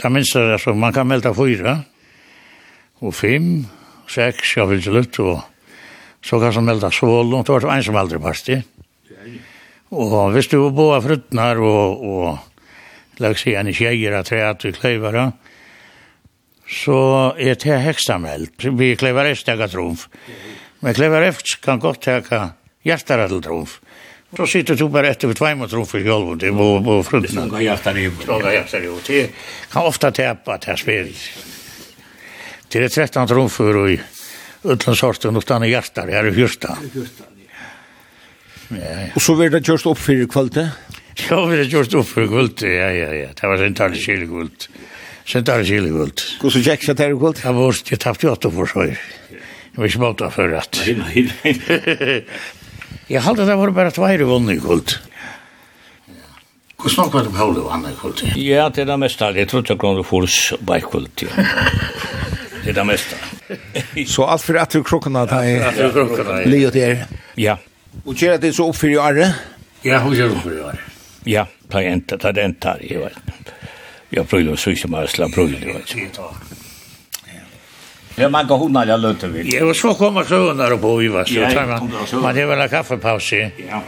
Det 0.03 0.13
minsta 0.13 0.59
så 0.59 0.75
man 0.75 0.93
kan 0.93 1.07
melta 1.09 1.33
fyra 1.35 1.79
og 3.01 3.15
fem, 3.15 3.67
seks, 4.09 4.57
jag 4.57 4.67
vil 4.67 4.79
inte 4.79 4.91
luta 4.91 5.23
och 5.23 5.41
så 6.27 6.41
kan 6.43 6.53
som 6.53 6.67
melda 6.67 6.91
svål, 6.91 7.35
og 7.39 7.47
det 7.47 7.55
var 7.55 7.69
en 7.77 7.85
som 7.87 7.99
aldri 8.01 8.19
basti. 8.19 8.59
Og 9.95 10.15
hvis 10.35 10.51
du 10.51 10.59
bo 10.75 10.91
av 10.97 11.05
fruttnar 11.07 11.61
og, 11.63 12.03
og 12.03 13.23
lag 13.23 13.39
seg 13.39 13.55
en 13.55 13.71
tjejer 13.71 14.17
av 14.19 14.27
treat 14.27 14.67
vi 14.67 14.73
kleivara, 14.75 15.29
så 16.67 16.99
er 17.39 17.55
det 17.63 17.79
heksta 17.85 18.19
meld. 18.19 18.51
Vi 18.59 18.97
kleivar 18.99 19.31
efter 19.31 19.53
tega 19.53 19.69
trumf. 19.71 20.09
Men 20.83 20.97
kleivar 20.99 21.23
efter 21.23 21.61
kan 21.63 21.79
godt 21.79 22.03
teka 22.09 22.41
hjertara 22.87 23.29
til 23.31 23.45
trumf. 23.45 23.79
Så 24.37 24.49
sitter 24.51 24.75
du 24.75 24.89
bare 24.91 25.13
etter 25.15 25.31
ved 25.31 25.39
tveim 25.39 25.63
og 25.63 25.71
trumfer 25.71 26.03
i 26.03 26.11
holven, 26.11 26.41
det 26.43 26.51
må, 26.53 26.81
må 26.83 26.99
fruttna. 27.07 27.47
Stånga 27.47 27.63
hjertar 27.63 28.01
i. 28.03 28.09
Stånga 28.11 28.57
hjertar 28.57 28.83
i, 28.83 28.91
og 28.91 29.07
det 29.07 29.23
kan 29.71 29.87
ofta 29.87 30.11
tepa 30.11 30.59
at 30.59 30.67
det 30.67 30.75
er 30.75 30.83
spil. 30.83 31.15
Det 32.75 32.83
er 32.83 32.91
13 32.91 33.31
trumfer 33.31 33.79
og 33.79 33.95
i 33.95 34.01
utan 34.65 34.97
sorten 34.97 35.37
utan 35.37 35.65
i 35.65 35.71
hjärtar, 35.71 36.09
jag 36.09 36.27
är 36.27 36.33
fyrsta. 36.33 36.79
Ja, 38.69 38.77
ja. 38.79 39.07
Och 39.15 39.23
så 39.23 39.35
var 39.35 39.49
det 39.49 39.69
just 39.69 39.87
upp 39.87 39.99
för 39.99 40.27
kvalitet? 40.29 40.69
Ja, 41.31 41.45
vi 41.47 41.57
har 41.57 41.65
gjort 41.65 41.95
upp 41.95 42.09
för 42.09 42.27
guld, 42.27 42.63
ja, 42.63 42.69
ja, 42.93 43.13
ja. 43.15 43.29
Det 43.41 43.47
var 43.47 43.57
sent 43.57 43.81
alle 43.81 43.97
kjelig 43.97 44.29
guld. 44.29 44.67
Sent 45.27 45.49
alle 45.49 45.65
kjelig 45.65 45.93
guld. 45.93 46.21
Hvordan 46.43 46.63
gikk 46.67 46.85
sent 46.85 47.01
alle 47.01 47.17
guld? 47.17 47.41
Jag 47.45 47.53
var, 47.57 47.79
jeg 47.91 48.01
tappte 48.01 48.27
jo 48.27 48.33
åtta 48.33 48.51
för 48.51 48.67
så. 48.67 48.85
Jag 48.87 49.81
var 49.81 49.87
ikke 49.89 50.03
måte 50.03 50.31
for 50.31 50.53
at. 50.59 50.81
Nej, 50.87 51.25
nei, 51.45 51.55
nei. 51.65 52.21
Jeg 53.09 53.23
halte 53.23 53.47
det 53.47 53.57
var 53.57 53.71
bare 53.71 53.95
tveir 53.95 54.25
vunne 54.29 54.57
i 54.57 54.61
guld. 54.61 54.97
Hvordan 56.77 57.11
var 57.13 57.25
det 57.25 57.33
på 57.33 57.41
hållet 57.41 57.65
vannet 57.65 57.95
i 57.95 58.01
guld? 58.03 58.23
Ja, 58.37 58.69
det 58.69 58.85
er 58.85 58.91
det 58.93 58.99
mest 59.01 59.23
allig. 59.23 59.47
Jeg 59.47 59.49
trodde 59.55 59.73
jeg 59.73 59.81
kunne 59.81 60.05
få 60.05 60.23
oss 60.27 60.41
bare 60.69 60.85
guld, 60.91 61.23
ja. 61.23 61.47
Det 62.67 62.73
er 62.73 62.81
det 62.81 62.85
mesta. 62.87 63.17
så 64.11 64.25
alt 64.27 64.43
for 64.43 64.59
at 64.59 64.73
du 64.75 64.83
krockarna 64.83 65.27
ta 65.31 65.45
i 65.47 66.49
Leo 66.51 66.71
där. 66.71 67.05
Ja. 67.35 67.59
Och 68.05 68.17
kör 68.17 68.39
det 68.39 68.53
så 68.53 68.67
opp 68.69 68.77
for 68.77 68.91
i 68.91 68.99
året? 68.99 69.35
Ja, 69.83 69.99
hur 69.99 70.15
gör 70.15 70.29
du 70.29 70.35
för 70.35 70.59
i 70.59 70.61
år? 70.61 70.75
Ja, 71.25 71.47
ta 71.71 71.83
inte, 71.83 72.19
ta 72.19 72.33
den 72.33 72.55
tar 72.55 72.79
i 72.83 72.99
år. 72.99 73.13
Jag 74.09 74.29
prövar 74.29 74.57
så 74.57 74.75
som 74.75 74.93
jag 74.93 75.11
slapp 75.11 75.33
pröva 75.33 75.51
det. 75.51 75.81
Ja, 78.15 78.29
man 78.29 78.47
går 78.47 78.59
hundar 78.59 78.87
jag 78.87 79.01
löter 79.01 79.29
vill. 79.29 79.55
Ja, 79.55 79.65
och 79.65 79.77
så 79.77 79.95
kommer 79.95 80.25
så 80.25 80.73
och 80.75 80.81
på 80.81 81.03
i 81.03 81.09
så 81.09 81.35
Ja, 81.35 81.67
man 81.67 82.23
Man 82.23 82.35
det 82.35 82.47
väl 82.47 82.61
en 82.61 82.69
kaffepaus. 82.69 83.33
Ja. 83.33 83.83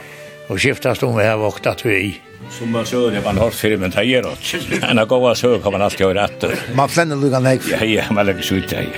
Och 0.48 0.62
skiftas 0.62 1.02
om 1.02 1.16
vi 1.16 1.26
har 1.26 1.36
vaktat 1.36 1.86
vi 1.86 1.94
i. 1.96 2.20
Som 2.50 2.72
man 2.72 2.86
sör 2.86 3.10
det 3.10 3.20
man 3.24 3.38
har 3.38 3.50
för 3.50 3.76
men 3.76 3.90
tajer 3.90 4.26
åt. 4.26 4.54
En 4.82 4.98
av 4.98 5.06
goda 5.06 5.34
så 5.34 5.58
kan 5.58 5.72
man 5.72 5.82
alltid 5.82 6.00
göra 6.00 6.24
rätt. 6.24 6.44
Man 6.74 6.88
flänner 6.88 7.16
lugan 7.16 7.42
nek. 7.42 7.60
Ja, 7.70 7.84
ja, 7.84 8.02
man 8.10 8.26
lägger 8.26 8.42
sig 8.42 8.58
ut 8.58 8.68
där. 8.68 8.88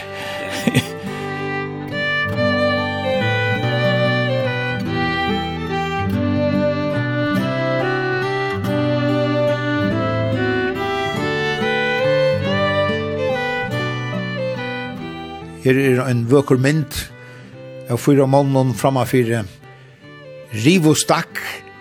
Her 15.60 15.76
er 15.76 15.98
en 16.08 16.22
vøker 16.24 16.56
mynd 16.56 16.94
av 17.92 17.98
fyra 18.00 18.24
månen 18.26 18.72
framafyre 18.74 19.42
Rivo 20.56 20.94
Stakk 20.96 21.36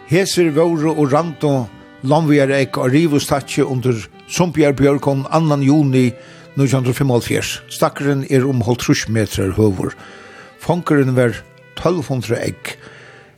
Heser 0.10 0.48
Våre 0.56 0.90
og 0.90 1.12
Rando 1.14 1.68
Landvier 2.10 2.50
Eik 2.58 2.80
og 2.82 2.90
Rivostatje 2.90 3.62
under 3.62 3.94
Sumpjar 4.26 4.74
Bjørkon 4.74 5.22
2. 5.30 5.58
juni 5.62 6.08
1955. 6.56 7.52
Stakkeren 7.70 8.24
er 8.26 8.48
om 8.50 8.64
holdt 8.66 8.82
trus 8.88 9.04
meter 9.06 9.54
høver. 9.54 9.94
Fankeren 10.58 11.14
var 11.14 11.38
1200 11.78 12.42
egg. 12.42 12.74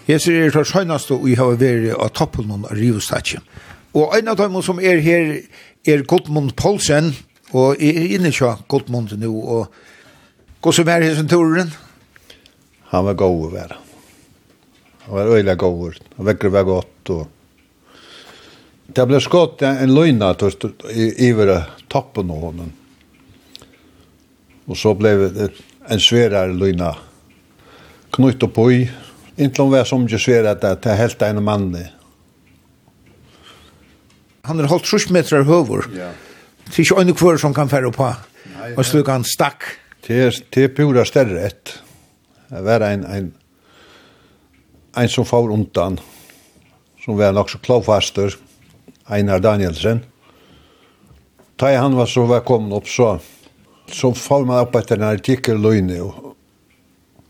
Heser 0.07 0.45
er 0.45 0.55
det 0.55 0.63
søgnaste 0.71 1.17
og 1.17 1.27
jeg 1.27 1.41
har 1.41 1.59
vært 1.59 1.91
av 1.97 2.15
toppen 2.15 2.55
av 2.55 2.71
Rivostatje. 2.71 3.43
Og 3.91 4.15
en 4.15 4.31
av 4.31 4.39
dem 4.39 4.55
som 4.63 4.79
er 4.79 5.03
her 5.03 5.41
er 5.83 6.07
Gottmund 6.07 6.55
Poulsen, 6.55 7.11
og 7.51 7.83
jeg 7.83 7.99
er 7.99 8.15
inne 8.15 8.31
ikke 8.31 8.55
Gottmund 8.71 9.11
nå, 9.19 9.35
og 9.35 9.67
Gå 10.61 10.71
som 10.71 10.87
er 10.93 11.01
hessen 11.01 11.27
turen? 11.27 11.71
Han 12.93 13.07
var 13.07 13.15
god 13.17 13.47
å 13.47 13.55
være 13.59 13.90
og 15.11 15.17
var 15.17 15.27
øyla 15.35 15.57
gåur, 15.59 15.97
og 16.17 16.25
vekker 16.25 16.49
var 16.53 16.63
godt, 16.63 17.09
og 17.11 17.27
det 18.95 19.03
ble 19.07 19.19
skått 19.23 19.63
en 19.67 19.91
løgna 19.91 20.31
iver 21.19 21.51
toppen 21.91 22.31
av 22.31 22.45
honom. 22.45 22.69
Og 24.71 24.79
så 24.79 24.93
ble 24.95 25.11
det 25.35 25.49
en 25.91 25.99
sverare 25.99 26.55
løgna 26.55 26.93
knytt 28.15 28.43
og 28.47 28.53
pøy, 28.55 28.85
inntil 29.35 29.71
vi 29.73 29.79
er 29.81 29.87
som 29.87 30.07
ikke 30.07 30.19
sverare 30.19 30.55
det 30.59 30.91
er 30.91 30.99
helt 30.99 31.27
en 31.27 31.43
mann. 31.43 31.75
Han 34.47 34.59
er 34.59 34.71
holdt 34.71 34.87
trus 34.87 35.09
meter 35.11 35.43
høver. 35.43 35.91
Ja. 35.95 36.11
Det 36.71 36.77
er 36.77 36.85
ikke 36.85 37.03
øyne 37.03 37.15
kvar 37.19 37.39
som 37.39 37.53
kan 37.53 37.69
fære 37.69 37.91
på. 37.91 38.07
Og 38.77 38.83
slukk 38.87 39.11
han 39.11 39.27
stakk. 39.27 39.67
Det 40.07 40.63
er 40.63 40.71
pura 40.75 41.03
større 41.05 41.43
ett. 41.51 41.75
Det 42.47 42.63
var 42.63 42.83
en, 42.87 43.03
en 43.05 43.31
en 44.95 45.09
som 45.09 45.25
får 45.25 45.51
undan, 45.51 45.99
som 47.05 47.17
var 47.17 47.33
nok 47.33 47.49
så 47.49 47.57
klovfaster, 47.57 48.35
Einar 49.07 49.39
Danielsen. 49.39 50.03
Da 51.55 51.77
han 51.77 51.95
var 51.95 52.05
så 52.05 52.25
var 52.25 52.39
kommet 52.39 52.73
opp, 52.73 52.87
så, 52.87 53.19
så 53.87 54.13
får 54.13 54.45
man 54.45 54.63
opp 54.63 54.75
etter 54.75 54.97
en 54.97 55.11
artikkel 55.11 55.59
løgne. 55.61 56.01
Og, 56.01 56.35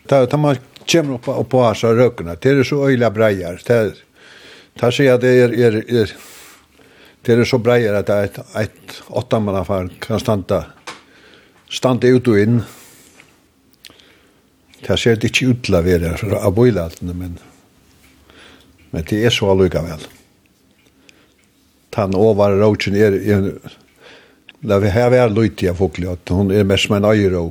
da, 0.09 0.25
da 0.25 0.37
man 0.37 0.59
kommer 0.85 1.17
opp, 1.17 1.27
opp 1.27 1.49
på 1.51 1.63
hans 1.63 1.83
av 1.87 1.97
røkene, 1.99 2.37
det 2.41 2.53
er 2.55 2.67
så 2.67 2.83
øyla 2.87 3.11
breier. 3.13 3.61
Det, 3.67 3.79
da 4.79 4.91
sier 4.91 5.13
jeg 5.13 5.23
det 5.23 5.33
er, 5.43 5.55
er, 5.67 5.79
er, 6.01 6.13
det 7.25 7.37
er 7.37 7.47
så 7.47 7.59
breier 7.61 7.97
at 7.99 8.09
et, 8.09 8.39
et 8.57 9.01
åttamann 9.09 9.91
kan 10.01 10.21
standa, 10.21 10.63
standa 11.69 12.09
ut 12.09 12.31
og 12.31 12.39
inn, 12.39 12.61
Det 14.81 14.97
ser 14.97 15.19
det 15.19 15.29
ikke 15.29 15.51
ut 15.51 15.61
til 15.65 15.77
å 15.77 15.83
være 15.85 16.15
av 16.39 16.55
bøylatene, 16.57 17.13
men, 17.13 17.37
men 18.91 19.05
det 19.09 19.19
er 19.21 19.33
så 19.33 19.51
allukka 19.53 19.83
vel. 19.85 20.07
Tann 21.93 22.15
over 22.17 22.55
råkjen 22.57 22.95
er, 22.97 23.17
er 23.19 23.49
la 24.65 24.79
vi 24.81 24.93
her 24.93 25.11
være 25.13 25.33
løyt 25.33 25.61
i 25.61 25.69
avfoklig, 25.71 26.09
at 26.09 26.33
hun 26.33 26.53
er 26.55 26.65
mest 26.67 26.89
med 26.89 27.03
en 27.03 27.11
øyre. 27.11 27.43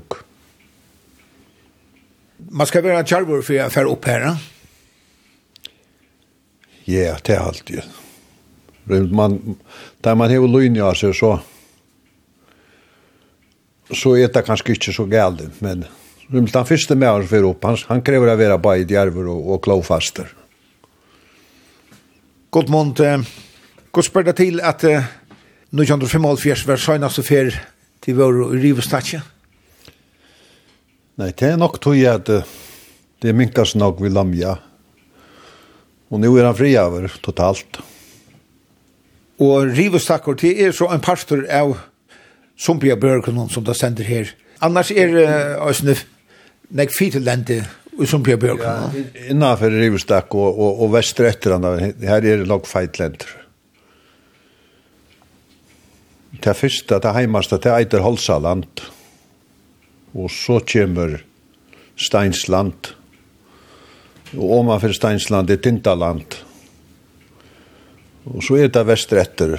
Man 2.50 2.66
skal 2.66 2.82
være 2.86 3.06
kjærvor 3.06 3.44
for 3.44 3.58
jeg 3.58 3.74
fer 3.74 3.90
opp 3.90 4.08
her, 4.10 4.26
da? 4.26 4.34
Ja, 6.90 7.14
det 7.22 7.36
er 7.36 7.44
alltid. 7.44 7.96
Rundt 8.90 9.12
Man, 9.14 9.38
der 10.02 10.14
man 10.18 10.30
har 10.32 10.46
løyne 10.48 10.82
av 10.82 10.96
seg, 10.98 11.14
så, 11.14 11.36
så 13.94 14.16
er 14.18 14.32
det 14.32 14.46
kanskje 14.48 14.74
ikke 14.74 14.96
så 14.96 15.06
galt, 15.06 15.62
men... 15.62 15.86
Rymst 16.30 16.54
han 16.54 16.66
første 16.68 16.94
med 16.94 17.10
oss 17.10 17.30
for 17.30 17.48
opp. 17.48 17.64
Han, 17.66 17.78
han 17.90 18.02
krever 18.06 18.30
å 18.30 18.38
være 18.38 18.58
bare 18.62 18.84
i 18.84 18.86
djerver 18.86 19.26
og, 19.32 19.48
og 19.50 19.62
klovfaster. 19.64 20.30
God 22.54 22.70
månd. 22.70 23.02
Eh, 23.02 23.24
godt 23.90 24.06
spør 24.06 24.28
deg 24.30 24.38
til 24.38 24.62
at 24.62 24.84
eh, 24.86 25.10
1945 25.74 26.66
var 26.70 26.82
søgnast 26.82 27.22
fer 27.26 27.50
til 28.02 28.18
vår 28.18 28.40
rivestatje. 28.62 29.20
Nei, 31.20 31.32
det 31.34 31.50
er 31.50 31.58
nok 31.60 31.80
tog 31.82 31.98
jeg 31.98 32.22
at 32.22 32.30
det 33.20 33.34
minkas 33.36 33.74
nok 33.74 33.98
vi 34.00 34.12
lamja. 34.14 34.54
Og 36.10 36.22
nå 36.22 36.30
er 36.38 36.46
han 36.48 36.56
fri 36.58 36.72
over 36.78 37.10
totalt. 37.22 37.82
Og 39.40 39.70
rivestakker, 39.74 40.38
det 40.38 40.54
er 40.62 40.72
så 40.76 40.88
en 40.92 41.02
pastor 41.02 41.42
av 41.50 41.74
Sumpia 42.60 42.96
Bjørkunnen 43.00 43.50
som 43.52 43.64
det 43.64 43.76
sender 43.78 44.06
her. 44.06 44.32
Annars 44.60 44.90
er 44.92 45.14
uh, 45.16 45.68
Øsnef 45.70 46.04
nek 46.76 46.92
fitelente 46.94 47.60
og 48.00 48.06
som 48.08 48.22
Pia 48.24 48.38
Bjørk. 48.40 48.62
Ja, 48.64 49.02
innanfor 49.32 49.74
Rivestak 49.74 50.34
og, 50.38 50.48
og, 50.54 50.84
og 50.84 50.92
Vestrettranda, 50.94 51.74
her 51.80 52.22
er 52.22 52.42
det 52.42 52.48
nok 52.48 52.68
feitlenter. 52.70 53.36
Det 56.40 56.54
første, 56.56 56.96
det 57.02 57.12
heimaste, 57.12 57.58
det 57.60 57.74
eiter 57.74 58.04
Holsaland. 58.04 58.84
Og 60.16 60.30
så 60.32 60.60
kommer 60.64 61.18
Steinsland. 62.00 62.94
Og 64.38 64.54
omanfor 64.62 64.94
Steinsland 64.96 65.50
er 65.52 65.60
Tintaland. 65.60 66.38
Og 68.30 68.40
så 68.46 68.62
er 68.62 68.72
det 68.72 68.86
Vestretter. 68.88 69.58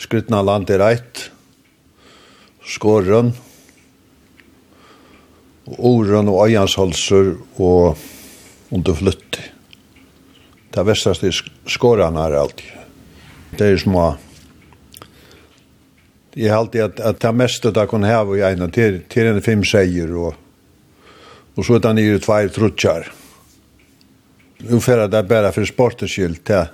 Skrytna 0.00 0.42
land 0.44 0.68
er 0.74 0.84
eit. 0.90 1.30
Skårønn. 2.60 3.32
Skårønn 3.32 3.49
Oren 5.78 6.28
og 6.28 6.48
øyanshalser 6.48 7.34
og 7.58 7.98
under 8.70 8.94
flytt. 8.94 9.38
Det 10.74 10.86
vestaste 10.86 11.30
er 11.30 11.38
skårene 11.66 12.22
her 12.22 12.36
alltid. 12.40 12.66
Det 13.58 13.66
er 13.66 13.78
små. 13.78 14.14
Jeg 16.36 16.52
har 16.52 16.60
alltid 16.62 16.82
at, 16.84 17.00
at 17.00 17.22
det 17.22 17.32
meste 17.34 17.72
det 17.74 17.88
kan 17.90 18.06
heve 18.06 18.38
i 18.38 18.44
ene 18.46 18.70
til, 18.70 19.00
til 19.10 19.26
en 19.26 19.42
fem 19.42 19.64
seier 19.66 20.12
og, 20.14 20.36
og 21.56 21.66
så 21.66 21.78
er 21.78 21.82
det 21.88 21.96
nye 21.98 22.20
tvær 22.22 22.52
trutsjar. 22.54 23.10
Ufæra 24.70 25.08
det 25.10 25.18
er 25.18 25.28
bare 25.28 25.50
for 25.52 25.66
sportets 25.66 26.12
skyld 26.12 26.44
til 26.46 26.68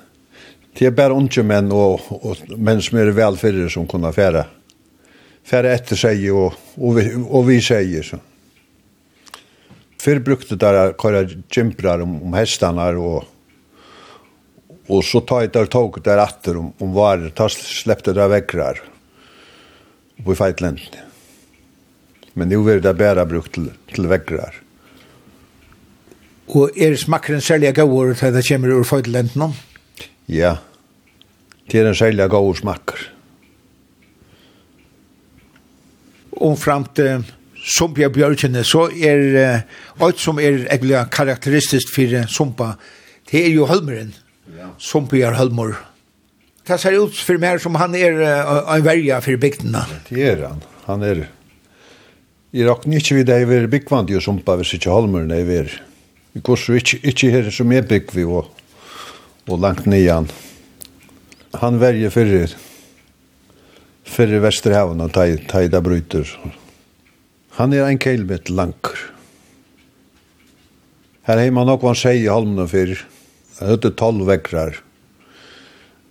Det 0.77 0.87
er 0.87 0.93
bare 0.93 1.17
unge 1.17 1.43
menn 1.43 1.71
og, 1.73 2.05
og 2.11 2.57
menn 2.61 2.83
som 2.85 2.99
er 3.01 3.15
velfyrre 3.17 3.71
som 3.73 3.87
kunne 3.89 4.13
fære. 4.13 4.45
Fære 5.47 5.73
etter 5.73 5.97
seg 5.97 6.21
og, 6.35 6.53
og, 6.77 6.99
vi, 6.99 7.07
og 7.17 7.47
vi 7.49 7.61
sier 7.65 8.05
sånn. 8.05 8.25
Fyrr 10.07 10.23
brukte 10.23 10.55
det 10.55 10.71
å 10.71 10.93
køre 11.01 11.25
gymprar 11.51 12.05
om, 12.05 12.21
om 12.23 12.37
hestene 12.39 12.93
og 13.03 13.25
og 14.87 15.03
så 15.03 15.19
tar 15.27 15.43
jeg 15.43 15.55
der 15.55 15.67
tog 15.71 15.97
der 16.05 16.21
atter 16.23 16.61
om, 16.61 16.69
om 16.83 16.93
varer, 16.95 17.33
ta 17.35 17.49
slepte 17.51 18.15
der 18.15 18.31
vekkrar 18.31 18.79
på 20.23 20.37
i. 20.37 20.85
Men 22.35 22.49
nu 22.49 22.61
er 22.71 22.81
det 22.81 22.95
bare 22.99 23.27
brukt 23.27 23.53
til, 23.55 23.73
til 23.91 24.07
vekkrar. 24.07 24.55
Og 26.55 26.79
er 26.79 26.95
smakkeren 26.95 27.43
særlig 27.43 27.75
gauur 27.75 28.15
til 28.15 28.33
det 28.33 28.45
kommer 28.47 28.77
ur 28.77 28.87
feitlenden? 28.87 29.57
Ja, 30.31 30.59
det 31.67 31.81
er 31.81 31.91
en 31.91 31.99
særlig 31.99 32.31
gauur 32.31 32.55
smakker. 32.55 33.11
Omframt... 36.37 36.99
Eh, 37.03 37.27
Sumpia 37.67 38.09
Bjørkjene, 38.15 38.63
så 38.63 38.87
er 38.95 39.65
alt 39.99 40.21
som 40.23 40.39
er 40.39 40.63
egentlig 40.69 41.01
karakteristisk 41.11 41.91
for 41.95 42.15
Sumpa, 42.31 42.77
det 43.31 43.43
er 43.43 43.55
jo 43.57 43.67
Holmeren. 43.67 44.13
Ja. 44.55 44.71
Sumpia 44.79 45.33
Holmer. 45.35 45.75
Det 46.67 46.79
ser 46.83 46.99
ut 46.99 47.15
for 47.15 47.39
meg 47.43 47.59
som 47.63 47.75
han 47.79 47.95
er 47.99 48.21
en 48.23 48.85
verja 48.87 49.19
for 49.23 49.39
bygdene. 49.43 49.83
Det 50.09 50.23
er 50.23 50.45
han. 50.47 50.63
Han 50.87 51.03
er... 51.07 51.27
Jeg 52.55 52.69
råkner 52.71 53.03
ikke 53.03 53.19
vidt 53.19 53.31
jeg 53.35 53.49
er 53.53 53.67
byggvand 53.69 54.11
jo 54.15 54.23
Sumpa 54.23 54.55
hvis 54.57 54.77
ikke 54.79 54.95
Holmeren 54.95 55.35
er 55.35 55.43
ved. 55.47 55.75
Vi 56.33 56.43
går 56.47 56.61
så 56.61 56.79
ikke, 56.79 57.01
ikke 57.03 57.33
her 57.35 57.51
som 57.51 57.73
er 57.75 57.87
bygg 57.89 58.15
vi 58.15 58.25
og, 58.25 58.53
og 59.51 59.59
langt 59.61 59.89
nian. 59.91 60.31
Han 61.59 61.81
verger 61.83 62.15
fyrir 62.15 62.55
fyrir 64.07 64.41
Vesterhavn 64.45 65.01
og 65.03 65.11
tæ, 65.13 65.35
tæ, 65.51 65.67
da 65.73 65.81
tæ, 65.83 66.23
Han 67.57 67.73
er 67.73 67.87
ein 67.87 68.01
kelbet 68.01 68.51
lanker. 68.53 68.99
Her 71.27 71.41
heima 71.41 71.65
nok 71.65 71.83
var 71.83 71.95
han 71.95 72.01
seg 72.03 72.21
i 72.21 72.29
halmene 72.29 72.67
fyr. 72.69 72.93
Han 73.59 73.73
høtte 73.73 73.95
tolv 73.97 74.29
vekrar. 74.29 74.77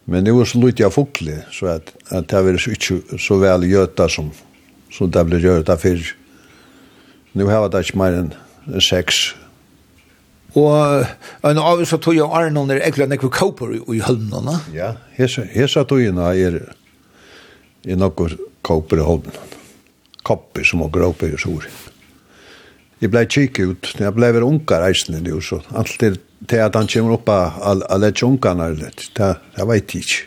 Men 0.10 0.26
det 0.26 0.34
var 0.34 0.50
så 0.50 0.60
lite 0.62 0.86
av 0.86 0.94
fukli, 0.94 1.38
så 1.54 1.70
at, 1.78 1.94
at 2.14 2.28
det 2.30 2.42
var 2.46 2.58
ikke 2.58 3.20
så 3.22 3.38
vel 3.42 3.66
gjøta 3.70 4.10
som, 4.12 4.30
som 4.94 5.10
det 5.10 5.24
ble 5.30 5.40
gjøta 5.42 5.78
fyr. 5.82 6.02
Nu 7.38 7.48
har 7.50 7.70
det 7.70 7.86
ikke 7.86 8.02
mer 8.02 8.18
enn 8.20 8.34
seks. 8.82 9.36
Og 10.56 11.06
en 11.46 11.60
av 11.60 11.82
oss 11.84 11.94
tog 12.00 12.16
jeg 12.16 12.26
Arnold 12.26 12.74
er 12.74 12.82
ekkert 12.86 13.12
nekve 13.12 13.30
kåper 13.34 13.76
i 13.76 13.82
i 13.98 14.02
halmene. 14.02 14.56
Ja, 14.74 14.96
hesa 15.18 15.84
togene 15.86 16.32
er, 16.34 16.62
er 17.86 18.00
nokkur 18.00 18.38
kåper 18.66 19.02
i 19.04 19.06
halmene 19.10 19.52
kopper 20.26 20.66
som 20.68 20.84
og 20.86 20.94
gråper 20.96 21.36
og 21.38 21.42
sår. 21.42 21.68
Jeg 23.04 23.12
blei 23.12 23.26
kik 23.28 23.60
ut, 23.60 23.92
jeg 24.00 24.16
blei 24.16 24.32
ver 24.34 24.46
unkar 24.48 24.86
eisne 24.88 25.20
nu, 25.22 25.38
så 25.44 25.60
alt 25.76 26.04
er 26.04 26.16
til 26.48 26.62
at 26.64 26.76
han 26.78 26.88
kommer 26.90 27.18
oppa 27.18 27.38
a 27.62 27.98
lett 28.00 28.24
unkarna, 28.24 28.70
det 28.74 29.68
veit 29.68 29.94
jeg 29.96 30.06
ikke. 30.06 30.24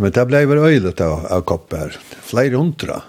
Men 0.00 0.14
det 0.16 0.26
blei 0.30 0.46
ver 0.48 0.62
øylet 0.64 1.00
av, 1.04 1.26
av 1.28 1.44
kopper, 1.44 1.96
flere 2.24 2.56
hundra. 2.56 3.02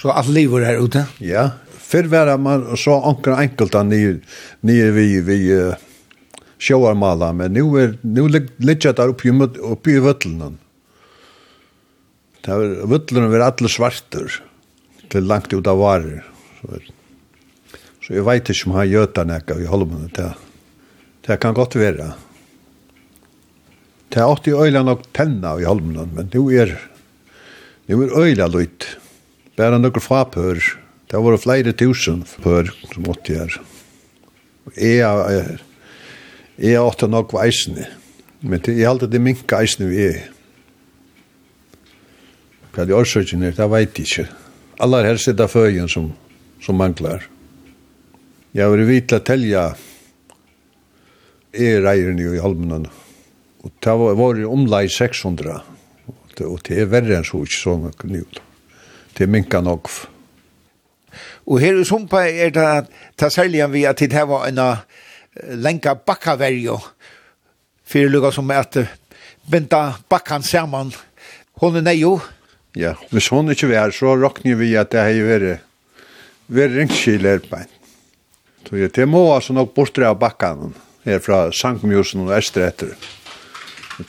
Så 0.00 0.12
alt 0.12 0.32
lever 0.32 0.64
er 0.64 0.80
ute? 0.80 1.04
Ja, 1.20 1.50
fyrr 1.80 2.08
var 2.12 2.32
man 2.40 2.66
så 2.80 2.96
ankra 3.08 3.38
enkelt 3.44 3.76
nye, 3.88 4.18
nye 4.64 4.90
vi, 4.96 5.06
vi 5.24 5.38
uh, 5.52 5.76
sjåarmala, 6.58 7.32
men 7.36 7.52
nu 7.52 7.66
er 7.80 7.94
nu 8.02 8.26
ligger 8.28 8.92
det 8.96 9.08
oppi, 9.08 9.32
oppi 9.60 9.96
i 9.96 10.02
vøtlen. 10.02 10.58
Det 12.44 12.52
var 12.52 12.74
vuttlerne 12.92 13.30
var 13.32 13.46
alle 13.46 13.70
svartur 13.72 14.40
til 15.12 15.28
langt 15.28 15.52
ut 15.54 15.68
av 15.70 15.78
varer. 15.80 16.24
Så, 16.60 16.80
så 18.04 18.16
jeg 18.18 18.26
vet 18.26 18.50
ikke 18.52 18.68
om 18.68 18.76
han 18.76 18.90
gjøter 18.90 19.28
nekka 19.30 19.56
i 19.62 19.68
Holmen. 19.70 20.10
Det, 20.12 20.28
det 21.24 21.38
kan 21.40 21.56
godt 21.56 21.78
være. 21.80 22.10
Det 24.12 24.20
er 24.20 24.28
alltid 24.28 24.60
øyla 24.60 24.84
nok 24.84 25.06
tenna 25.16 25.54
i 25.58 25.64
Holmen, 25.64 26.12
men 26.12 26.28
det 26.30 26.42
er, 26.60 26.74
det 27.88 27.96
er 27.96 28.12
øyla 28.20 28.50
løyt. 28.52 28.90
Bare 29.56 29.78
noen 29.78 30.04
fapør. 30.04 30.60
Det 31.08 31.20
var 31.22 31.38
flere 31.38 31.72
tusen 31.78 32.24
pør 32.42 32.68
som 32.90 33.08
åtti 33.08 33.38
her. 33.38 33.56
Jeg, 34.74 35.00
jeg, 35.00 35.58
jeg 36.58 36.84
åtte 36.84 37.08
nok 37.08 37.32
veisene. 37.36 37.88
Men 38.44 38.60
jeg 38.66 38.84
alltid 38.88 39.14
det 39.14 39.24
minke 39.24 39.56
eisene 39.56 39.88
vi 39.88 40.06
er. 40.10 40.33
Hva 42.74 42.86
de 42.88 42.96
årsøkene 42.96 43.50
er, 43.50 43.54
det 43.54 43.70
vet 43.70 43.98
jeg 43.98 44.08
ikke. 44.08 44.26
Alle 44.82 45.04
her 45.06 45.20
sitter 45.22 45.50
føyen 45.50 45.88
som, 45.88 46.08
som 46.62 46.78
mangler. 46.78 47.22
Jeg 48.54 48.66
har 48.66 48.74
vært 48.74 49.08
til 49.10 49.18
å 49.20 49.26
telle 49.26 49.66
er 51.54 51.84
reierne 51.84 52.34
i 52.34 52.42
Holmenen. 52.42 52.88
Og 53.62 53.70
det 53.82 53.94
var, 54.00 54.18
var 54.18 54.42
omlai 54.50 54.88
600. 54.90 55.60
Og 56.42 56.64
det 56.66 56.80
er 56.80 56.90
verre 56.90 57.20
enn 57.20 57.26
så 57.26 57.44
ikke 57.46 57.60
sånn 57.60 57.86
nødt. 58.10 58.42
Det 59.14 59.26
er 59.26 59.30
minka 59.30 59.62
nok. 59.62 59.90
Og 61.46 61.60
her 61.62 61.78
i 61.78 61.86
Sumpa 61.86 62.24
er 62.26 62.50
det 62.54 62.68
ta 63.20 63.30
særlig 63.30 63.62
vi 63.70 63.84
at 63.86 64.02
det 64.02 64.26
var 64.26 64.48
en 64.48 64.60
lenka 65.62 65.94
bakkaverjo 65.94 66.78
fyrir 67.86 68.10
lukka 68.10 68.32
som 68.34 68.50
er 68.50 68.64
at 68.64 68.78
benta 69.50 69.92
bakkan 70.10 70.42
saman. 70.42 70.90
Hon 71.60 71.76
er 71.76 71.84
neio, 71.86 72.16
Ja, 72.74 72.94
hvis 73.14 73.30
hun 73.30 73.52
ikke 73.52 73.70
var, 73.70 73.94
så 73.94 74.16
råkner 74.18 74.58
vi 74.58 74.72
at 74.78 74.90
det 74.94 75.04
har 75.04 75.28
vært 75.28 75.62
vært 76.46 76.74
ringskiler 76.76 77.44
på 77.44 77.60
en. 77.60 77.70
Så 78.64 78.80
jeg, 78.80 78.92
det 78.96 79.06
må 79.08 79.22
altså 79.34 79.54
nok 79.56 79.74
bortre 79.76 80.08
av 80.08 80.18
bakken 80.20 80.74
her 81.04 81.20
fra 81.24 81.46
Sankmjusen 81.54 82.24
og 82.24 82.34
Estretter. 82.36 82.94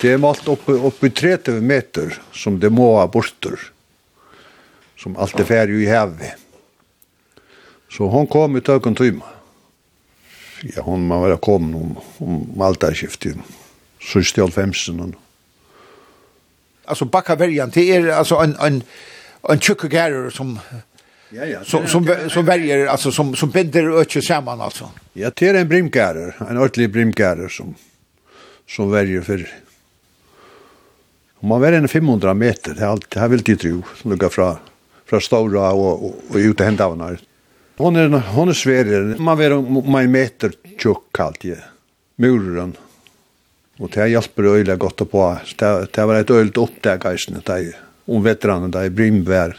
Det 0.02 0.16
er 0.16 0.22
målt 0.22 0.48
oppe, 0.50 0.74
oppe 0.74 1.12
i 1.12 1.14
30 1.14 1.62
meter 1.62 2.16
som 2.34 2.58
det 2.60 2.72
må 2.74 2.96
ha 2.98 3.06
bortre 3.12 3.60
som 4.98 5.18
alt 5.22 5.38
er 5.38 5.46
ferdig 5.46 5.84
i 5.84 5.90
hevet. 5.92 6.40
Så 7.92 8.08
hun 8.10 8.28
kom 8.32 8.58
i 8.58 8.64
tøkken 8.66 8.96
tøyma. 8.98 9.28
Ja, 10.72 10.82
hun 10.88 11.06
må 11.06 11.20
være 11.22 11.38
kommet 11.44 11.78
om, 11.78 11.92
om 12.24 12.40
Malta-skiftet, 12.58 13.38
så 14.02 14.24
i 14.24 14.26
stjål 14.26 14.50
15 14.50 15.04
og 15.04 15.14
alltså 16.88 17.06
backa 17.06 17.36
värjan 17.36 17.72
till 17.72 17.90
er 17.90 18.08
alltså 18.08 18.36
en 18.36 18.56
en 18.56 18.84
en 19.50 19.60
chuckagärare 19.60 20.32
som 20.32 20.60
Ja 21.30 21.46
ja. 21.46 21.64
Som 21.64 21.88
som 21.88 22.16
som 22.30 22.46
väljer 22.46 22.88
alltså 22.88 23.12
som 23.12 23.36
som 23.36 23.50
binder 23.50 24.02
öke 24.02 24.22
samman 24.22 24.62
alltså. 24.62 24.90
Ja, 25.14 25.32
det 25.36 25.48
är 25.48 25.54
en 25.54 25.68
brimgärare, 25.68 26.34
en 26.50 26.58
ordentlig 26.58 26.92
brimgärare 26.92 27.50
som 27.50 27.76
som 28.68 28.92
väljer 28.92 29.22
för 29.22 29.50
Om 31.40 31.50
man 31.50 31.62
väljer 31.62 31.80
en 31.80 31.88
500 31.88 32.34
meter, 32.34 32.74
det 32.74 32.82
är 32.82 32.88
allt 32.88 33.10
det 33.10 33.20
här 33.20 33.28
vill 33.28 33.42
det 33.42 33.56
tro, 33.56 33.84
lugga 34.04 34.30
från 34.30 34.56
från 35.06 35.22
stora 35.22 35.72
och 35.72 36.06
och, 36.06 36.16
och 36.30 36.36
ut 36.36 36.62
av 36.62 36.98
när. 36.98 37.20
Hon 37.78 37.96
är 37.96 38.10
hon 38.10 38.50
är 38.50 38.54
svär. 38.54 39.20
Man 39.20 39.38
vet 39.38 39.52
om 39.52 39.92
man 39.92 40.12
meter 40.12 40.52
tjock 40.80 41.04
kallt 41.12 41.44
ju. 41.44 41.56
Muren 42.16 42.74
Og 43.80 43.92
det 43.92 44.08
hjelper 44.14 44.52
øyla 44.54 44.76
godt 44.80 45.04
på. 45.12 45.24
Det, 45.60 45.72
det 45.96 46.08
var 46.08 46.22
et 46.22 46.32
øylt 46.32 46.58
oppdag, 46.58 47.06
eisne, 47.12 47.42
det 47.44 47.56
er 47.56 47.82
om 48.08 48.24
veteranen, 48.24 48.72
det 48.72 48.86
er 48.86 48.94
brimvær. 48.96 49.56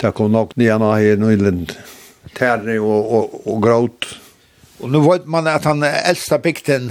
Det 0.00 0.12
kom 0.16 0.32
nok 0.32 0.56
nyan 0.58 0.84
av 0.84 0.96
her 1.00 1.20
nøyland, 1.20 1.72
terre 2.36 2.78
og, 2.80 3.12
og, 3.18 3.36
og 3.48 3.60
gråt. 3.64 4.08
Og 4.82 4.90
nå 4.92 5.00
vet 5.06 5.28
man 5.30 5.48
at 5.48 5.64
han 5.68 5.84
eldste 5.86 6.40
bygden, 6.42 6.90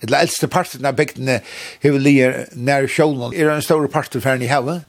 eller 0.00 0.24
eldste 0.24 0.48
parten 0.50 0.88
av 0.88 0.96
bygden, 0.98 1.36
hever 1.84 2.02
ligger 2.02 2.38
nær 2.56 2.88
sjålen. 2.90 3.34
Er 3.34 3.50
det 3.50 3.58
en 3.58 3.66
stor 3.68 3.86
part 3.92 4.16
av 4.16 4.24
ferden 4.24 4.46
i 4.46 4.50
havet? 4.50 4.86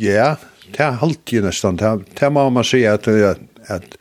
Ja, 0.00 0.34
det 0.72 0.82
er 0.84 1.00
alltid 1.04 1.46
nesten. 1.46 1.78
Det, 1.80 1.94
det 2.18 2.32
må 2.34 2.48
man 2.52 2.66
si 2.66 2.82
at, 2.88 3.08
at 3.08 3.96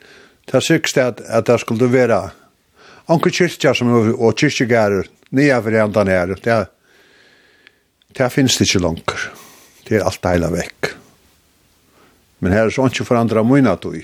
det 0.50 0.58
er 0.58 0.66
sikkert 0.66 1.04
at, 1.06 1.26
at 1.30 1.48
det 1.48 1.62
skulle 1.62 1.92
være 1.94 2.24
anker 3.12 3.34
kyrkja 3.34 3.76
som, 3.78 3.92
er 3.94 4.14
og 4.16 4.36
kyrkjegærer, 4.40 5.08
nye 5.32 5.62
for 5.64 5.78
enda 5.84 6.04
nere, 6.08 6.36
det, 6.44 6.58
det 8.18 8.32
finnes 8.34 8.58
det 8.58 8.68
ikke 8.68 8.84
langt. 8.84 9.14
Det 9.88 10.00
er 10.00 10.08
alt 10.08 10.28
heila 10.28 10.52
vekk. 10.52 10.92
Men 12.42 12.56
her 12.56 12.68
er 12.68 12.74
sånn 12.74 12.92
ikke 12.92 13.08
forandra 13.08 13.44
mye 13.46 13.70
at 13.70 13.86
du 13.86 14.02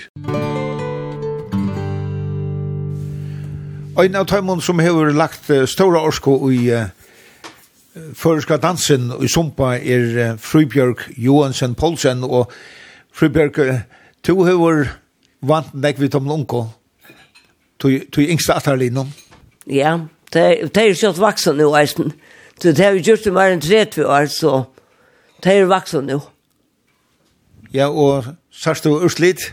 Ein 3.98 4.14
av 4.14 4.28
tøymon 4.30 4.62
som 4.62 4.78
har 4.78 5.10
lagt 5.18 5.48
stora 5.66 6.04
orsko 6.06 6.36
i 6.54 6.68
uh, 6.70 6.92
føreska 8.14 8.60
dansen 8.62 9.10
i 9.18 9.30
Sumpa 9.32 9.72
er 9.80 10.04
uh, 10.14 10.36
Fribjørg 10.38 11.02
Johansen 11.18 11.74
Poulsen 11.74 12.22
og 12.22 12.54
Frybjørg, 13.18 13.58
uh, 13.58 13.80
to 14.22 14.38
hefur 14.46 14.86
vant 15.42 15.74
nek 15.74 15.98
vi 15.98 16.12
tom 16.14 16.30
lunko, 16.30 16.68
to 17.82 18.22
yngsta 18.22 18.60
atarlinon. 18.62 19.10
Ja, 19.66 19.98
yeah. 19.98 20.06
Det 20.34 20.42
er 20.78 20.90
jo 20.92 21.12
vaksen 21.18 21.58
nå, 21.58 21.70
eisen. 21.80 22.12
Så 22.58 22.72
det 22.74 22.84
har 22.84 22.96
vi 22.96 23.06
gjort 23.06 23.24
det 23.24 23.34
mer 23.34 23.54
enn 23.54 23.62
30 23.62 24.06
år, 24.06 24.28
så 24.34 24.66
det 25.44 25.54
er 25.54 25.70
vaksen 25.70 26.10
nå. 26.10 26.20
Ja, 27.74 27.90
og 27.92 28.26
sørst 28.52 28.88
du 28.88 28.96
urslit? 28.98 29.52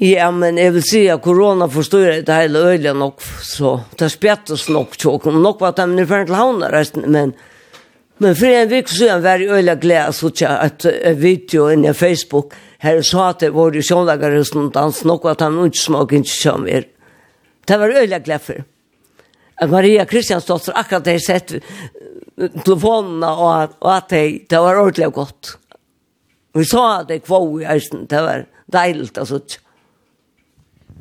Ja, 0.00 0.30
men 0.32 0.56
jeg 0.58 0.72
vil 0.74 0.84
si 0.86 1.02
at 1.12 1.22
korona 1.22 1.68
forstår 1.70 2.22
det 2.26 2.34
hele 2.34 2.62
øyelig 2.72 2.94
nok, 2.96 3.22
så 3.44 3.82
det 4.00 4.08
spjettes 4.14 4.68
nok 4.72 4.96
tjåk. 4.96 5.28
Nok 5.28 5.60
var 5.60 5.76
det 5.76 5.88
min 5.90 6.08
ferdig 6.08 6.32
til 6.32 6.40
havna, 6.40 6.72
eisen, 6.78 7.08
men... 7.10 7.34
Men 8.22 8.36
for 8.38 8.46
en 8.46 8.68
vik 8.70 8.86
så 8.92 9.16
var 9.18 9.40
jeg 9.40 9.50
øyelig 9.50 9.80
glede 9.82 10.12
så 10.14 10.28
jeg 10.38 10.70
et 10.70 11.16
video 11.18 11.64
inne 11.72 11.90
i 11.90 11.96
Facebook 11.96 12.54
her 12.82 13.00
sa 13.02 13.30
at 13.32 13.40
det 13.40 13.48
var 13.54 13.74
jo 13.74 13.82
sjånlagere 13.82 14.44
som 14.46 14.68
dans 14.70 15.00
nok 15.08 15.24
at 15.30 15.42
han 15.42 15.56
ikke 15.64 15.80
smaker 15.80 16.20
ikke 16.20 16.34
som 16.34 16.68
er. 16.70 16.86
Det 17.66 17.78
var 17.80 17.90
øyelig 17.90 18.22
glede 18.22 18.38
for. 18.38 18.62
Maria 19.68 20.06
Kristiansdotter 20.08 20.72
akkurat 20.78 21.06
har 21.06 21.18
sett 21.22 21.54
telefonerna 22.64 23.32
og, 23.32 23.76
og 23.82 23.90
at 23.94 24.08
det, 24.10 24.22
det 24.50 24.62
var 24.62 24.80
ordentlig 24.80 25.12
godt. 25.14 25.56
Vi 26.56 26.64
sa 26.68 26.86
at 27.00 27.08
det 27.08 27.22
kvå 27.26 27.42
i 27.62 27.68
Eisen, 27.74 28.06
det 28.10 28.22
var 28.24 28.46
deilt 28.72 29.18
og 29.20 29.28
sånt. 29.28 29.58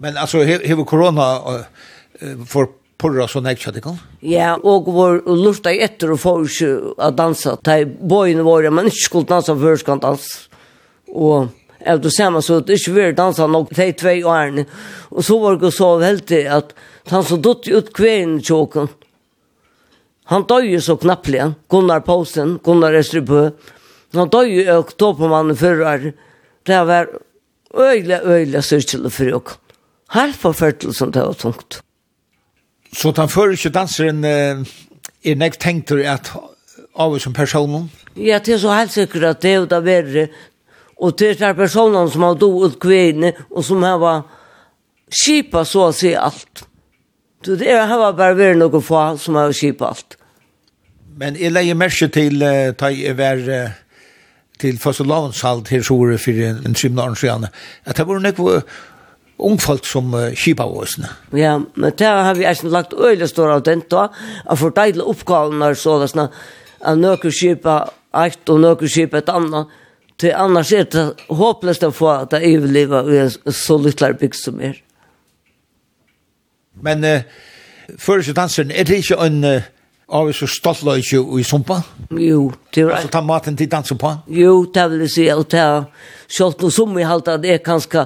Men 0.02 0.18
altså, 0.18 0.44
hur 0.44 0.86
korona 0.88 1.28
uh, 1.46 2.46
for 2.48 2.78
porra 3.02 3.28
så 3.28 3.42
näkt 3.42 3.66
jag 3.66 3.74
det 3.74 3.98
Ja, 4.20 4.56
og 4.64 4.86
vår 4.94 5.24
lufta 5.26 5.72
etter 5.74 6.12
å 6.14 6.18
få 6.18 6.36
ju 6.46 6.94
å 6.98 7.12
dansa. 7.12 7.58
Det 7.64 7.86
bøyene 7.86 8.46
våre, 8.46 8.70
men 8.70 8.92
ikke 8.92 9.06
skulle 9.06 9.26
dansa 9.30 9.56
för 9.56 9.78
ska 9.78 9.96
dans. 9.96 10.50
du 12.02 12.10
ser 12.10 12.10
samma 12.10 12.42
så 12.42 12.60
det 12.60 12.74
är 12.74 12.90
ju 12.90 12.94
väl 12.94 13.16
dansa 13.16 13.48
nog 13.48 13.68
de 13.76 13.94
två 13.94 14.10
åren. 14.10 14.66
Och 15.10 15.26
så 15.26 15.40
var 15.40 15.56
det 15.56 15.72
så 15.72 15.98
väldigt 15.98 16.48
att 16.48 16.74
han 17.12 17.26
så 17.28 17.38
dutt 17.38 17.68
ut 17.68 17.94
kvein 17.94 18.38
i 18.40 18.44
tjåken. 18.44 18.90
Han 20.32 20.46
døg 20.48 20.70
jo 20.72 20.82
så 20.82 20.96
knapplig, 21.00 21.44
Gunnar 21.70 22.04
Poulsen, 22.08 22.58
Gunnar 22.64 22.96
Estribø. 22.96 23.50
Han 24.16 24.30
døg 24.32 24.52
jo 24.54 24.84
på 24.98 25.28
mannen 25.28 25.58
førre. 25.58 26.14
Det 26.68 26.80
var 26.88 27.10
øyla, 27.76 28.22
øyla 28.24 28.62
styrkjelig 28.62 29.12
for 29.12 29.36
åken. 29.40 29.58
Helt 30.12 30.36
forførtel 30.36 30.94
som 30.94 31.12
det 31.12 31.24
var 31.24 31.34
tungt. 31.34 31.82
Så 32.94 33.12
den 33.16 33.30
førre 33.32 33.70
danseren 33.72 34.24
er 34.26 35.36
nek 35.36 35.60
tenkt 35.60 35.92
at 35.92 36.32
av 36.96 37.18
som 37.20 37.34
personen? 37.34 37.90
Ja, 38.16 38.40
det 38.40 38.56
er 38.56 38.60
så 38.60 38.74
helt 38.76 38.92
sikkert 38.92 39.24
at 39.24 39.44
det 39.44 39.54
er 39.56 39.68
det 39.70 39.84
verre. 39.86 40.26
Og 41.02 41.16
det 41.18 41.42
er 41.42 41.56
personen 41.58 42.10
som 42.12 42.26
har 42.28 42.36
dog 42.36 42.66
ut 42.66 42.80
kvinne, 42.80 43.34
og 43.50 43.64
som 43.66 43.84
har 43.84 44.26
skipa 45.12 45.64
så 45.66 45.88
å 45.90 45.96
si 45.96 46.14
alt. 46.16 46.66
Så 47.46 47.58
det 47.58 47.74
har 47.74 48.14
bare 48.14 48.38
vært 48.38 48.60
noen 48.60 48.84
få 48.86 49.04
som 49.22 49.38
har 49.40 49.54
skipet 49.56 49.88
alt. 49.88 50.18
Men 51.18 51.38
jeg 51.38 51.54
leier 51.54 51.78
merke 51.78 52.08
til 52.14 52.42
uh, 52.42 52.72
da 52.78 52.92
jeg 52.94 53.18
var 53.18 53.42
uh, 53.42 53.74
til 54.62 54.78
fastelavnshalt 54.82 55.72
her 55.74 55.84
så 55.86 55.98
året 55.98 56.22
for 56.22 56.38
en 56.46 56.78
trimnaren 56.78 57.18
siden, 57.18 57.50
at 57.86 57.98
det 57.98 58.08
var 58.08 58.22
noen 58.22 58.64
ungfolk 59.42 59.86
som 59.90 60.14
uh, 60.14 60.30
kipa 60.38 60.66
oss. 60.66 61.00
Ja, 61.34 61.58
men 61.76 61.98
det 61.98 62.08
har 62.08 62.38
vi 62.38 62.46
eisen 62.46 62.72
lagt 62.74 62.94
øyla 62.94 63.28
stor 63.28 63.56
av 63.58 63.66
den 63.66 63.84
da, 63.90 64.08
at 64.46 64.62
for 64.62 64.74
deile 64.78 65.08
oppgavene 65.10 65.74
så 65.76 65.98
da 66.02 66.10
sånn, 66.10 66.30
at 66.82 67.02
nøkker 67.02 67.34
kipa 67.34 67.82
eit 68.18 68.50
og 68.50 68.62
nøkker 68.62 68.90
kipa 68.92 69.22
et 69.22 69.34
anna, 69.34 69.66
til 70.22 70.38
annars 70.38 70.72
er 70.78 70.86
det 70.94 71.08
håpløst 71.34 71.84
å 71.88 71.94
få 71.96 72.12
at 72.14 72.34
det 72.36 72.44
er 72.46 72.66
i 72.70 73.20
en 73.24 73.54
så 73.58 73.78
lyttelig 73.82 74.20
bygd 74.22 74.38
som 74.38 74.62
er. 74.62 74.78
Men 76.82 77.06
uh, 77.06 77.22
før 78.00 78.24
så 78.26 78.34
dansen, 78.34 78.72
er 78.72 78.88
det 78.88 79.02
ikke 79.04 79.20
en 79.26 79.44
uh, 79.46 79.70
av 80.12 80.32
så 80.36 80.48
stolt 80.50 80.84
løyke 80.84 81.22
i 81.40 81.46
sumpa? 81.48 81.82
Jo, 82.12 82.52
det 82.74 82.84
er... 82.84 82.92
Altså 82.98 83.14
ta 83.16 83.24
maten 83.26 83.58
til 83.58 83.70
dansen 83.72 84.00
på? 84.02 84.12
Jo, 84.28 84.66
det 84.74 84.88
vil 84.92 85.06
jeg 85.06 85.16
si, 85.16 85.26
og 85.32 85.48
det 85.52 85.64
er 85.64 85.84
selv 86.28 86.62
noe 86.62 86.74
som 86.74 86.98
i 87.00 87.08
halte 87.08 87.38
det 87.42 87.56
jeg 87.56 87.66
kanskje 87.66 88.06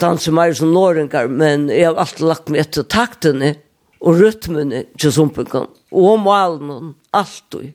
danser 0.00 0.34
mer 0.36 0.52
som 0.56 0.72
norringer, 0.72 1.28
men 1.28 1.70
jeg 1.72 1.88
har 1.88 2.00
alltid 2.00 2.28
lagt 2.28 2.52
meg 2.52 2.66
etter 2.66 2.86
taktene 2.88 3.54
og 4.00 4.20
rytmene 4.20 4.84
til 5.00 5.12
sumpen 5.12 5.48
og 5.96 6.20
malen, 6.20 6.94
alltid. 7.16 7.72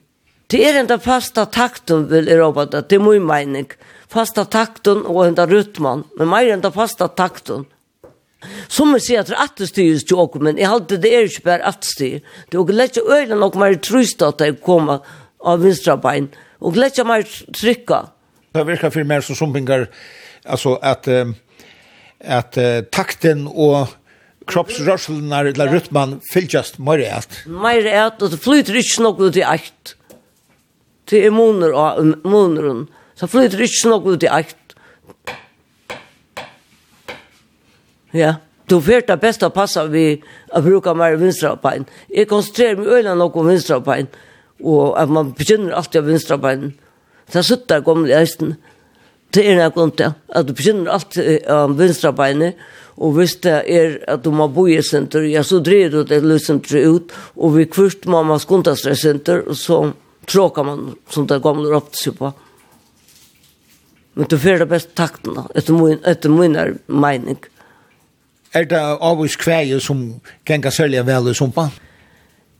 Det 0.52 0.60
er 0.68 0.82
enda 0.82 0.98
fasta 1.00 1.46
takten 1.48 2.04
vil 2.10 2.28
jeg 2.28 2.38
råpa 2.38 2.66
det, 2.68 2.84
det 2.90 2.98
er 2.98 3.04
min 3.04 3.24
mening. 3.24 3.70
Fasta 4.12 4.44
takten 4.44 5.00
og 5.08 5.22
enda 5.24 5.46
rytman, 5.48 6.04
men 6.18 6.28
mer 6.28 6.50
enda 6.52 6.70
fasta 6.74 7.08
takten 7.08 7.64
Som 8.72 8.94
vi 8.94 9.00
sier 9.04 9.22
at 9.22 9.30
det 9.30 9.36
er 9.36 9.44
attestyr 9.44 10.00
til 10.02 10.22
åker, 10.22 10.42
men 10.44 10.58
jeg 10.60 10.70
halte 10.70 11.00
det 11.00 11.12
er 11.14 11.28
ikke 11.28 11.46
bare 11.46 11.68
attestyr. 11.72 12.20
Det 12.48 12.58
er 12.58 12.62
åker 12.62 12.78
lett 12.78 12.98
ikke 12.98 13.20
øyne 13.20 13.38
nok 13.40 13.58
mer 13.60 13.78
trøst 13.78 14.24
at 14.26 14.42
jeg 14.42 14.58
kommer 14.64 15.02
av 15.42 15.62
vinstrabein, 15.62 16.30
og 16.62 16.78
lett 16.78 16.98
ikke 16.98 17.08
mer 17.08 17.26
trykka. 17.26 18.04
Det 18.52 18.66
virker 18.68 18.92
for 18.92 19.08
mer 19.08 19.24
som 19.24 19.38
sumpingar, 19.38 19.88
altså 20.44 20.76
at, 20.84 21.08
at 22.20 22.58
takten 22.92 23.46
og 23.48 23.94
kroppsrørselene 24.50 25.42
eller 25.52 25.72
rytmen 25.72 26.16
fylgjast 26.32 26.78
mer 26.82 27.02
i 27.02 27.08
et. 27.10 27.36
Mer 27.46 27.86
i 27.86 27.94
et, 27.94 28.22
og 28.22 28.32
det 28.32 28.40
flyter 28.42 28.78
ikke 28.80 29.04
nok 29.06 29.22
ut 29.22 29.38
i 29.38 29.44
eit. 29.46 29.94
Til 31.10 31.28
immuner 31.28 31.74
og 31.76 32.02
immuneren. 32.02 32.86
Så 33.18 33.28
flyter 33.30 33.62
ikke 33.64 33.92
nok 33.92 34.08
ut 34.14 34.26
i 34.26 34.30
eit. 34.32 34.56
Ja. 38.12 38.34
Du 38.66 38.78
vet 38.80 39.06
det 39.06 39.16
bästa 39.16 39.50
passa 39.50 39.86
vi 39.86 40.22
att 40.48 40.64
bruka 40.64 40.94
mer 40.94 41.16
vänstra 41.16 41.56
ben. 41.56 41.84
Jag 42.08 42.28
koncentrerar 42.28 42.76
mig 42.76 42.86
ölen 42.86 43.20
och 43.20 43.36
om 43.36 43.46
vänstra 43.46 43.80
ben 43.80 44.06
och 44.60 45.02
att 45.02 45.10
man 45.10 45.32
begynner 45.32 45.72
alltid 45.72 45.98
av 45.98 46.06
vänstra 46.06 46.38
ben. 46.38 46.72
Så 47.28 47.42
suttar 47.42 47.82
kommer 47.82 48.08
i 48.08 48.14
östen. 48.14 48.54
Det 49.30 49.52
är 49.52 49.64
något 49.64 49.76
ont 49.76 50.00
att 50.28 50.46
du 50.46 50.52
begynner 50.52 50.90
alltid 50.90 51.46
av 51.46 51.76
vänstra 51.76 52.12
benet 52.12 52.56
og 52.96 53.16
hvis 53.16 53.36
det 53.44 53.56
er 53.72 53.96
at 54.10 54.24
du 54.24 54.30
må 54.34 54.48
bo 54.52 54.66
i 54.68 54.80
senter, 54.84 55.24
ja, 55.30 55.42
så 55.42 55.62
dreier 55.64 55.92
du 55.92 56.02
det 56.04 56.20
løsenter 56.24 56.84
ut, 56.92 57.12
og 57.36 57.56
vi 57.56 57.66
kvist 57.70 58.06
må 58.10 58.22
man 58.26 58.40
skunta 58.42 58.76
seg 58.78 58.98
senter, 58.98 59.44
og 59.48 59.56
så 59.58 59.78
tråkar 60.28 60.66
man 60.68 60.92
som 61.10 61.26
det 61.26 61.42
gamla 61.42 61.78
opp 61.78 61.96
sig 61.96 62.14
på. 62.18 62.32
Men 64.14 64.28
du 64.28 64.36
får 64.38 64.58
det 64.58 64.68
best 64.68 64.94
takten, 64.94 65.34
då, 65.34 65.46
efter 65.54 65.72
min, 65.72 65.98
efter 66.04 66.28
min 66.28 66.56
er 66.56 66.76
mening. 66.86 67.38
Er 68.54 68.68
det 68.68 68.80
avvis 69.00 69.36
kveie 69.40 69.80
som 69.80 70.20
kan 70.46 70.62
sælja 70.70 71.02
vel 71.02 71.30
i 71.30 71.34
sumpa? 71.34 71.70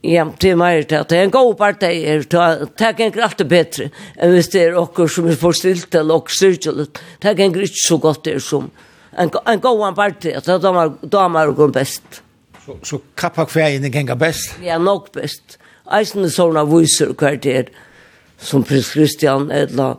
Ja, 0.02 0.24
det 0.40 0.50
er 0.50 0.56
mer 0.56 0.82
til 0.82 0.96
at 0.96 1.10
Det 1.10 1.18
er 1.18 1.22
en 1.22 1.30
god 1.30 1.54
part 1.54 1.80
det 1.80 2.08
er. 2.08 2.22
Det 2.22 2.80
er 2.80 2.98
ikke 2.98 3.22
alltid 3.22 3.44
bedre 3.44 3.90
enn 4.18 4.32
hvis 4.32 4.48
det 4.48 4.62
er 4.62 4.78
okkur 4.78 5.06
som 5.06 5.28
er 5.28 5.36
forstilt 5.36 5.94
eller 5.94 6.14
okkur 6.14 6.34
styrkjelig. 6.34 6.86
Det 7.22 7.30
er 7.30 7.62
ikke 7.62 7.86
så 7.86 7.98
godt 7.98 8.24
det 8.24 8.34
er 8.34 8.38
som 8.38 8.70
en, 9.18 9.30
en 9.48 9.60
god 9.60 9.94
part 9.94 10.22
det. 10.22 10.34
Er 10.48 10.96
damer 11.12 11.48
og 11.48 11.72
best. 11.72 12.22
Så, 12.66 12.76
så 12.82 12.98
kappa 13.16 13.44
kveien 13.44 13.84
er 13.84 14.14
best? 14.14 14.58
Ja, 14.62 14.78
nok 14.78 15.12
best. 15.12 15.58
Eisen 15.92 16.24
er 16.24 16.30
sånne 16.30 16.66
viser 16.66 17.14
hver 17.14 17.36
det 17.36 17.56
er 17.56 17.70
som 18.38 18.64
prins 18.64 18.90
Christian 18.94 19.50
etla 19.50 19.96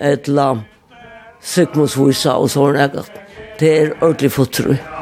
etla 0.00 0.64
Sigmunds 1.42 1.98
visa 1.98 2.38
og 2.38 2.50
sånne. 2.50 2.88
Det 3.60 3.78
er 3.78 3.96
ordentlig 4.00 4.32
fotrøy. 4.32 5.01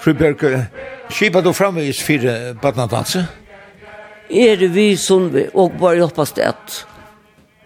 Friberg, 0.00 0.66
skipar 1.12 1.44
du 1.44 1.52
framvis 1.52 2.00
fyrir 2.02 2.54
badnadanse? 2.62 3.26
Er 4.30 4.68
vi 4.72 4.96
som 4.96 5.28
vi, 5.34 5.44
og 5.54 5.76
bare 5.80 6.00
hoppas 6.00 6.32
det 6.32 6.48
at 6.48 6.86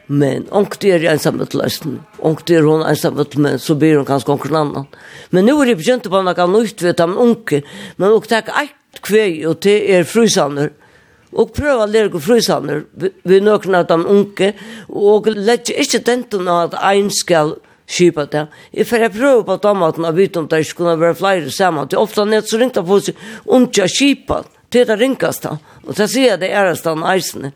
Men 0.07 0.45
onkt 0.53 0.85
er 0.85 1.01
jeg 1.01 1.17
ensam 1.17 1.39
til 1.41 1.63
løsten. 1.63 2.01
det 2.47 2.57
er 2.57 2.63
hun 2.63 2.85
ensam 2.85 3.17
til 3.17 3.41
men 3.41 3.59
så 3.59 3.75
blir 3.75 3.97
hun 3.97 4.05
kanskje 4.05 4.33
onker 4.33 4.53
annan. 4.53 4.87
Men 5.31 5.47
nu 5.47 5.61
er 5.61 5.67
det 5.67 5.79
begynt 5.79 6.11
på 6.11 6.23
noe 6.23 6.47
nytt 6.53 6.83
ved 6.83 6.97
dem 6.97 7.17
onke. 7.17 7.63
Men 7.97 8.13
og 8.13 8.29
takk 8.29 8.51
eit 8.53 9.01
kvei 9.01 9.45
og 9.47 9.63
det 9.63 9.79
er 9.91 10.05
frusaner. 10.05 10.73
Og 11.33 11.53
prøva 11.57 11.87
å 11.87 11.91
lære 11.91 12.21
frusaner 12.21 12.85
ved 12.95 13.43
nøkken 13.43 13.75
av 13.75 13.89
dem 13.89 14.05
onke. 14.07 14.53
Og 14.89 15.27
lett 15.27 15.73
ikke 15.73 16.05
denten 16.05 16.49
av 16.49 16.75
at 16.75 16.81
ein 16.93 17.11
skal 17.11 17.57
skipa 17.89 18.27
det. 18.27 18.47
Jeg 18.73 18.87
får 18.87 19.09
prøve 19.13 19.45
på 19.45 19.57
damaten 19.57 20.05
av 20.05 20.15
vidt 20.17 20.37
om 20.37 20.47
det 20.49 20.61
ikke 20.65 20.83
kunne 20.83 21.01
være 21.01 21.17
flere 21.17 21.51
sammen. 21.51 21.89
Det 21.89 21.97
er 21.97 22.05
ofte 22.05 22.25
nett 22.29 22.49
så 22.49 22.61
ringte 22.61 22.85
på 22.85 23.01
seg 23.01 23.17
onke 23.47 23.89
skipa. 23.89 24.45
Det 24.69 24.85
er 24.85 24.93
det 24.93 25.01
ringkast 25.01 25.49
da. 25.49 25.57
Og 25.85 25.97
det 25.97 26.11
sier 26.13 26.35
jeg 26.35 26.45
det 26.45 26.53
er 26.53 26.69
det 26.69 26.93
er 26.93 27.53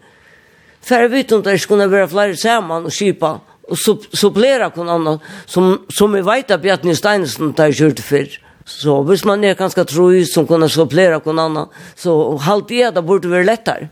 för 0.88 1.08
vet 1.08 1.32
inte 1.32 1.50
det 1.50 1.58
skulle 1.58 1.86
vara 1.86 2.08
fler 2.08 2.34
samman 2.34 2.84
och 2.84 2.92
kipa 2.92 3.40
och 3.70 3.78
supplera 4.12 4.70
kon 4.70 4.88
annan 4.88 5.18
som 5.46 5.86
som 5.88 6.12
vi 6.12 6.20
vet 6.20 6.50
att 6.50 6.62
Bjarni 6.62 6.96
Steinsen 6.96 7.52
tar 7.52 7.68
gjorde 7.68 8.02
för 8.02 8.28
så 8.64 9.02
hvis 9.02 9.24
man 9.24 9.44
är 9.44 9.54
ganska 9.54 9.84
troj 9.84 10.24
som 10.26 10.46
kunna 10.46 10.68
supplera 10.68 11.20
kon 11.20 11.38
annan 11.38 11.68
så 11.94 12.36
halt 12.36 12.68
det 12.68 12.90
där 12.94 13.02
borde 13.02 13.28
vara 13.28 13.42
lättare 13.42 13.88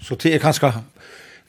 så 0.00 0.14
det 0.14 0.34
är 0.34 0.38
ganska 0.38 0.72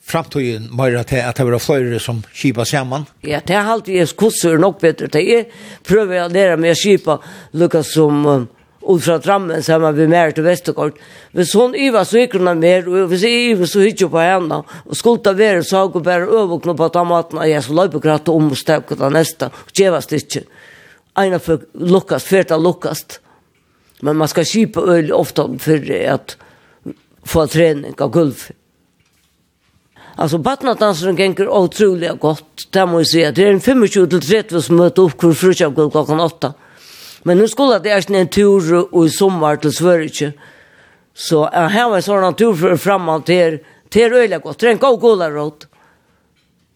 framtiden 0.06 0.76
mer 0.78 1.04
till 1.04 1.22
att 1.22 1.36
det 1.36 1.44
var 1.44 1.60
fler 1.60 2.00
som 2.00 2.24
kipa 2.34 2.66
samman. 2.66 3.06
Ja, 3.22 3.40
det 3.46 3.54
har 3.54 3.72
alltid 3.72 4.02
är 4.02 4.06
kursor 4.06 4.58
nog 4.58 4.76
bättre. 4.80 5.08
Det 5.08 5.22
är 5.22 5.46
prövar 5.84 6.16
jag 6.16 6.32
lära 6.32 6.58
mig 6.58 6.72
att 6.72 6.84
kipa 6.84 7.20
lukka 7.52 7.84
som 7.84 8.48
ut 8.88 9.04
fra 9.04 9.18
Drammen 9.18 9.64
sammen 9.64 9.96
med 9.96 10.10
mer 10.10 10.32
til 10.36 10.46
Vestergård. 10.46 10.98
Hvis 11.32 11.54
hun 11.58 11.76
iva 11.76 12.04
så 12.06 12.24
gikk 12.24 12.38
hun 12.38 12.50
mer, 12.60 12.88
og 12.88 13.12
hvis 13.12 13.26
jeg 13.26 13.50
iva 13.52 13.68
så 13.70 13.84
hitt 13.84 14.04
på 14.12 14.22
henne, 14.22 14.62
og 14.64 14.98
skulle 15.00 15.24
det 15.24 15.38
være 15.38 15.64
så 15.68 15.86
hun 15.88 16.04
bare 16.04 16.28
overknå 16.28 16.76
på 16.78 16.90
tomaten, 16.94 17.40
og 17.40 17.50
jeg 17.50 17.64
så 17.64 17.76
løy 17.78 17.92
på 17.94 18.04
gratt 18.04 18.30
om 18.30 18.52
og 18.52 18.60
støvket 18.60 19.00
det 19.00 19.12
neste, 19.14 19.52
og 19.52 19.76
kjevast 19.76 20.16
ikke. 20.18 20.46
Eina 21.20 21.40
for 21.40 21.62
lukkast, 21.74 22.28
fyrta 22.28 22.58
lukkast. 22.58 23.20
Men 24.02 24.18
man 24.18 24.28
skal 24.28 24.46
kipa 24.46 24.82
øl 24.82 25.14
ofta 25.16 25.46
for 25.62 25.94
at 26.10 26.36
få 27.26 27.48
trening 27.48 27.96
av 28.02 28.12
gulv. 28.12 28.50
Alltså 30.16 30.38
badnadansen 30.38 31.16
gänger 31.16 31.48
otroligt 31.48 32.20
gott. 32.20 32.68
Det 32.70 32.86
må 32.86 33.00
jag 33.00 33.08
säga. 33.08 33.32
Det 33.32 33.44
är 33.44 33.52
en 33.52 33.60
25-30 33.60 34.62
som 34.62 34.76
möter 34.76 35.02
upp 35.02 35.18
kvar 35.18 35.34
frukavgulv 35.34 35.92
klockan 35.92 36.20
8. 36.20 36.54
Men 37.24 37.38
nu 37.38 37.48
skulle 37.48 37.80
det 37.80 37.90
är 37.90 38.16
en 38.16 38.28
tur 38.28 38.94
och 38.96 39.06
i 39.06 39.10
sommar 39.10 39.56
till 39.56 39.72
Sverige. 39.72 40.34
Så 41.14 41.50
jag 41.54 41.70
har 41.70 41.96
en 41.96 42.02
sån 42.02 42.36
tur 42.36 42.54
för 42.54 42.78
framåt 42.78 43.26
till 43.26 43.60
till 43.90 44.14
öliga 44.14 44.40
gott. 44.40 44.60
Det 44.60 44.68
är 44.68 44.72
en 44.72 44.78
god 44.78 45.00
goda 45.00 45.30
råd. 45.30 45.66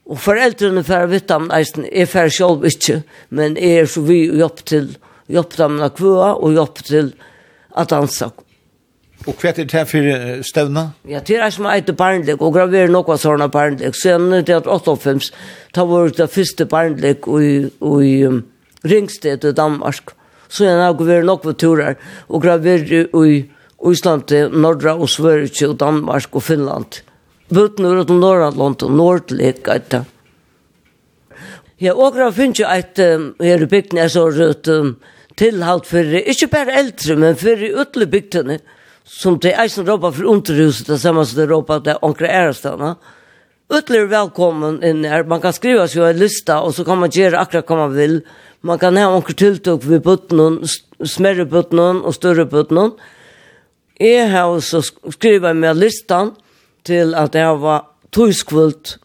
Och 0.05 0.19
föräldrarna 0.19 0.83
för 0.83 1.07
vet 1.07 1.31
om 1.31 1.51
är 1.51 2.05
för 2.05 2.29
själv 2.29 2.65
inte. 2.65 3.03
Men 3.29 3.57
är 3.57 3.85
så 3.85 4.01
vi 4.01 4.39
jobb 4.39 4.55
till 4.55 4.97
jobb 5.27 5.53
dem 5.57 5.81
att 5.81 5.97
kvöa 5.97 6.33
och 6.33 6.53
jobb 6.53 6.75
till 6.75 7.11
att 7.69 7.89
dansa. 7.89 8.31
Og 9.25 9.33
hva 9.41 9.49
er 9.49 9.55
det 9.57 9.73
her 9.73 9.87
for 9.89 10.43
støvna? 10.45 10.91
Ja, 11.09 11.19
det 11.19 11.35
er 11.35 11.49
som 11.51 11.65
eit 11.67 11.89
barnlik, 11.97 12.41
og 12.41 12.53
graverer 12.55 12.91
noe 12.91 13.17
sånne 13.19 13.49
barnlik. 13.51 13.97
Sen 13.97 14.29
det 14.31 14.53
er 14.53 14.61
58, 14.61 15.31
da 15.75 15.85
var 15.89 16.13
det 16.15 16.29
første 16.31 16.67
barnlik 16.69 17.27
i, 17.27 17.49
i 17.67 18.13
um, 18.29 18.43
Ringsted 18.85 19.43
i 19.43 19.51
Danmark. 19.57 20.13
Så 20.47 20.65
jeg 20.65 20.79
har 20.79 20.95
vært 20.95 21.27
nok 21.27 21.43
på 21.43 21.53
turer, 21.59 21.97
og 22.27 22.41
gravert 22.43 22.91
i 22.91 23.45
Island, 23.91 24.31
Norra 24.53 24.95
og 24.97 25.09
Sverige 25.09 25.69
og 25.69 25.79
Danmark 25.79 26.35
og 26.35 26.43
Finland. 26.43 27.01
Bøten 27.53 27.85
ur 27.85 28.03
til 28.03 28.19
Norrland 28.19 28.83
og 28.83 28.91
Nordlik, 28.91 29.67
etter. 29.71 30.07
Ja, 31.77 31.93
og 31.93 32.15
grav 32.15 32.33
finnes 32.33 32.57
jo 32.57 32.65
et, 32.73 32.97
her 32.97 33.61
i 33.61 33.69
bygden 33.69 33.99
er 34.01 34.09
så 34.09 34.25
rødt, 34.33 34.69
tilhalt 35.37 35.85
for, 35.85 36.15
ikke 36.17 36.49
bare 36.49 36.79
eldre, 36.79 37.15
men 37.21 37.37
for 37.37 37.61
ytterlig 37.67 38.09
bygdene, 38.15 38.57
som 39.07 39.37
det 39.39 39.53
eisen 39.61 39.85
råpa 39.87 40.09
for 40.11 40.27
underhuset, 40.33 40.87
det 40.89 40.97
samme 40.99 41.23
som 41.25 41.37
det 41.37 41.47
råpa 41.51 41.77
det 41.85 41.99
onkre 42.01 42.27
ærestene. 42.27 42.95
er 43.69 44.09
velkommen 44.09 44.83
inn 44.83 45.05
her. 45.05 45.23
Man 45.23 45.41
kan 45.41 45.53
skriva 45.53 45.87
seg 45.87 46.01
en 46.01 46.19
lista, 46.19 46.61
og 46.61 46.73
så 46.73 46.83
kan 46.83 46.97
man 46.97 47.09
gjøre 47.09 47.39
akkurat 47.39 47.67
hva 47.67 47.77
man 47.77 47.95
vil. 47.95 48.21
Man 48.67 48.79
kan 48.79 48.97
ha 48.99 49.07
onker 49.15 49.35
tiltok 49.37 49.85
ved 49.87 50.01
bøttenen, 50.03 50.57
smerre 51.07 51.45
bøtten 51.47 52.01
og 52.03 52.15
større 52.17 52.43
bøtten. 52.51 52.97
Jeg 53.95 54.27
har 54.33 54.51
også 54.51 54.81
skrivet 55.13 55.55
med 55.55 55.79
listan 55.79 56.33
til 56.83 57.15
at 57.15 57.35
jeg 57.35 57.61
var 57.61 57.85
tøyskvult. 58.11 58.97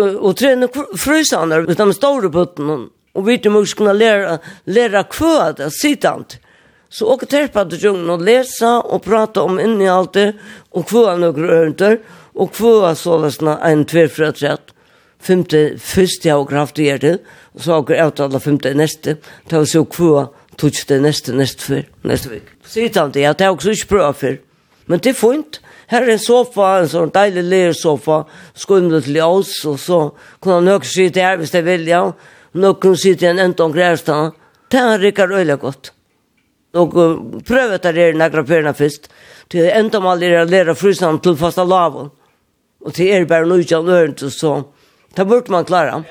Og 0.00 0.32
trene 0.40 0.70
frysene 0.72 1.60
med 1.66 1.76
de 1.76 1.96
store 1.98 2.32
bøttenen. 2.32 2.88
Og 3.14 3.28
vi 3.28 3.36
må 3.52 3.62
kunne 3.76 3.92
lære, 3.94 4.38
lære 4.64 5.04
kvøa 5.12 5.52
det 5.60 5.70
sitant. 5.76 6.38
Så 6.88 7.06
åker 7.12 7.26
til 7.26 7.48
på 7.52 7.60
at 7.66 7.76
jungen 7.82 8.10
og 8.10 8.24
lese 8.24 8.70
og 8.80 9.02
prate 9.04 9.44
om 9.44 9.60
inni 9.60 9.90
alt 9.90 10.14
det, 10.14 10.32
og 10.72 10.86
kvøa 10.88 11.18
noen 11.18 11.50
rønter, 11.50 11.98
og 12.34 12.52
kvøa 12.54 12.94
sålesna 12.96 13.58
en 13.68 13.84
tverfrøtrett 13.84 14.73
femte 15.24 15.62
første 15.80 16.28
jeg 16.28 16.48
kraft 16.50 16.80
gjør 16.80 17.02
det, 17.02 17.14
og 17.54 17.64
så 17.64 17.76
har 17.76 17.92
jeg 17.94 18.04
avtale 18.04 18.40
femte 18.40 18.74
neste, 18.76 19.16
til 19.50 19.62
å 19.62 19.68
se 19.68 19.84
kva 19.96 20.26
tog 20.60 20.80
det 20.88 21.00
neste, 21.02 21.34
neste 21.34 21.64
før, 21.64 21.86
neste 22.06 22.32
vik. 22.32 22.50
Sidan 22.68 23.12
det, 23.14 23.24
jeg 23.24 23.38
tar 23.40 23.54
også 23.54 23.74
ikke 23.74 23.94
bra 23.94 24.10
før. 24.16 24.38
Men 24.86 25.00
det 25.00 25.14
er 25.14 25.18
fint. 25.18 25.60
Her 25.88 26.04
er 26.04 26.14
en 26.14 26.20
sofa, 26.20 26.68
en 26.80 26.90
sånn 26.90 27.12
deilig 27.12 27.44
lersofa, 27.48 28.22
skumlet 28.58 29.06
til 29.08 29.20
oss, 29.24 29.56
og 29.68 29.78
så 29.80 30.00
kunne 30.40 30.60
han 30.60 30.70
nok 30.70 30.86
sitte 30.88 31.24
her 31.24 31.40
hvis 31.40 31.54
jeg 31.54 31.66
vil, 31.66 31.86
ja. 31.88 32.04
Nok 32.54 32.80
kunne 32.82 33.00
sitte 33.00 33.28
en 33.28 33.40
enda 33.42 33.64
omgrærstad. 33.64 34.36
Det 34.70 34.80
er 34.80 35.00
rikker 35.02 35.32
øyelig 35.34 35.58
godt. 35.62 35.90
Og 36.74 36.94
prøve 37.46 37.78
etter 37.78 37.94
det 37.94 38.14
nægra 38.18 38.44
perna 38.46 38.72
først. 38.74 39.08
Det 39.50 39.62
er 39.62 39.78
enda 39.78 40.00
mal 40.02 40.22
er 40.22 40.40
å 40.40 40.48
lære 40.48 40.74
frysan 40.78 41.20
til 41.22 41.36
fasta 41.38 41.64
laven. 41.66 42.10
Og 42.84 42.94
til 42.94 43.10
er 43.12 43.26
bare 43.28 43.46
noe 43.48 43.62
ikke 43.62 43.78
av 43.78 43.86
nøyren 43.88 44.16
til 44.18 44.32
sånn 44.34 44.66
Det 45.16 45.24
burde 45.24 45.50
man 45.50 45.64
klara. 45.64 46.04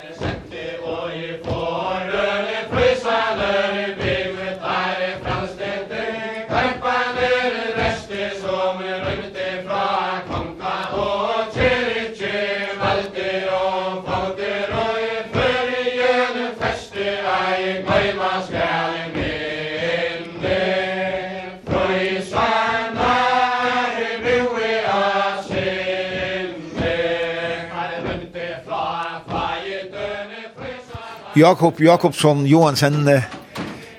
Jakob 31.43 31.79
Jakobsson 31.81 32.45
Johansen 32.47 33.07
eh, 33.11 33.23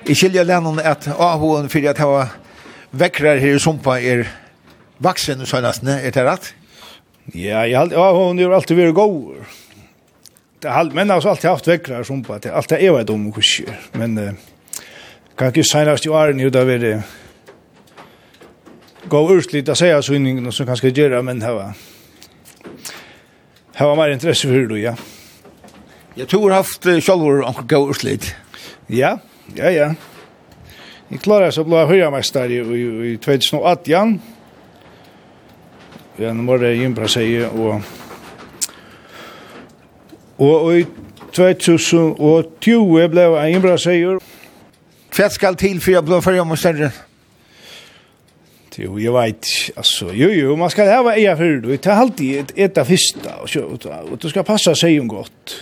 i 0.09 0.15
skilja 0.17 0.41
lennon 0.43 0.79
at 0.81 1.05
ahoen 1.13 1.67
fyrir 1.69 1.91
at 1.91 1.99
hava 2.01 2.23
vekkrar 2.97 3.37
her 3.37 3.59
i 3.59 3.61
sumpa 3.61 3.99
er 4.01 4.23
vaksen 5.05 5.43
og 5.43 5.49
søgnastene, 5.49 5.99
er 6.01 6.15
det 6.15 6.23
rett? 6.25 6.47
Ja, 7.35 7.61
jeg 7.69 7.77
har 7.77 7.93
ahoen 8.01 8.41
er 8.41 8.55
alltid 8.55 8.79
vært 8.79 8.97
god. 8.97 9.43
Det 10.63 10.73
har 10.73 10.89
men 10.97 11.13
har 11.13 11.21
alltid 11.21 11.51
haft 11.51 11.69
vekkrar 11.69 12.01
i 12.01 12.09
sumpa, 12.09 12.39
det 12.41 12.49
alt 12.49 12.73
er 12.73 12.97
vet 12.97 13.13
om 13.13 13.29
kursi, 13.35 13.67
men 13.93 14.17
eh, 14.17 14.33
kan 15.37 15.53
ikke 15.53 15.67
seinast 15.69 16.09
i 16.09 16.13
åren 16.15 16.41
jo 16.41 16.49
da 16.49 16.65
vi 16.65 16.79
det 16.81 16.95
gå 19.07 19.31
urslit 19.31 19.69
att 19.69 19.77
säga 19.77 20.01
synningen 20.01 20.47
och 20.47 20.53
så 20.53 20.65
kanske 20.65 20.89
göra 20.89 21.21
men 21.21 21.39
det 21.39 21.53
var 21.53 21.73
det 23.77 23.83
var 23.83 23.95
mer 23.95 24.09
intresse 24.09 24.47
för 24.47 24.67
det 24.67 24.79
ja. 24.79 24.95
Jeg 26.15 26.29
tror 26.31 26.53
haft 26.55 26.85
sjølvor 27.03 27.41
og 27.43 27.65
gå 27.67 27.79
urslit. 27.89 28.29
Ja, 28.89 29.17
ja, 29.57 29.71
ja. 29.73 29.89
Jeg 31.11 31.19
klarer 31.19 31.51
så 31.51 31.65
blå 31.67 31.83
høyre 31.85 32.07
i, 32.49 32.55
i, 32.55 32.85
i 33.11 33.17
2018. 33.17 34.21
Ja, 36.19 36.31
nå 36.31 36.45
var 36.47 36.63
det 36.63 36.77
Jimbra 36.79 37.07
sier, 37.11 37.51
og 37.51 37.81
og 40.39 40.71
i 40.75 40.85
2020 41.35 43.09
ble 43.11 43.27
jeg 43.27 43.53
Jimbra 43.53 43.75
sier. 43.79 44.23
Hva 45.15 45.29
skal 45.31 45.55
til 45.59 45.83
for 45.83 45.91
jeg 45.95 46.07
blå 46.07 46.21
høyre 46.23 46.47
mester? 46.47 46.87
Jo, 48.75 48.97
jeg 48.99 49.13
vet, 49.15 49.47
altså, 49.77 50.09
jo, 50.11 50.27
jo, 50.35 50.55
man 50.59 50.71
skal 50.71 50.89
hava 50.91 51.13
eia 51.15 51.35
fyrir, 51.39 51.61
det 51.63 51.77
tar 51.85 52.01
alltid 52.01 52.41
et, 52.41 52.49
et 52.65 52.77
av 52.81 52.89
fyrsta, 52.89 53.37
og, 53.39 53.53
og, 53.61 53.85
og, 53.87 54.25
og, 54.25 54.41
passa 54.43 54.73
og, 54.75 54.99
om 54.99 55.13
og, 55.15 55.29
og, 55.29 55.53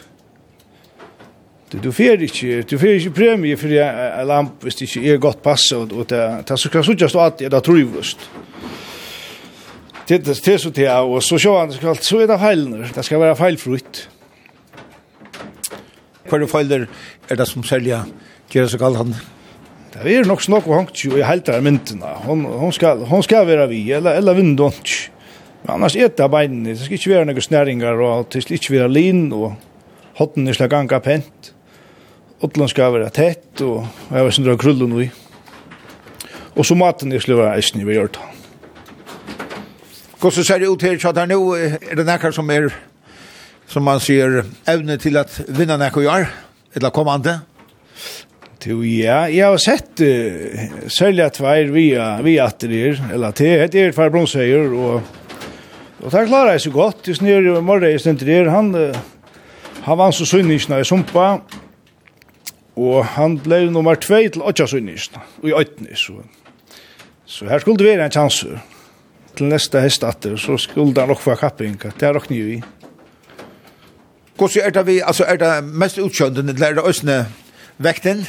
Du 1.81 1.89
fer 1.89 2.21
ikkje, 2.21 2.61
du 2.69 2.75
fer 2.77 2.99
ikkje 2.99 3.11
premie 3.15 3.57
for 3.57 3.71
en 3.73 4.27
lamp 4.29 4.61
hvis 4.61 4.75
det 4.77 4.85
ikkje 4.85 5.15
er 5.15 5.21
godt 5.21 5.41
passe, 5.41 5.73
og 5.73 6.03
det 6.09 6.21
ta 6.45 6.57
så 6.59 6.69
kan 6.69 6.85
sjå 6.85 6.93
at 7.23 7.39
det 7.39 7.49
er 7.49 7.61
det. 10.05 10.37
Det 10.45 10.59
så 10.61 10.69
til, 10.69 10.89
og 10.89 11.23
så 11.23 11.39
sjå 11.39 11.53
han, 11.57 11.71
skal 11.73 11.97
så 11.97 12.19
er 12.21 12.27
det 12.29 12.39
feilner, 12.39 12.91
det 12.93 13.05
skal 13.05 13.23
være 13.23 13.39
feilfrutt. 13.39 14.03
Kvar 16.27 16.39
du 16.39 16.45
det 16.45 16.51
feiler 16.51 16.85
er 17.29 17.39
det 17.39 17.47
som 17.49 17.65
selja 17.65 18.03
gjør 18.51 18.69
så 18.69 18.77
galt 18.77 18.99
han? 19.01 19.15
Det 19.93 20.13
er 20.13 20.27
nok 20.29 20.41
snakk 20.41 20.67
og 20.67 20.75
hangt 20.75 21.01
jo 21.05 21.17
i 21.17 21.23
der 21.23 21.61
myntene. 21.61 22.13
Hon, 22.25 22.45
hon, 22.45 22.71
skal, 22.73 23.05
hon 23.05 23.23
skal 23.23 23.47
være 23.47 23.67
vi, 23.69 23.91
eller, 23.91 24.17
eller 24.17 24.33
vindont. 24.37 24.93
Annars 25.69 25.95
er 25.95 26.09
det 26.09 26.29
beinene, 26.29 26.73
det 26.73 26.85
skal 26.85 26.99
ikke 26.99 27.13
være 27.15 27.25
noen 27.29 27.41
snæringer, 27.41 28.01
og 28.01 28.29
det 28.33 28.43
skal 28.43 28.57
ikke 28.57 28.73
være 28.73 28.91
lin, 28.91 29.27
og 29.31 29.53
hotten 30.19 30.47
er 30.47 30.57
slag 30.57 30.69
ganga 30.73 30.99
pent. 30.99 31.53
Åtland 32.43 32.69
skal 32.69 32.91
være 32.91 33.11
tett, 33.15 33.61
og 33.63 33.85
jeg 34.11 34.25
var 34.25 34.33
sindra 34.35 34.55
krullen 34.59 34.97
vi. 34.97 35.07
Og 36.53 36.65
så 36.67 36.75
maten 36.75 37.13
jeg 37.13 37.23
skulle 37.23 37.39
vara 37.39 37.55
eisen 37.55 37.81
i 37.81 37.87
vi 37.87 37.95
gjør 37.95 38.11
det. 38.17 38.25
Hvordan 40.19 40.43
ser 40.43 40.59
det 40.59 40.67
ut 40.67 40.81
her, 40.81 40.99
så 40.99 41.11
där 41.11 41.27
nå 41.27 41.55
er 41.55 41.95
det 41.95 42.05
nekker 42.05 42.31
som 42.31 42.49
er, 42.49 42.69
som 43.67 43.83
man 43.83 43.99
sier, 43.99 44.43
evne 44.67 44.97
til 44.97 45.17
at 45.17 45.41
vinna 45.47 45.77
nekker 45.77 46.01
gjør, 46.01 46.29
eller 46.75 46.89
kommande? 46.89 47.39
Jo, 48.65 48.79
ja, 48.83 49.25
jeg 49.27 49.43
har 49.43 49.57
sett 49.59 49.99
uh, 49.99 50.87
særlig 50.87 51.25
at 51.25 51.41
via, 51.73 52.21
via 52.21 52.45
at 52.45 52.61
det 52.61 52.87
er, 52.87 53.01
eller 53.13 53.31
til, 53.31 53.67
det 53.71 53.81
er 53.81 53.91
far 53.91 54.09
bronseier, 54.09 54.71
og 54.71 55.01
Og 56.03 56.11
det 56.11 56.27
klarer 56.27 56.51
jeg 56.51 56.61
så 56.61 56.71
godt. 56.71 57.07
Jeg 57.07 57.15
snir 57.15 57.37
i 57.39 57.61
morgen, 57.61 57.91
jeg 57.91 57.99
snir 58.01 58.13
der. 58.13 58.49
Han, 58.51 58.93
han 59.83 59.97
var 59.97 60.11
så 60.11 60.25
synningsna 60.25 60.81
i 60.81 60.83
sumpa, 60.83 61.37
Og 62.79 63.03
han 63.15 63.37
ble 63.43 63.67
nummer 63.69 63.95
2 63.95 64.21
til 64.33 64.41
8 64.41 64.49
Åtjasunnisen, 64.49 65.19
og 65.41 65.49
i 65.49 65.53
Øytnis. 65.53 66.07
Så 67.25 67.49
her 67.49 67.59
skulle 67.59 67.77
det 67.77 67.87
være 67.87 68.05
en 68.05 68.11
chanser. 68.11 68.61
Til 69.33 69.49
neste 69.49 69.81
hestatter, 69.81 70.35
så 70.37 70.57
skulle 70.61 70.93
han 70.99 71.09
nok 71.09 71.21
få 71.21 71.35
kapping, 71.35 71.77
det 71.81 72.05
er 72.05 72.13
nok 72.13 72.29
nye 72.29 72.57
i. 72.57 72.61
Hvordan 74.37 74.65
er 74.65 74.73
det 74.73 74.85
vi, 74.87 74.99
altså 75.01 75.25
er 75.29 75.37
det 75.41 75.51
mest 75.63 75.97
utkjøndende, 75.97 76.53
eller 76.53 76.67
er 76.67 76.77
det 76.77 76.85
østene 76.89 77.17
vekten? 77.77 78.25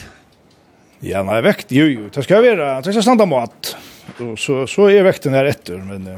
Ja, 1.05 1.23
nei, 1.25 1.41
vekt, 1.45 1.73
jo, 1.73 1.85
jo, 1.89 2.09
det 2.13 2.25
skal 2.25 2.45
være, 2.45 2.69
det 2.85 2.95
skal 2.95 3.05
standa 3.05 3.27
mat. 3.29 3.75
Og 4.21 4.39
så, 4.41 4.63
så 4.71 4.89
er 4.93 5.05
vekten 5.05 5.37
her 5.37 5.49
etter, 5.49 5.81
men, 5.85 6.09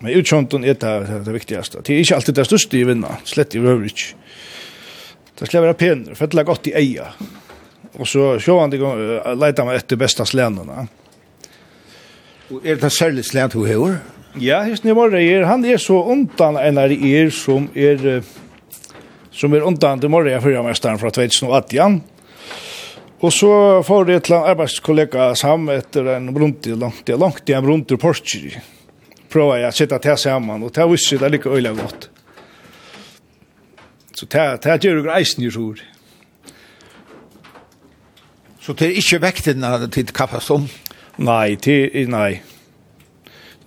men 0.00 0.18
utkjøntende 0.18 0.70
er 0.70 0.78
det, 0.78 1.22
det 1.26 1.34
viktigaste. 1.34 1.82
Det 1.82 1.94
er 1.94 2.02
ikke 2.02 2.18
alltid 2.18 2.38
det 2.38 2.46
største 2.50 2.78
i 2.78 2.84
vinna, 2.86 3.16
slett 3.26 3.54
i 3.54 3.62
røvrig. 3.62 4.12
Det 5.34 5.50
skal 5.50 5.64
være 5.64 5.78
pener, 5.78 6.14
for 6.14 6.30
det 6.30 6.42
er 6.42 6.46
godt 6.46 6.70
i 6.70 6.76
eier 6.78 7.14
og 7.98 8.08
så 8.08 8.34
sjåan 8.42 8.72
de 8.72 8.80
uh, 8.82 9.32
leita 9.38 9.66
meg 9.66 9.80
etter 9.82 10.00
besta 10.00 10.26
slænene. 10.26 10.86
Og 12.52 12.66
er 12.66 12.80
det 12.80 12.92
særlig 12.92 13.24
slæn 13.24 13.52
du 13.52 13.64
hever? 13.64 14.00
Ja, 14.40 14.64
hesten 14.66 14.90
jeg 14.90 14.98
var 14.98 15.14
er, 15.14 15.44
han 15.46 15.64
er 15.64 15.78
så 15.78 16.00
undan 16.10 16.58
enn 16.58 16.80
er 16.80 16.90
er 16.90 17.30
som 17.30 17.68
er 17.74 18.22
som 19.34 19.54
er 19.54 19.66
undan 19.66 20.00
til 20.00 20.10
morgen 20.10 20.30
jeg 20.30 20.42
fyrir 20.42 20.62
mestaren 20.62 20.98
fra 20.98 21.10
2018. 21.10 22.02
Og 23.24 23.32
så 23.32 23.50
får 23.86 24.10
jeg 24.10 24.22
til 24.26 24.36
en 24.36 24.48
arbeidskollega 24.50 25.30
sammen 25.38 25.72
etter 25.74 26.10
en 26.16 26.28
brunti, 26.34 26.74
langt, 26.76 27.06
det 27.06 27.14
er 27.14 27.22
langt 27.22 27.48
i 27.48 27.56
en 27.56 27.64
brunti 27.64 27.96
Porsche. 27.96 28.60
Prøver 29.32 29.62
jeg 29.62 29.72
å 29.72 29.76
sitte 29.78 29.98
til 30.02 30.18
sammen, 30.20 30.62
og 30.62 30.74
det 30.74 30.86
visste 30.90 31.14
jeg 31.14 31.22
det 31.22 31.26
er 31.26 31.34
like 31.34 31.50
øyelig 31.50 31.74
godt. 31.78 32.10
Så 34.14 34.28
det, 34.30 34.44
det 34.66 34.76
gjør 34.84 35.00
jo 35.00 35.06
greisen 35.08 35.46
i 35.46 35.50
sjord. 35.50 35.80
Så 38.64 38.72
det 38.72 38.86
er 38.86 38.96
ikke 38.96 39.20
vekten 39.20 39.64
av 39.68 39.82
tid 39.92 40.08
kappast 40.16 40.48
om? 40.54 40.62
Nei, 41.20 41.56
det 41.60 41.74
er 41.92 42.06
nei. 42.08 42.30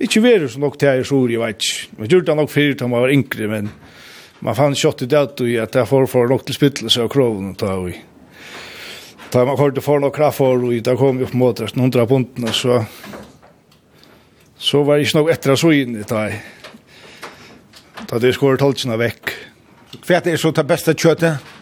Ikke 0.01 0.23
verus 0.23 0.55
nok 0.57 0.79
til 0.81 0.89
jeg 0.89 1.05
tror, 1.05 1.29
jeg 1.29 1.41
vet 1.41 1.61
ikke. 1.61 1.89
Jeg 1.99 2.09
gjorde 2.09 2.25
det 2.31 2.35
nok 2.39 2.49
fyrir 2.49 2.77
til 2.77 2.89
man 2.89 3.03
var 3.03 3.13
yngre, 3.13 3.49
men 3.51 3.69
man 4.41 4.57
fann 4.57 4.77
kjøtt 4.77 5.03
i 5.05 5.09
det 5.11 5.21
at 5.61 5.77
jeg 5.77 5.89
får 5.89 6.07
for 6.09 6.29
nok 6.29 6.47
til 6.47 6.57
spyttelse 6.57 7.05
av 7.05 7.11
kroven 7.13 7.51
og 7.51 7.59
ta 7.61 7.75
i. 7.85 7.93
Da 9.33 9.43
man 9.45 9.59
kom 9.59 9.69
til 9.75 9.85
for 9.85 10.01
nok 10.01 10.15
kraft 10.17 10.39
for, 10.41 10.65
og 10.65 10.81
da 10.81 10.95
kom 10.97 11.21
vi 11.21 11.29
mot 11.37 11.61
resten 11.61 11.83
hundra 11.85 12.07
puntene, 12.09 12.49
så 12.53 12.81
så 14.57 14.81
var 14.81 14.97
det 14.97 15.05
ikke 15.05 15.19
nok 15.19 15.29
etter 15.29 15.59
så 15.61 15.69
inn 15.77 15.99
i 15.99 16.07
det. 16.09 16.23
Da 18.09 18.17
det 18.17 18.33
skår 18.33 18.57
tolkene 18.57 18.97
vekk. 18.97 19.35
Hva 20.07 20.17
er 20.17 20.25
det 20.25 20.39
så 20.41 20.49
det 20.49 20.65
beste 20.65 20.97
kjøttet? 20.97 21.53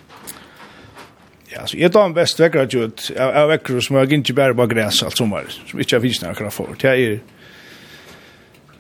Ja, 1.55 1.67
så 1.67 1.77
jag 1.77 1.91
tar 1.91 2.05
en 2.05 2.13
bäst 2.13 2.39
veckra 2.39 2.63
ut 2.63 3.11
av 3.19 3.47
veckor 3.49 3.79
som 3.79 3.95
jag 3.95 4.13
inte 4.13 4.33
bär 4.33 4.53
bara 4.53 4.67
gräs 4.67 5.03
allt 5.03 5.17
sommar 5.17 5.45
som 5.67 5.79
inte 5.79 6.01
finns 6.01 6.21
några 6.21 6.35
kraft 6.35 6.57
för. 6.57 6.67
Det 6.81 6.87
är 6.87 7.19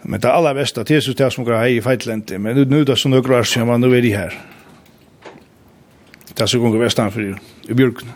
men 0.01 0.19
det 0.19 0.33
allra 0.33 0.53
bästa 0.53 0.83
det 0.83 0.95
är 0.95 1.01
så 1.01 1.11
det 1.11 1.31
som 1.31 1.43
går 1.43 1.53
här 1.53 1.67
i 1.67 1.81
Fightland 1.81 2.31
men 2.39 2.55
nu 2.55 2.65
nu 2.65 2.83
då 2.83 2.95
så 2.95 3.09
några 3.09 3.39
år 3.39 3.43
sedan 3.43 3.67
var 3.67 3.77
nu 3.77 3.97
är 3.97 4.01
det 4.01 4.15
här. 4.15 4.41
Det 6.33 6.47
så 6.47 6.59
går 6.59 6.77
västan 6.77 7.11
för 7.11 7.37
i 7.69 7.73
björken. 7.73 8.11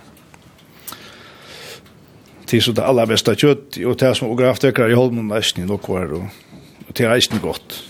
Det 2.50 2.58
är 2.58 2.62
så 2.62 2.72
det 2.72 2.86
allra 2.86 3.06
bästa 3.06 3.36
kött 3.36 3.78
och 3.78 3.98
det 3.98 4.16
som 4.16 4.36
går 4.36 4.46
haft 4.46 4.64
veckor 4.64 4.92
i 4.92 4.94
Holmen 4.94 5.28
nästan 5.28 5.68
då 5.68 5.78
kvar 5.78 6.14
och 6.14 6.24
det 6.94 7.04
är 7.04 7.16
nästan 7.16 7.40
gott. 7.40 7.90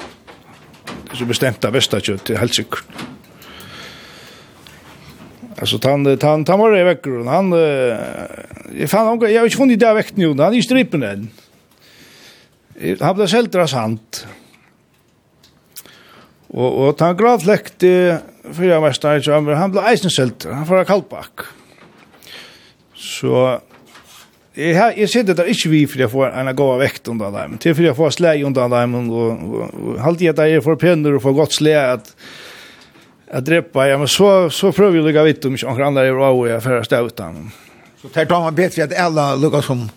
Det 1.04 1.12
är 1.12 1.16
så 1.18 1.26
bestämt 1.26 1.62
det 1.62 1.72
bästa 1.72 2.00
kött 2.00 2.26
det 2.26 2.34
är 2.34 2.38
helt 2.38 2.56
säkert. 2.56 2.84
Alltså 5.60 5.80
han 5.84 6.18
han 6.22 6.46
han 6.48 6.60
var 6.60 6.78
i 6.78 6.84
veckor 6.84 7.20
och 7.20 7.26
han 7.26 7.52
jag 7.52 8.90
fan 8.90 9.20
jag 9.22 9.40
har 9.40 9.46
inte 9.46 9.58
funnit 9.58 9.80
det 9.80 9.94
veckan 9.94 10.16
nu 10.16 10.28
han 10.28 10.54
är 10.54 10.58
i 10.58 10.62
strippen 10.62 11.04
än. 11.04 11.30
Han 13.00 13.16
blev 13.16 13.28
sältra 13.28 13.68
sant. 13.68 14.28
Och 16.48 16.88
och 16.88 17.00
han 17.00 17.18
grav 17.18 17.40
fläkt 17.40 17.84
fyra 18.54 18.82
mästare 18.82 19.22
så 19.22 19.32
han 19.32 19.72
blev 19.72 19.84
isen 19.94 20.10
sält. 20.10 20.44
Han 20.44 20.66
får 20.66 20.84
kallback. 20.84 21.40
Så 22.94 23.62
Jeg, 24.60 24.76
har, 24.76 24.94
jeg 24.98 25.08
sitter 25.10 25.38
der 25.38 25.48
ikke 25.48 25.70
vi 25.72 25.86
for 25.88 26.02
jeg 26.02 26.12
får 26.12 26.34
en 26.36 26.50
god 26.58 26.82
vekt 26.82 27.08
under 27.08 27.32
dem. 27.32 27.58
Til 27.62 27.76
for 27.78 27.86
jeg 27.86 27.96
får 27.96 28.16
slæg 28.18 28.44
under 28.46 28.68
dem, 28.74 28.96
og, 28.98 29.12
og, 29.14 29.30
og, 29.30 29.76
og 29.88 30.02
halte 30.04 30.26
jeg 30.26 30.36
der 30.36 30.52
er 30.58 30.64
for 30.66 30.80
penner 30.80 31.16
og 31.16 31.22
for 31.24 31.38
godt 31.38 31.54
slæg 31.54 31.94
at 31.94 32.12
att 33.32 33.46
drepa 33.46 33.88
ja 33.88 33.98
men 33.98 34.08
så 34.08 34.50
så 34.50 34.72
prövar 34.72 34.92
vi 34.92 35.02
lägga 35.02 35.24
vitt 35.24 35.46
om 35.46 35.52
inte 35.52 35.66
några 35.66 35.88
andra 35.88 36.06
är 36.06 36.14
och 36.14 36.48
jag 36.48 36.64
för 36.64 36.78
att 36.78 36.94
utan 36.94 37.52
så 38.02 38.08
tar 38.08 38.26
de 38.26 38.44
man 38.44 38.56
bättre 38.56 38.84
att 38.84 38.98
alla 38.98 39.36
lukar 39.36 39.62
som 39.62 39.90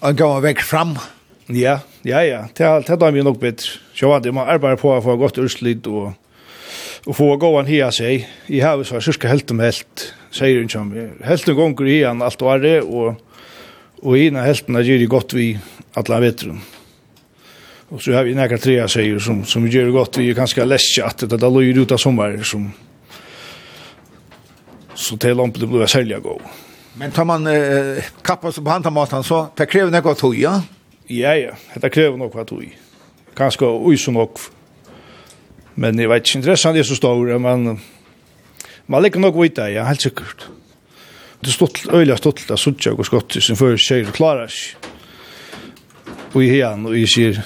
att 0.00 0.16
gå 0.16 0.40
väck 0.40 0.60
fram. 0.60 0.98
Ja 1.46 1.80
ja 2.02 2.24
ja. 2.24 2.48
Det 2.54 2.64
allt 2.64 2.86
det 2.86 2.96
de 2.96 3.22
nog 3.22 3.38
bättre 3.38 3.68
så 3.94 4.08
vad 4.08 4.22
det 4.22 4.32
man 4.32 4.48
arbetar 4.48 4.76
på 4.76 4.94
att 4.94 5.04
få 5.04 5.16
gott 5.16 5.38
urslit 5.38 5.86
och 5.86 6.12
och 7.04 7.16
få 7.16 7.36
gå 7.36 7.36
gåan 7.36 7.66
hia 7.66 7.92
sig 7.92 8.28
i 8.46 8.60
havet 8.60 8.86
så 8.86 9.12
ska 9.12 9.28
helt 9.28 9.50
om 9.50 9.60
helt 9.60 10.14
säger 10.30 10.62
inte 10.62 10.72
som. 10.72 11.10
helt 11.24 11.48
en 11.48 11.54
gång 11.54 11.86
i 11.86 12.04
han 12.04 12.22
allt 12.22 12.40
var 12.40 12.58
det 12.58 12.80
och 12.80 13.14
och 14.02 14.18
ina 14.18 14.42
helten 14.42 14.74
gör 14.74 14.98
det 14.98 15.06
gott 15.06 15.32
vi 15.32 15.58
alla 15.92 16.20
vetrum 16.20 16.60
Och 17.88 18.02
så 18.02 18.12
har 18.12 18.24
vi 18.24 18.34
några 18.34 18.58
trea 18.58 18.88
säger 18.88 19.18
som 19.18 19.44
som 19.44 19.68
gör 19.68 19.90
gott 19.90 20.16
vi 20.16 20.30
är 20.30 20.34
ganska 20.34 20.64
läskiga 20.64 21.06
att 21.06 21.18
det 21.18 21.26
där 21.26 21.50
låg 21.50 21.62
ut 21.62 21.92
av 21.92 21.96
sommar 21.96 22.42
som 22.42 22.72
så 24.94 25.16
till 25.16 25.36
lampen 25.36 25.60
det 25.60 25.66
blir 25.66 25.86
sälja 25.86 26.18
gå. 26.18 26.40
Men 26.94 27.10
tar 27.10 27.24
man 27.24 27.46
eh, 27.46 28.04
kappa 28.22 28.52
så 28.52 28.62
på 28.62 28.70
handamaten 28.70 29.24
så 29.24 29.48
det 29.56 29.66
kräver 29.66 29.90
något 29.90 30.18
tog 30.18 30.36
ja. 30.36 30.62
Ja 31.06 31.34
ja, 31.34 31.50
det 31.74 31.90
kräver 31.90 32.16
något 32.16 32.48
tog. 32.48 32.78
Kanske 33.36 33.64
oj 33.64 33.96
så 33.96 34.10
nog. 34.10 34.30
Men 35.74 35.96
det 35.96 36.06
var 36.06 36.16
inte 36.16 36.38
intressant 36.38 36.76
det 36.76 36.84
så 36.84 36.94
stor 36.94 37.38
men 37.38 37.80
man 38.86 39.02
lägger 39.02 39.20
nog 39.20 39.42
vita 39.42 39.70
ja 39.70 39.84
helt 39.84 40.00
säkert. 40.00 40.46
Det 41.40 41.50
stod 41.50 41.70
öliga 41.92 42.16
stolt 42.16 42.50
att 42.50 42.86
jag 42.86 42.98
och 42.98 43.06
skott 43.06 43.32
som 43.32 43.56
för 43.56 43.76
sig 43.76 44.04
klarar 44.04 44.46
sig. 44.46 44.76
Och 46.32 46.44
i 46.44 46.48
hen 46.48 46.86
och 46.86 46.98
i 46.98 47.06
sig 47.06 47.42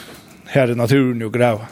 her 0.52 0.72
i 0.72 0.76
naturen 0.78 1.22
og 1.26 1.32
grava. 1.34 1.68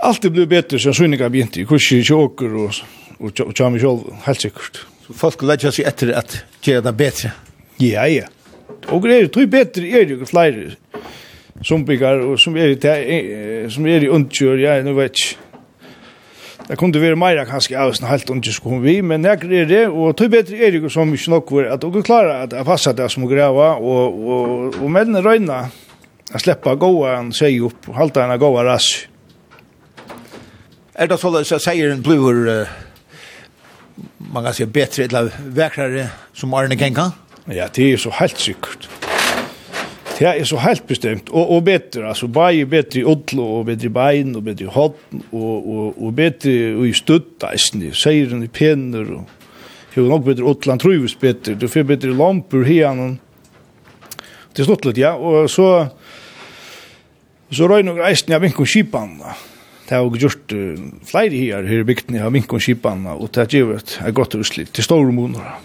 Alt 0.00 0.22
det 0.24 0.32
blir 0.32 0.48
bedre 0.48 0.80
som 0.80 0.96
sunninga 0.96 1.28
begynte, 1.28 1.60
i 1.60 2.02
kjåker 2.02 2.56
og, 2.56 2.80
og, 3.18 3.42
og 3.44 3.54
kjami 3.54 3.80
sjolv, 3.82 4.06
helt 4.24 4.46
sikkert. 4.46 4.84
Så 5.06 5.16
folk 5.16 5.42
legger 5.42 5.74
seg 5.74 5.90
etter 5.90 6.14
at 6.16 6.38
gjøre 6.64 6.86
det 6.88 6.94
bedre? 6.96 7.34
Ja, 7.80 8.06
ja. 8.08 8.30
Og 8.88 9.04
det 9.04 9.16
er 9.16 9.28
jo 9.28 9.46
bedre 9.50 9.84
er 9.84 10.14
jo 10.14 10.24
flere 10.24 10.70
som 11.62 11.84
bygger, 11.84 12.24
og 12.24 12.40
som 12.40 12.56
er, 12.56 12.72
som 13.68 13.86
er 13.86 14.06
i 14.06 14.08
undkjør, 14.08 14.56
ja, 14.62 14.80
nu 14.82 14.94
vet 14.96 15.18
ikke. 15.18 15.46
Det 16.70 16.76
kunde 16.78 17.00
vara 17.02 17.16
mer 17.18 17.44
kanske 17.44 17.74
av 17.74 17.92
sån 17.92 18.06
helt 18.06 18.30
inte 18.30 18.52
som 18.52 18.82
vi, 18.82 19.02
men 19.02 19.22
när 19.22 19.52
är 19.52 19.66
det 19.66 19.86
och 19.88 20.16
tror 20.16 20.28
bättre 20.28 20.56
är 20.56 20.72
det 20.72 20.90
som 20.90 21.10
vi 21.12 21.18
snackar 21.18 21.64
att 21.64 21.84
och 21.84 22.04
klara 22.04 22.42
att 22.42 22.64
passa 22.64 22.92
det 22.92 23.08
som 23.08 23.28
gräva 23.28 23.74
och 23.74 24.30
och 24.30 24.74
och 24.82 24.90
men 24.90 25.22
röna 25.22 25.68
att 26.32 26.40
släppa 26.40 26.74
goa 26.74 27.16
en 27.16 27.32
sig 27.32 27.60
upp 27.60 27.88
och 27.88 27.94
halta 27.94 28.24
en 28.24 28.38
goa 28.38 28.64
rass. 28.64 29.06
Är 30.92 31.06
det 31.06 31.18
så 31.44 31.54
att 31.54 31.62
säger 31.62 31.90
en 31.90 32.02
bluer 32.02 32.68
man 34.16 34.44
kan 34.44 34.54
säga 34.54 34.66
bättre 34.66 35.04
eller 35.04 35.32
vackrare 35.46 36.08
som 36.32 36.54
Arne 36.54 36.78
Kenka? 36.78 37.12
Ja, 37.44 37.68
det 37.74 37.92
är 37.92 37.96
så 37.96 38.10
helt 38.10 38.38
säkert. 38.38 38.88
Det 40.18 40.24
är 40.24 40.44
så 40.44 40.56
helt 40.56 40.86
bestämt 40.86 41.28
och 41.28 41.56
och 41.56 41.62
bättre 41.62 42.08
alltså 42.08 42.26
bara 42.26 42.66
bättre 42.66 43.04
ull 43.04 43.40
och 43.40 43.64
bättre 43.64 43.88
bein 43.88 44.36
och 44.36 44.42
bättre 44.42 44.66
hot 44.66 44.98
och 45.30 45.76
och 45.76 46.04
och 46.04 46.12
bättre 46.12 46.50
i 46.88 46.92
stötta 46.92 47.54
isni 47.54 47.92
säger 47.92 48.26
den 48.26 48.42
i 48.42 48.48
penner 48.48 49.12
och 49.12 49.28
hur 49.92 50.08
nog 50.08 50.24
bättre 50.24 50.42
ullland 50.42 50.80
trivs 50.80 51.20
bättre 51.20 51.54
du 51.54 51.68
får 51.68 51.82
bättre 51.82 52.08
lampor 52.08 52.64
här 52.64 52.94
någon 52.94 53.18
Det 54.52 54.62
är 54.62 54.64
stått 54.64 54.84
lite, 54.84 55.00
ja. 55.00 55.14
Och 55.14 55.50
så 55.50 55.86
Og 57.50 57.56
så 57.58 57.66
røy 57.66 57.82
nok 57.82 57.98
reisen 57.98 58.34
av 58.36 58.44
vinkon 58.44 58.68
kipanna. 58.68 59.34
Det 59.88 59.96
har 59.96 60.18
gjort 60.22 60.52
uh, 60.54 60.84
flere 61.02 61.34
her 61.34 61.66
her 61.66 61.82
i 61.82 61.86
bygden 61.86 62.20
av 62.22 62.30
vinkon 62.30 62.62
kipanna, 62.62 63.16
og 63.18 63.32
det 63.34 63.42
har 63.42 63.56
gjort 63.58 63.96
et 64.06 64.14
godt 64.14 64.36
utslitt 64.38 64.70
til 64.76 64.86
store 64.86 65.10
måneder. 65.10 65.58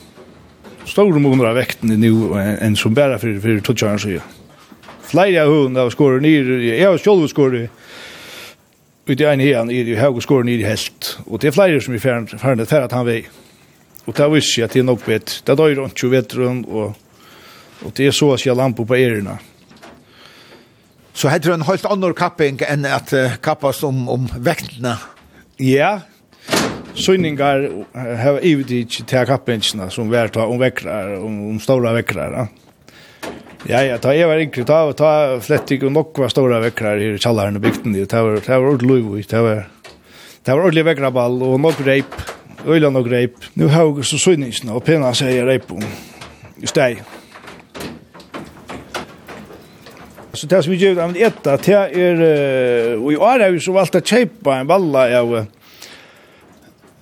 Store 0.90 1.22
måneder 1.22 1.52
av 1.52 1.60
vekten 1.60 1.94
er 1.94 2.02
nu 2.02 2.34
enn 2.34 2.78
som 2.78 2.98
bæra 2.98 3.20
for, 3.22 3.38
for 3.42 3.62
tutsjaren 3.70 4.02
sier. 4.02 4.26
Flere 5.06 5.46
av 5.46 5.54
hun 5.54 5.78
har 5.78 5.94
skåret 5.94 6.26
nir, 6.26 6.50
jeg 6.66 6.82
har 6.82 6.98
sjolv 6.98 7.30
skåret 7.30 7.70
ut 9.06 9.22
i 9.22 9.26
ene 9.30 9.46
er 9.54 9.86
jo 9.86 10.02
høy 10.02 10.22
skåret 10.26 10.50
nir 10.50 10.62
i 10.64 10.66
helt, 10.66 11.16
og 11.30 11.38
det 11.42 11.52
er 11.52 11.58
flere 11.58 11.82
som 11.82 11.94
er 11.94 12.02
ferdig 12.02 12.40
ferdig 12.66 12.98
han 12.98 13.06
vei. 13.06 13.20
Og 14.06 14.14
det 14.14 14.24
har 14.24 14.34
visst 14.34 14.58
at 14.62 14.74
det 14.74 14.82
er 14.82 14.90
nok 14.90 15.06
vet, 15.06 15.42
det 15.46 15.54
er 15.54 15.60
døyr 15.62 15.86
og 15.86 16.06
vetron, 16.10 16.66
og, 16.66 16.96
og 17.86 17.94
det 17.98 18.10
er 18.10 18.16
så 18.18 18.34
at 18.34 18.46
jeg 18.46 18.58
lampo 18.58 18.86
på 18.90 18.98
erina 18.98 19.38
så 21.16 21.32
heter 21.32 21.53
det 21.53 21.59
en 21.61 21.70
helt 21.70 21.88
annan 21.88 22.16
kapping 22.18 22.59
enn 22.68 22.86
at 22.89 23.13
uh, 23.16 23.38
kappas 23.43 23.82
om, 23.88 24.05
om 24.11 24.28
vektene? 24.36 24.97
Ja, 25.63 26.01
Søyningar 26.95 27.66
har 28.22 28.38
ivet 28.45 28.70
ikke 28.72 29.03
til 29.03 29.26
kappingsene 29.28 29.89
som 29.91 30.07
vi 30.07 30.16
vært 30.16 30.38
om 30.39 30.59
vekkrar, 30.61 31.18
om, 31.20 31.41
om 31.49 31.57
stora 31.59 31.91
vekkrar. 31.97 32.38
Ja. 32.38 32.45
Ja, 33.66 33.80
ja, 33.82 33.95
ta 33.97 34.11
jeg 34.13 34.30
var 34.30 34.39
yngre, 34.39 34.61
ta, 34.70 34.78
ta 34.93 35.11
flett 35.41 35.72
ikke 35.74 35.89
nok 35.89 36.20
var 36.22 36.30
stora 36.30 36.59
vekkrar 36.61 36.99
her 37.01 37.16
i 37.18 37.22
kjallaren 37.22 37.57
og 37.57 37.63
bygden, 37.63 37.95
det 37.97 38.05
var, 38.13 38.38
det 38.38 38.51
var 38.51 38.68
ordentlig 38.70 38.91
lov, 38.91 39.16
det 39.26 39.41
var, 39.41 39.63
det 40.45 40.53
var 40.53 40.61
ordentlig 40.61 40.86
vekkraball 40.86 41.39
og 41.47 41.55
nok 41.63 41.82
reip, 41.88 42.20
øyla 42.61 42.93
nok 42.93 43.09
reip. 43.09 43.49
Nå 43.57 43.72
har 43.74 43.89
jeg 43.89 44.05
så 44.05 44.22
søyningsene 44.22 44.76
og 44.78 44.86
pena 44.86 45.09
seg 45.18 45.41
reip 45.49 45.74
om 45.74 45.82
i 45.82 46.70
steg. 46.70 47.01
Så 50.36 50.48
det 50.48 50.64
som 50.64 50.74
vi 50.74 50.80
gjør, 50.80 51.02
använder 51.04 51.28
etta, 51.28 51.58
det 51.58 51.76
er, 52.02 52.24
og 52.98 53.12
i 53.14 53.18
år 53.18 53.44
har 53.46 53.54
vi 53.54 53.62
så 53.64 53.76
valgt 53.76 53.96
å 53.96 54.04
köpa 54.04 54.60
en 54.60 54.68
balla 54.68 55.08
av 55.20 55.38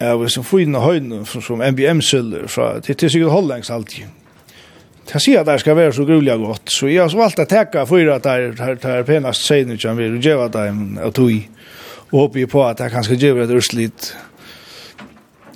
av 0.04 0.26
så 0.28 0.44
fina 0.44 0.82
høyne 0.84 1.22
som 1.26 1.62
MBM 1.62 2.02
säljer 2.04 2.48
så 2.52 2.74
det 2.84 2.98
er 2.98 3.12
sikkert 3.14 3.32
holdlengs 3.32 3.72
alltid. 3.72 4.10
Det 5.08 5.20
sier 5.22 5.42
at 5.42 5.48
det 5.48 5.60
skal 5.60 5.76
være 5.76 5.94
så 5.96 6.06
grulig 6.08 6.36
godt, 6.40 6.72
Så 6.72 6.88
jeg 6.88 7.02
har 7.02 7.10
så 7.10 7.18
valgt 7.18 7.40
å 7.40 7.46
teka 7.46 7.86
för 7.86 8.08
at 8.16 8.24
det 8.24 8.86
er 8.86 9.04
penast 9.04 9.46
sig 9.46 9.80
som 9.80 9.98
vi 9.98 10.08
gjør 10.20 10.46
at 10.46 10.54
det 10.54 10.62
er 10.68 11.06
av 11.06 11.12
tog. 11.12 11.50
og 12.12 12.20
håper 12.20 12.46
på 12.46 12.64
at 12.64 12.78
det 12.78 12.92
kanske 12.92 13.16
gör 13.16 13.42
ett 13.42 13.50
ursligt. 13.50 14.16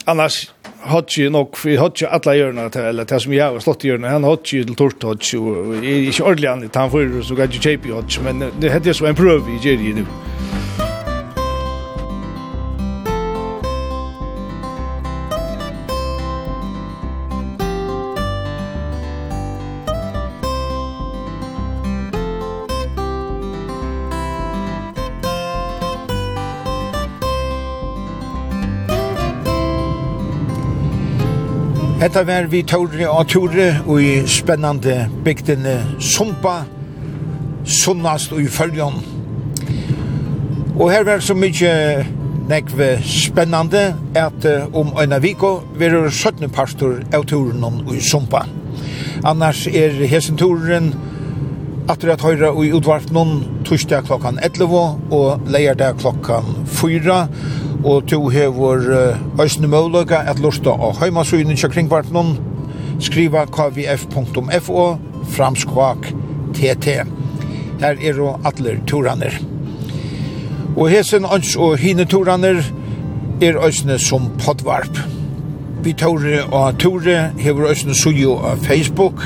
Annars 0.05 0.51
hotch 0.81 1.17
ju 1.17 1.29
nog 1.29 1.57
för 1.57 1.77
hotch 1.77 2.03
alla 2.03 2.35
görna 2.35 2.69
till 2.69 2.81
eller 2.81 3.05
det 3.05 3.19
som 3.19 3.33
jag 3.33 3.51
har 3.51 3.59
slått 3.59 3.83
görna 3.83 4.09
han 4.09 4.23
hotch 4.23 4.53
ju 4.53 4.63
till 4.63 4.75
tort 4.75 5.03
hotch 5.03 5.33
och 5.33 5.75
är 5.75 5.83
inte 5.83 6.23
ordentligt 6.23 6.75
han 6.75 6.91
får 6.91 7.21
så 7.21 7.35
kan 7.35 7.51
ju 7.51 7.59
chepe 7.59 7.91
hotch 7.91 8.19
men 8.23 8.51
det 8.59 8.69
hade 8.69 8.93
så 8.93 9.05
en 9.05 9.15
prov 9.15 9.43
i 9.49 9.67
ju 9.67 9.93
nu. 9.93 10.05
Hetta 32.07 32.21
var 32.23 32.45
vi 32.47 32.61
tåre 32.63 33.03
og 33.11 33.25
tåre 33.27 33.65
og 33.83 33.97
i 33.99 34.21
spennande 34.31 34.93
bygdene 35.25 35.73
Sumpa, 35.99 36.61
Sunnast 37.67 38.31
og 38.31 38.39
i 38.39 38.47
Følgen. 38.47 39.01
Og 40.77 40.87
her 40.87 41.03
var 41.03 41.19
så 41.19 41.35
mykje 41.35 41.73
nekve 42.47 42.87
spennande 43.03 43.81
at 44.15 44.47
om 44.71 44.93
um 44.93 45.01
øyna 45.01 45.19
viko 45.19 45.51
verur 45.75 46.07
17 46.07 46.47
pastor 46.49 47.01
av 47.11 47.27
turen 47.27 47.67
og 47.67 47.91
i 47.91 47.99
Sumpa. 47.99 48.45
Annars 49.27 49.67
er 49.67 49.99
hesen 50.07 50.39
turen 50.39 50.93
atter 51.91 52.13
at 52.15 52.23
høyra 52.23 52.53
og 52.55 52.63
i 52.65 52.71
utvarpnån 52.71 53.65
torsdag 53.67 54.07
klokkan 54.07 54.39
11 54.39 55.11
og 55.11 55.51
leierdag 55.51 55.99
klokkan 55.99 56.55
4 56.67 57.25
og 57.83 58.07
to 58.07 58.27
hevor 58.33 58.81
øysne 59.41 59.67
møløyga 59.67 60.23
at 60.31 60.39
lorta 60.39 60.73
á 60.73 60.87
heimasíðuna 61.01 61.57
kja 61.57 61.69
kringvartnån, 61.69 62.37
skriva 62.99 63.45
kvf.fo 63.45 64.87
framskvak 65.35 66.09
tt. 66.57 66.87
Her 67.81 68.01
er 68.01 68.21
og 68.21 68.41
atler 68.45 68.81
turaner. 68.87 69.33
Og 70.77 70.89
hesen 70.89 71.25
ans 71.25 71.55
og 71.55 71.77
hine 71.77 72.05
turaner 72.05 72.63
er 73.41 73.65
øysne 73.65 73.99
som 73.99 74.31
podvarp. 74.41 74.97
Vi 75.83 75.93
tåre 75.93 76.43
og 76.51 76.79
tåre 76.79 77.31
hevor 77.39 77.69
øysne 77.69 77.95
sujo 77.95 78.37
av 78.37 78.57
Facebook, 78.65 79.23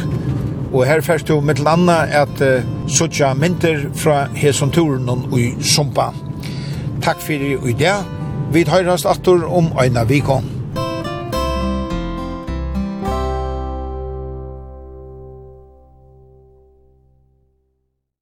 og 0.74 0.86
her 0.86 1.02
fyrst 1.02 1.30
jo 1.30 1.40
mitt 1.44 1.60
landa 1.60 2.04
at 2.22 2.42
uh, 2.44 2.64
sotja 2.88 3.34
mynter 3.34 3.88
fra 3.96 4.28
hesen 4.36 4.72
og 5.08 5.40
i 5.40 5.56
Sumpa. 5.62 6.14
Takk 7.02 7.22
fyrir 7.22 7.68
i 7.68 7.74
dag, 7.74 8.21
Vi 8.52 8.66
tar 8.68 8.88
oss 8.92 9.06
atter 9.06 9.46
om 9.48 9.72
Øyna 9.80 10.04
Vikon. 10.04 10.61